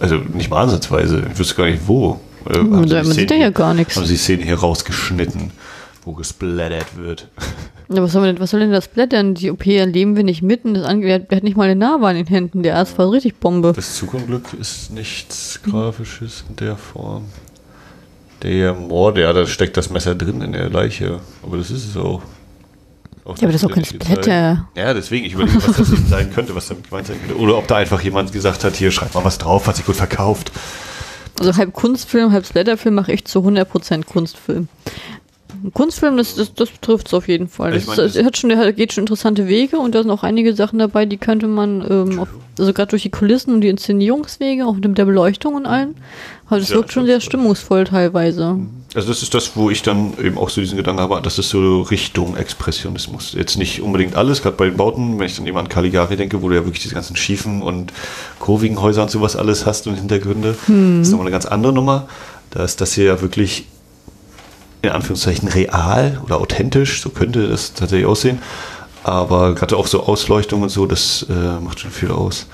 [0.00, 2.20] also nicht mal ansatzweise, ich wüsste gar nicht wo.
[2.46, 3.96] Äh, da- die man sieht ja hier- gar nichts.
[3.96, 5.52] Haben sie die Szene hier rausgeschnitten,
[6.06, 7.28] wo gesplattert wird.
[7.88, 9.34] Ja, was soll, denn, was soll denn das blättern?
[9.34, 10.74] Die OP erleben wir nicht mitten.
[10.74, 12.64] Das Ange der, der hat nicht mal eine Narbe an den Händen.
[12.64, 13.72] Der Arzt war richtig Bombe.
[13.76, 17.26] Das Zugunglück ist nichts Grafisches in der Form.
[18.42, 21.20] Der Mord, ja, da steckt das Messer drin in der Leiche.
[21.44, 22.22] Aber das ist es auch.
[23.24, 23.84] Ja, aber das ist auch kein.
[23.84, 24.68] Splatter.
[24.74, 27.40] Ja, deswegen, ich überlege, was das eben sein könnte, was damit gemeint sein könnte.
[27.40, 29.94] Oder ob da einfach jemand gesagt hat, hier, schreib mal was drauf, hat sich gut
[29.94, 30.50] verkauft.
[31.38, 34.68] Also halb Kunstfilm, halb Splatterfilm mache ich zu 100% Kunstfilm.
[35.64, 37.74] Ein Kunstfilm, das, das, das trifft es auf jeden Fall.
[37.76, 40.22] Ich Das, meine, das hat schon, der geht schon interessante Wege und da sind auch
[40.22, 42.28] einige Sachen dabei, die könnte man, ähm, auf,
[42.58, 45.94] also gerade durch die Kulissen und die Inszenierungswege, auch mit der Beleuchtung und allem,
[46.48, 48.58] aber das Ja, wirkt schon sehr stimmungsvoll teilweise.
[48.94, 51.50] Also das ist das, wo ich dann eben auch so diesen Gedanken habe, das ist
[51.50, 53.34] so Richtung Expressionismus.
[53.34, 56.40] Jetzt nicht unbedingt alles, gerade bei den Bauten, wenn ich dann eben an Caligari denke,
[56.40, 57.92] wo du ja wirklich diese ganzen schiefen und
[58.38, 60.56] kurvigen Häuser und sowas alles hast und Hintergründe.
[60.66, 60.68] Das
[61.08, 62.08] ist nochmal eine ganz andere Nummer.
[62.50, 63.66] Da ist das hier ja wirklich
[64.86, 68.38] in Anführungszeichen real oder authentisch, so könnte das tatsächlich aussehen.
[69.02, 72.46] Aber gerade auch so Ausleuchtung und so, das äh, macht schon viel aus.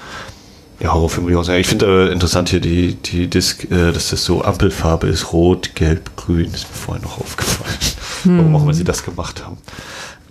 [0.80, 1.60] Ja, Horrorfilm würde ich auch sagen.
[1.60, 5.74] Ich finde äh, interessant hier die, die Disc, äh, dass das so Ampelfarbe ist, rot,
[5.74, 6.46] gelb, grün.
[6.52, 7.78] Ist mir vorhin noch aufgefallen.
[8.24, 9.58] Warum auch immer sie das gemacht haben.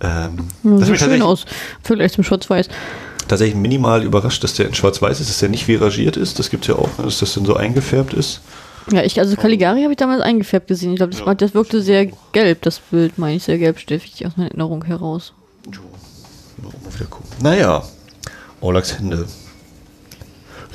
[0.02, 1.44] Ähm, Ja, das sieht schön aus.
[1.82, 2.68] Vielleicht zum Schwarz-Weiß.
[3.28, 6.38] tatsächlich minimal überrascht, dass der in schwarz-weiß ist, dass der nicht viragiert ist.
[6.38, 8.40] Das gibt es ja auch, ne, dass das dann so eingefärbt ist.
[8.90, 10.92] Ja, ich, also Caligari habe ich damals eingefärbt gesehen.
[10.92, 11.26] Ich glaube, das, Ja.
[11.26, 15.32] war- das wirkte sehr gelb, das Bild, meine ich, sehr gelbstiftig aus meiner Erinnerung heraus.
[15.72, 15.80] So,
[16.62, 17.28] mal wieder gucken.
[17.42, 17.84] Naja,
[18.60, 19.26] Orlax Hände.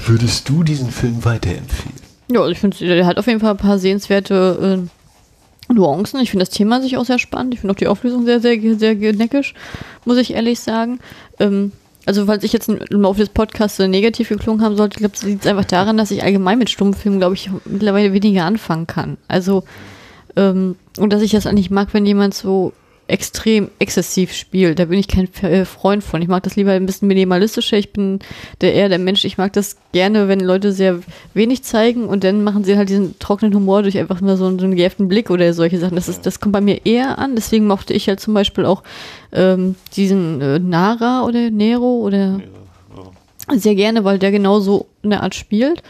[0.06, 1.96] Würdest du diesen Film weiterempfehlen?
[2.32, 4.88] Ja, also ich finde, der hat auf jeden Fall ein paar sehenswerte
[5.70, 6.20] äh, Nuancen.
[6.22, 7.54] Ich finde das Thema sich auch sehr spannend.
[7.54, 9.54] Ich finde auch die Auflösung sehr, sehr, sehr geneckisch,
[10.06, 11.00] muss ich ehrlich sagen.
[11.40, 11.72] Ähm,
[12.08, 15.24] also, falls ich jetzt im Laufe des Podcasts äh, negativ geklungen haben sollte, glaube ich,
[15.24, 19.18] liegt es einfach daran, dass ich allgemein mit Stummfilmen, glaube ich, mittlerweile weniger anfangen kann.
[19.28, 19.66] Also,
[20.38, 22.72] ähm, und dass ich das eigentlich mag, wenn jemand so
[23.08, 24.80] extrem exzessiv spielt.
[24.80, 26.22] Da bin ich kein äh, Freund von.
[26.22, 27.78] Ich mag das lieber ein bisschen minimalistischer.
[27.78, 28.20] Ich bin
[28.62, 29.24] der eher der Mensch.
[29.24, 31.00] Ich mag das gerne, wenn Leute sehr
[31.34, 34.60] wenig zeigen und dann machen sie halt diesen trockenen Humor durch einfach nur so, einen-
[34.60, 35.96] so einen gejäfften Blick oder solche Sachen.
[35.96, 37.36] Das, ist, das kommt bei mir eher an.
[37.36, 38.84] Deswegen mochte ich halt zum Beispiel auch
[39.32, 42.42] ähm, diesen äh, Nara oder Nero oder
[43.56, 45.82] sehr gerne, weil der genauso eine Art spielt.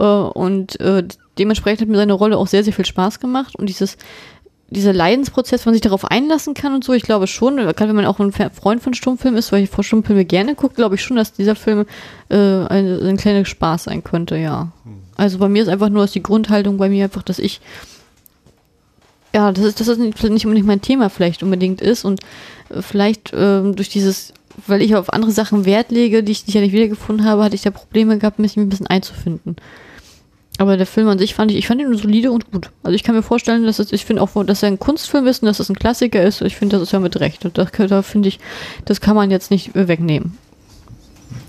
[0.00, 1.04] Äh, und äh,
[1.38, 3.54] dementsprechend hat mir seine Rolle auch sehr, sehr viel Spaß gemacht.
[3.56, 3.96] Und dieses,
[4.76, 7.96] dieser Leidensprozess, wenn man sich darauf einlassen kann und so, ich glaube schon, gerade wenn
[7.96, 11.02] man auch ein Freund von Stummfilmen ist, weil ich vor Stummfilme gerne gucke, glaube ich
[11.02, 11.86] schon, dass dieser Film
[12.28, 14.68] äh, ein, ein kleiner Spaß sein könnte, ja.
[15.16, 17.60] Also bei mir ist einfach nur, dass die Grundhaltung bei mir einfach, dass ich
[19.36, 22.20] ja, das ist, dass das nicht, nicht unbedingt mein Thema vielleicht unbedingt ist und
[22.70, 24.32] äh, vielleicht ähm, durch dieses,
[24.66, 27.44] weil ich auf andere Sachen Wert lege, die ich, die ich ja nicht wiedergefunden habe,
[27.44, 29.56] hatte ich da Probleme gehabt, mich ein bisschen einzufinden.
[30.58, 32.70] Aber der Film an sich fand ich, ich fand ihn solide und gut.
[32.82, 35.42] Also ich kann mir vorstellen, dass es, ich finde auch, dass er ein Kunstfilm ist
[35.42, 36.40] und dass es ein Klassiker ist.
[36.40, 37.44] Ich finde, das ist ja mit Recht.
[37.44, 38.38] Und das, da finde ich,
[38.86, 40.38] das kann man jetzt nicht wegnehmen.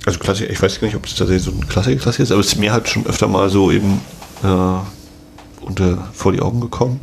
[0.05, 2.41] Also Klassiker, ich weiß gar nicht, ob es tatsächlich so ein Klassiker Klassiker ist, aber
[2.41, 4.01] es ist mir halt schon öfter mal so eben
[4.43, 6.99] äh, unter, vor die Augen gekommen.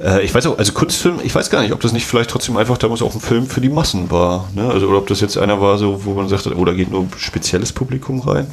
[0.00, 2.56] Äh, ich weiß auch, also Kunstfilm, ich weiß gar nicht, ob das nicht vielleicht trotzdem
[2.56, 4.48] einfach damals auch ein Film für die Massen war.
[4.54, 4.68] Ne?
[4.68, 7.02] Also, oder ob das jetzt einer war, so, wo man sagt, oh, da geht nur
[7.02, 8.46] ein spezielles Publikum rein.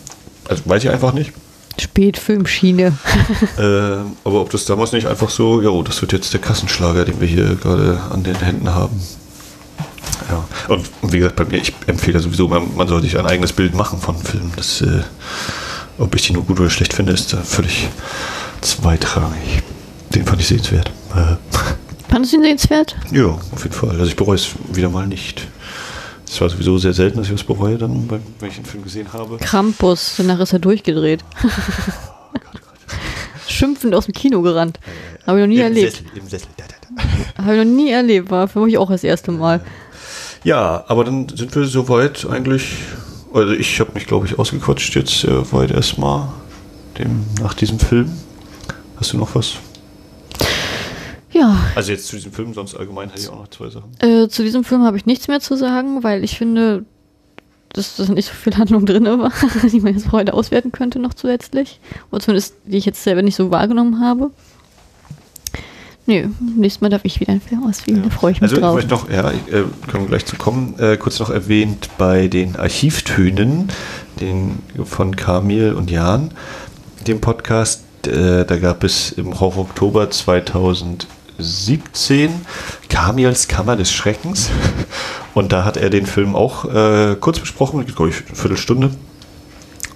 [0.48, 1.32] Also weiß ich einfach nicht.
[1.82, 2.98] Spätfilmschiene.
[3.58, 7.06] äh, aber ob das damals nicht einfach so, ja, oh, das wird jetzt der Kassenschlager,
[7.06, 9.02] den wir hier gerade an den Händen haben.
[10.30, 13.26] Ja, und, und wie gesagt, bei mir, ich empfehle sowieso, man, man soll sich ein
[13.26, 14.52] eigenes Bild machen von Filmen.
[14.56, 15.02] Das, äh,
[15.98, 17.90] ob ich die nur gut oder schlecht finde, ist da völlig
[18.62, 19.62] zweitrangig.
[20.14, 20.92] Den fand ich sehenswert.
[21.16, 21.36] Äh,
[22.10, 22.96] Fandest du ihn sehenswert?
[23.12, 23.92] ja, auf jeden Fall.
[23.92, 25.48] Also ich bereue es wieder mal nicht.
[26.28, 29.12] Es war sowieso sehr selten, dass ich was bereue, dann, wenn ich einen Film gesehen
[29.14, 29.38] habe.
[29.38, 31.24] Krampus, danach ist er durchgedreht.
[33.48, 34.80] Schimpfend aus dem Kino gerannt.
[35.26, 35.92] Habe ich noch nie Im erlebt.
[35.92, 36.48] Sessel, im Sessel.
[36.58, 36.76] Da, da,
[37.38, 37.44] da.
[37.44, 39.62] Habe ich noch nie erlebt, war für mich auch das erste Mal.
[40.44, 42.74] Ja, aber dann sind wir soweit eigentlich.
[43.34, 46.30] Also ich habe mich, glaube ich, ausgequatscht jetzt äh, weit erstmal
[46.98, 48.12] dem, nach diesem Film.
[48.98, 49.56] Hast du noch was?
[51.38, 53.92] Ja, Also jetzt zu diesem Film, sonst allgemein hätte ich auch noch zwei Sachen.
[54.00, 56.86] äh, zu diesem Film habe ich nichts mehr zu sagen, weil ich finde,
[57.74, 59.32] dass da nicht so viel Handlung drin war,
[59.72, 61.82] die man jetzt heute auswerten könnte noch zusätzlich.
[62.12, 64.32] Oder zumindest, die ich jetzt selber nicht so wahrgenommen habe.
[66.08, 68.62] Nö, nächstes Mal darf ich wieder einen Film auswählen, da freue ich mich Also ich
[68.62, 68.76] drauf.
[68.76, 72.28] möchte noch, ja, ich, äh, können wir gleich zu kommen, äh, kurz noch erwähnt bei
[72.28, 73.70] den Archivtönen
[74.22, 76.30] den, von Kamil und Jan,
[77.08, 80.10] dem Podcast, äh, da gab es im Horror Oktober
[81.38, 82.32] 2017
[82.90, 84.50] Kamils Kammer des Schreckens
[85.34, 88.92] und da hat er den Film auch äh, kurz besprochen, glaube ich, eine Viertelstunde.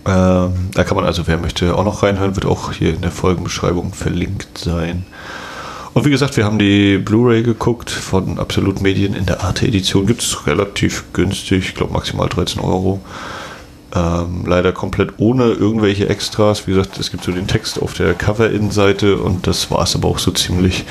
[0.05, 3.11] Ähm, da kann man also, wer möchte, auch noch reinhören, wird auch hier in der
[3.11, 5.05] Folgenbeschreibung verlinkt sein.
[5.93, 10.05] Und wie gesagt, wir haben die Blu-ray geguckt von Absolut Medien in der Arte-Edition.
[10.05, 13.01] Gibt es relativ günstig, ich glaube maximal 13 Euro.
[13.95, 16.67] Ähm, leider komplett ohne irgendwelche Extras.
[16.67, 20.09] Wie gesagt, es gibt so den Text auf der Cover-In-Seite und das war es aber
[20.09, 20.85] auch so ziemlich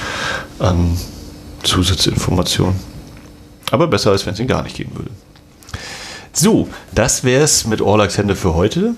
[0.59, 0.97] an
[1.63, 2.75] Zusatzinformationen.
[3.71, 5.11] Aber besser, als wenn es ihn gar nicht geben würde.
[6.33, 8.95] So, das wäre es mit Orlax Hände für heute.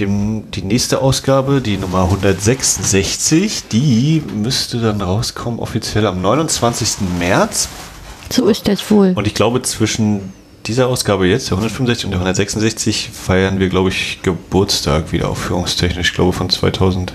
[0.00, 7.18] Dem, die nächste Ausgabe, die Nummer 166, die müsste dann rauskommen offiziell am 29.
[7.18, 7.68] März.
[8.30, 9.12] So ist das wohl.
[9.14, 10.32] Und ich glaube, zwischen
[10.66, 16.10] dieser Ausgabe jetzt, der 165 und der 166, feiern wir, glaube ich, Geburtstag wieder aufführungstechnisch.
[16.10, 17.14] Ich glaube von 2013,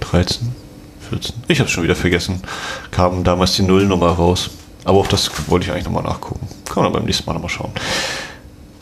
[0.00, 1.34] 14.
[1.48, 2.42] Ich habe schon wieder vergessen.
[2.90, 4.50] Kam damals die Nullnummer raus.
[4.84, 6.46] Aber auch das wollte ich eigentlich nochmal nachgucken.
[6.68, 7.72] Kann man beim nächsten Mal nochmal schauen.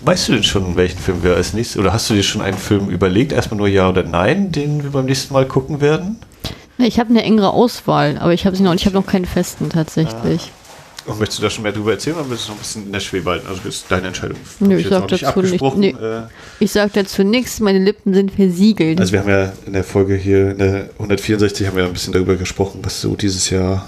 [0.05, 2.59] Weißt du denn schon, welchen Film wir als nächstes, oder hast du dir schon einen
[2.59, 6.17] Film überlegt, erstmal nur Ja oder Nein, den wir beim nächsten Mal gucken werden?
[6.79, 9.71] Ich habe eine engere Auswahl, aber ich habe sie noch, ich habe noch keinen festen
[9.71, 10.51] tatsächlich.
[11.05, 12.93] Und möchtest du da schon mehr drüber erzählen oder willst du noch ein bisschen in
[12.93, 13.47] der Schwebe halten?
[13.49, 14.39] Also das ist deine Entscheidung.
[14.61, 15.89] Nö, ich sag noch nicht dazu nicht- nee.
[16.01, 16.23] Äh,
[16.61, 19.01] Ich sage dazu nichts, meine Lippen sind versiegelt.
[19.01, 22.13] Also wir haben ja in der Folge hier, in der 164, haben wir ein bisschen
[22.13, 23.87] darüber gesprochen, was so dieses Jahr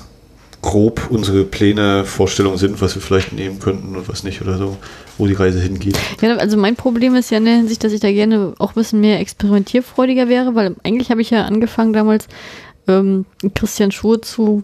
[0.61, 4.77] grob unsere Pläne, Vorstellungen sind, was wir vielleicht nehmen könnten und was nicht oder so,
[5.19, 5.99] wo die Reise hingeht.
[6.23, 8.75] Ja, also mein Problem ist ja in der Hinsicht, dass ich da gerne auch ein
[8.75, 12.27] bisschen mehr experimentierfreudiger wäre, weil eigentlich habe ich ja angefangen damals
[12.89, 13.25] ähm,
[13.55, 14.63] Christian Schur zu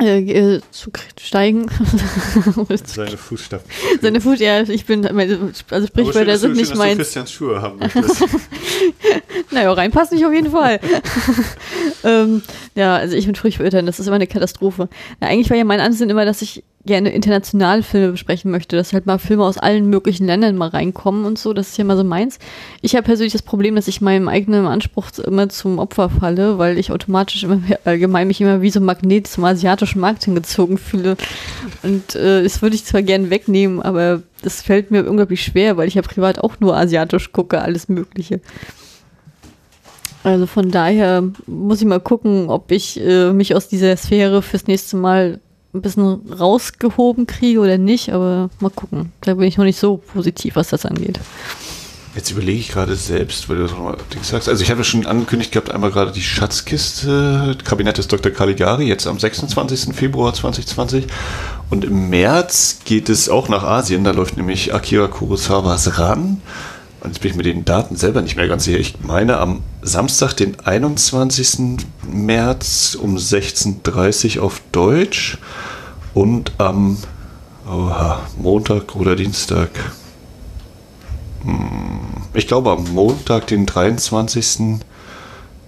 [0.00, 1.68] äh, äh, zu steigen.
[2.84, 3.70] Seine Fußstapfen.
[4.02, 6.98] Seine Fuß, ja, ich bin, also Sprichwörter sind nicht meins.
[6.98, 7.80] Christian Schuhe haben.
[9.50, 10.80] Naja, reinpasst nicht auf jeden Fall.
[12.04, 12.42] ähm,
[12.74, 14.88] ja, also ich mit Sprichwörtern, das ist immer eine Katastrophe.
[15.20, 18.92] Ja, eigentlich war ja mein Ansinn immer, dass ich gerne internationale Filme besprechen möchte, dass
[18.92, 21.96] halt mal Filme aus allen möglichen Ländern mal reinkommen und so, das ist ja mal
[21.96, 22.38] so meins.
[22.80, 26.78] Ich habe persönlich das Problem, dass ich meinem eigenen Anspruch immer zum Opfer falle, weil
[26.78, 31.16] ich automatisch immer allgemein mich immer wie so ein Magnet zum asiatischen Markt hingezogen fühle.
[31.82, 35.88] Und äh, das würde ich zwar gern wegnehmen, aber das fällt mir unglaublich schwer, weil
[35.88, 38.40] ich ja privat auch nur asiatisch gucke, alles Mögliche.
[40.26, 44.66] Also von daher muss ich mal gucken, ob ich äh, mich aus dieser Sphäre fürs
[44.66, 45.40] nächste Mal
[45.76, 49.12] ein bisschen rausgehoben kriege oder nicht, aber mal gucken.
[49.22, 51.20] Da bin ich noch nicht so positiv, was das angeht.
[52.16, 54.48] Jetzt überlege ich gerade selbst, weil du das nochmal sagst.
[54.48, 58.32] Also ich habe ja schon angekündigt gehabt, einmal gerade die Schatzkiste, Kabinett des Dr.
[58.32, 59.94] Caligari, jetzt am 26.
[59.94, 61.06] Februar 2020.
[61.68, 66.40] Und im März geht es auch nach Asien, da läuft nämlich Akira Kurosawas Ran.
[67.04, 68.78] Jetzt bin ich mit den Daten selber nicht mehr ganz sicher.
[68.78, 71.78] Ich meine am Samstag, den 21.
[72.10, 75.38] März um 16.30 Uhr auf Deutsch
[76.14, 76.98] und am
[77.66, 79.70] oha, Montag oder Dienstag
[82.34, 84.80] ich glaube am Montag, den 23.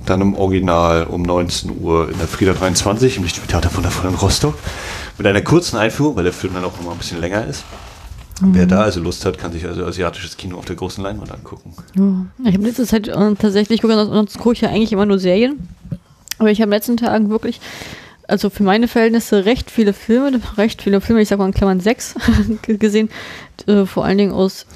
[0.05, 4.15] dann im Original um 19 Uhr in der Frieda 23 im Lichtspieltheater von der Vollen
[4.15, 4.55] Rostock.
[5.17, 7.65] Mit einer kurzen Einführung, weil der Film dann auch mal ein bisschen länger ist.
[8.41, 11.75] Wer da also Lust hat, kann sich also asiatisches Kino auf der großen Leinwand angucken.
[11.97, 12.49] Ja.
[12.49, 15.69] Ich habe letzte Zeit äh, tatsächlich, gucke, sonst gucke ich ja eigentlich immer nur Serien.
[16.39, 17.61] Aber ich habe in den letzten Tagen wirklich
[18.29, 21.81] also für meine Verhältnisse recht viele Filme, recht viele Filme, ich sag mal in Klammern
[21.81, 22.15] sechs
[22.63, 23.09] gesehen,
[23.67, 24.67] äh, vor allen Dingen aus,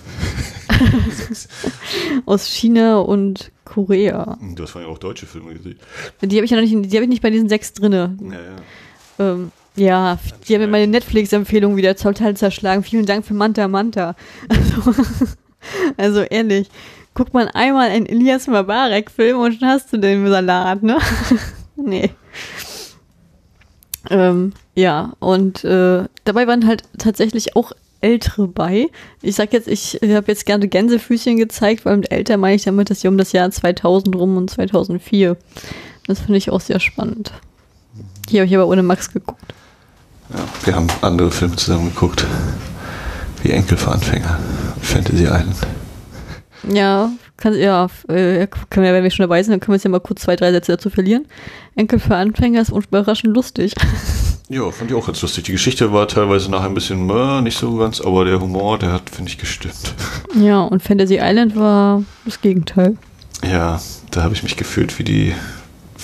[2.26, 4.39] aus China und Korea.
[4.55, 5.78] Du hast vorhin auch deutsche Filme gesehen.
[6.22, 8.16] Die habe ich ja noch nicht, die habe ich nicht bei diesen sechs drinne.
[8.20, 9.32] Ja, ja.
[9.32, 12.82] Ähm, ja, die haben mir meine Netflix-Empfehlung wieder total zerschlagen.
[12.82, 14.15] Vielen Dank für Manta Manta.
[14.49, 14.94] Also,
[15.97, 16.69] also ehrlich,
[17.15, 20.99] guck mal einmal einen Elias Mabarek-Film und schon hast du den Salat, ne?
[21.77, 22.11] nee.
[24.11, 27.73] Ähm, ja, und äh, dabei waren halt tatsächlich auch
[28.03, 28.89] Ältere bei.
[29.23, 32.90] Ich sag jetzt, ich habe jetzt gerne Gänsefüßchen gezeigt, weil mit älter meine ich damit,
[32.90, 35.36] dass sie um das Jahr 2000 rum und 2004.
[36.09, 37.32] Das finde ich auch sehr spannend.
[38.28, 39.55] Hier habe ich aber ohne Max geguckt.
[40.32, 42.24] Ja, wir haben andere Filme zusammen geguckt.
[43.42, 44.38] Wie Enkel für Anfänger.
[44.80, 45.56] Fantasy Island.
[46.72, 49.84] Ja, kann, ja, äh, können wir, wenn wir schon dabei sind, dann können wir jetzt
[49.84, 51.26] ja mal kurz zwei, drei Sätze dazu verlieren.
[51.74, 53.74] Enkel für Anfänger ist überraschend lustig.
[54.48, 55.44] Ja, fand ich auch ganz lustig.
[55.44, 58.92] Die Geschichte war teilweise nachher ein bisschen äh, nicht so ganz, aber der Humor, der
[58.92, 59.94] hat, finde ich, gestimmt.
[60.38, 62.98] Ja, und Fantasy Island war das Gegenteil.
[63.42, 63.80] Ja,
[64.10, 65.34] da habe ich mich gefühlt wie die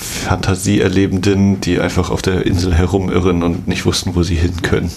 [0.00, 4.92] Fantasieerlebenden, die einfach auf der Insel herumirren und nicht wussten, wo sie hin können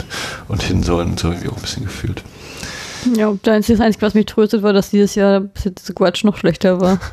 [0.48, 1.18] und hin sollen.
[1.18, 2.24] So irgendwie auch ein bisschen gefühlt.
[3.16, 6.80] Ja, das Einzige, was mich tröstet, war, dass dieses Jahr bis jetzt Quatsch noch schlechter
[6.80, 7.00] war.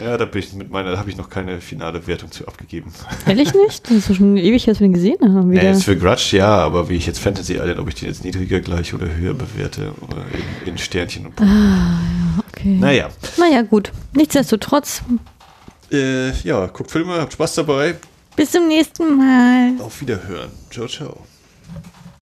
[0.00, 2.92] Ja, da bin ich mit meiner, da habe ich noch keine finale Wertung zu abgegeben.
[3.26, 3.90] Ehrlich nicht?
[3.90, 5.50] Das ist schon ewig, dass wir den gesehen haben.
[5.50, 5.62] Wieder.
[5.62, 8.24] Nee, jetzt für Grudge ja, aber wie ich jetzt Fantasy Island, ob ich den jetzt
[8.24, 10.18] niedriger gleich oder höher bewerte oder
[10.64, 11.52] in, in Sternchen und Punkten.
[11.52, 11.98] Ah,
[12.36, 12.76] ja, okay.
[12.78, 13.08] Naja.
[13.38, 13.90] Naja, gut.
[14.12, 15.02] Nichtsdestotrotz.
[15.90, 17.96] Äh, ja, guckt Filme, habt Spaß dabei.
[18.36, 19.72] Bis zum nächsten Mal.
[19.80, 20.50] Auf Wiederhören.
[20.70, 21.26] Ciao, ciao.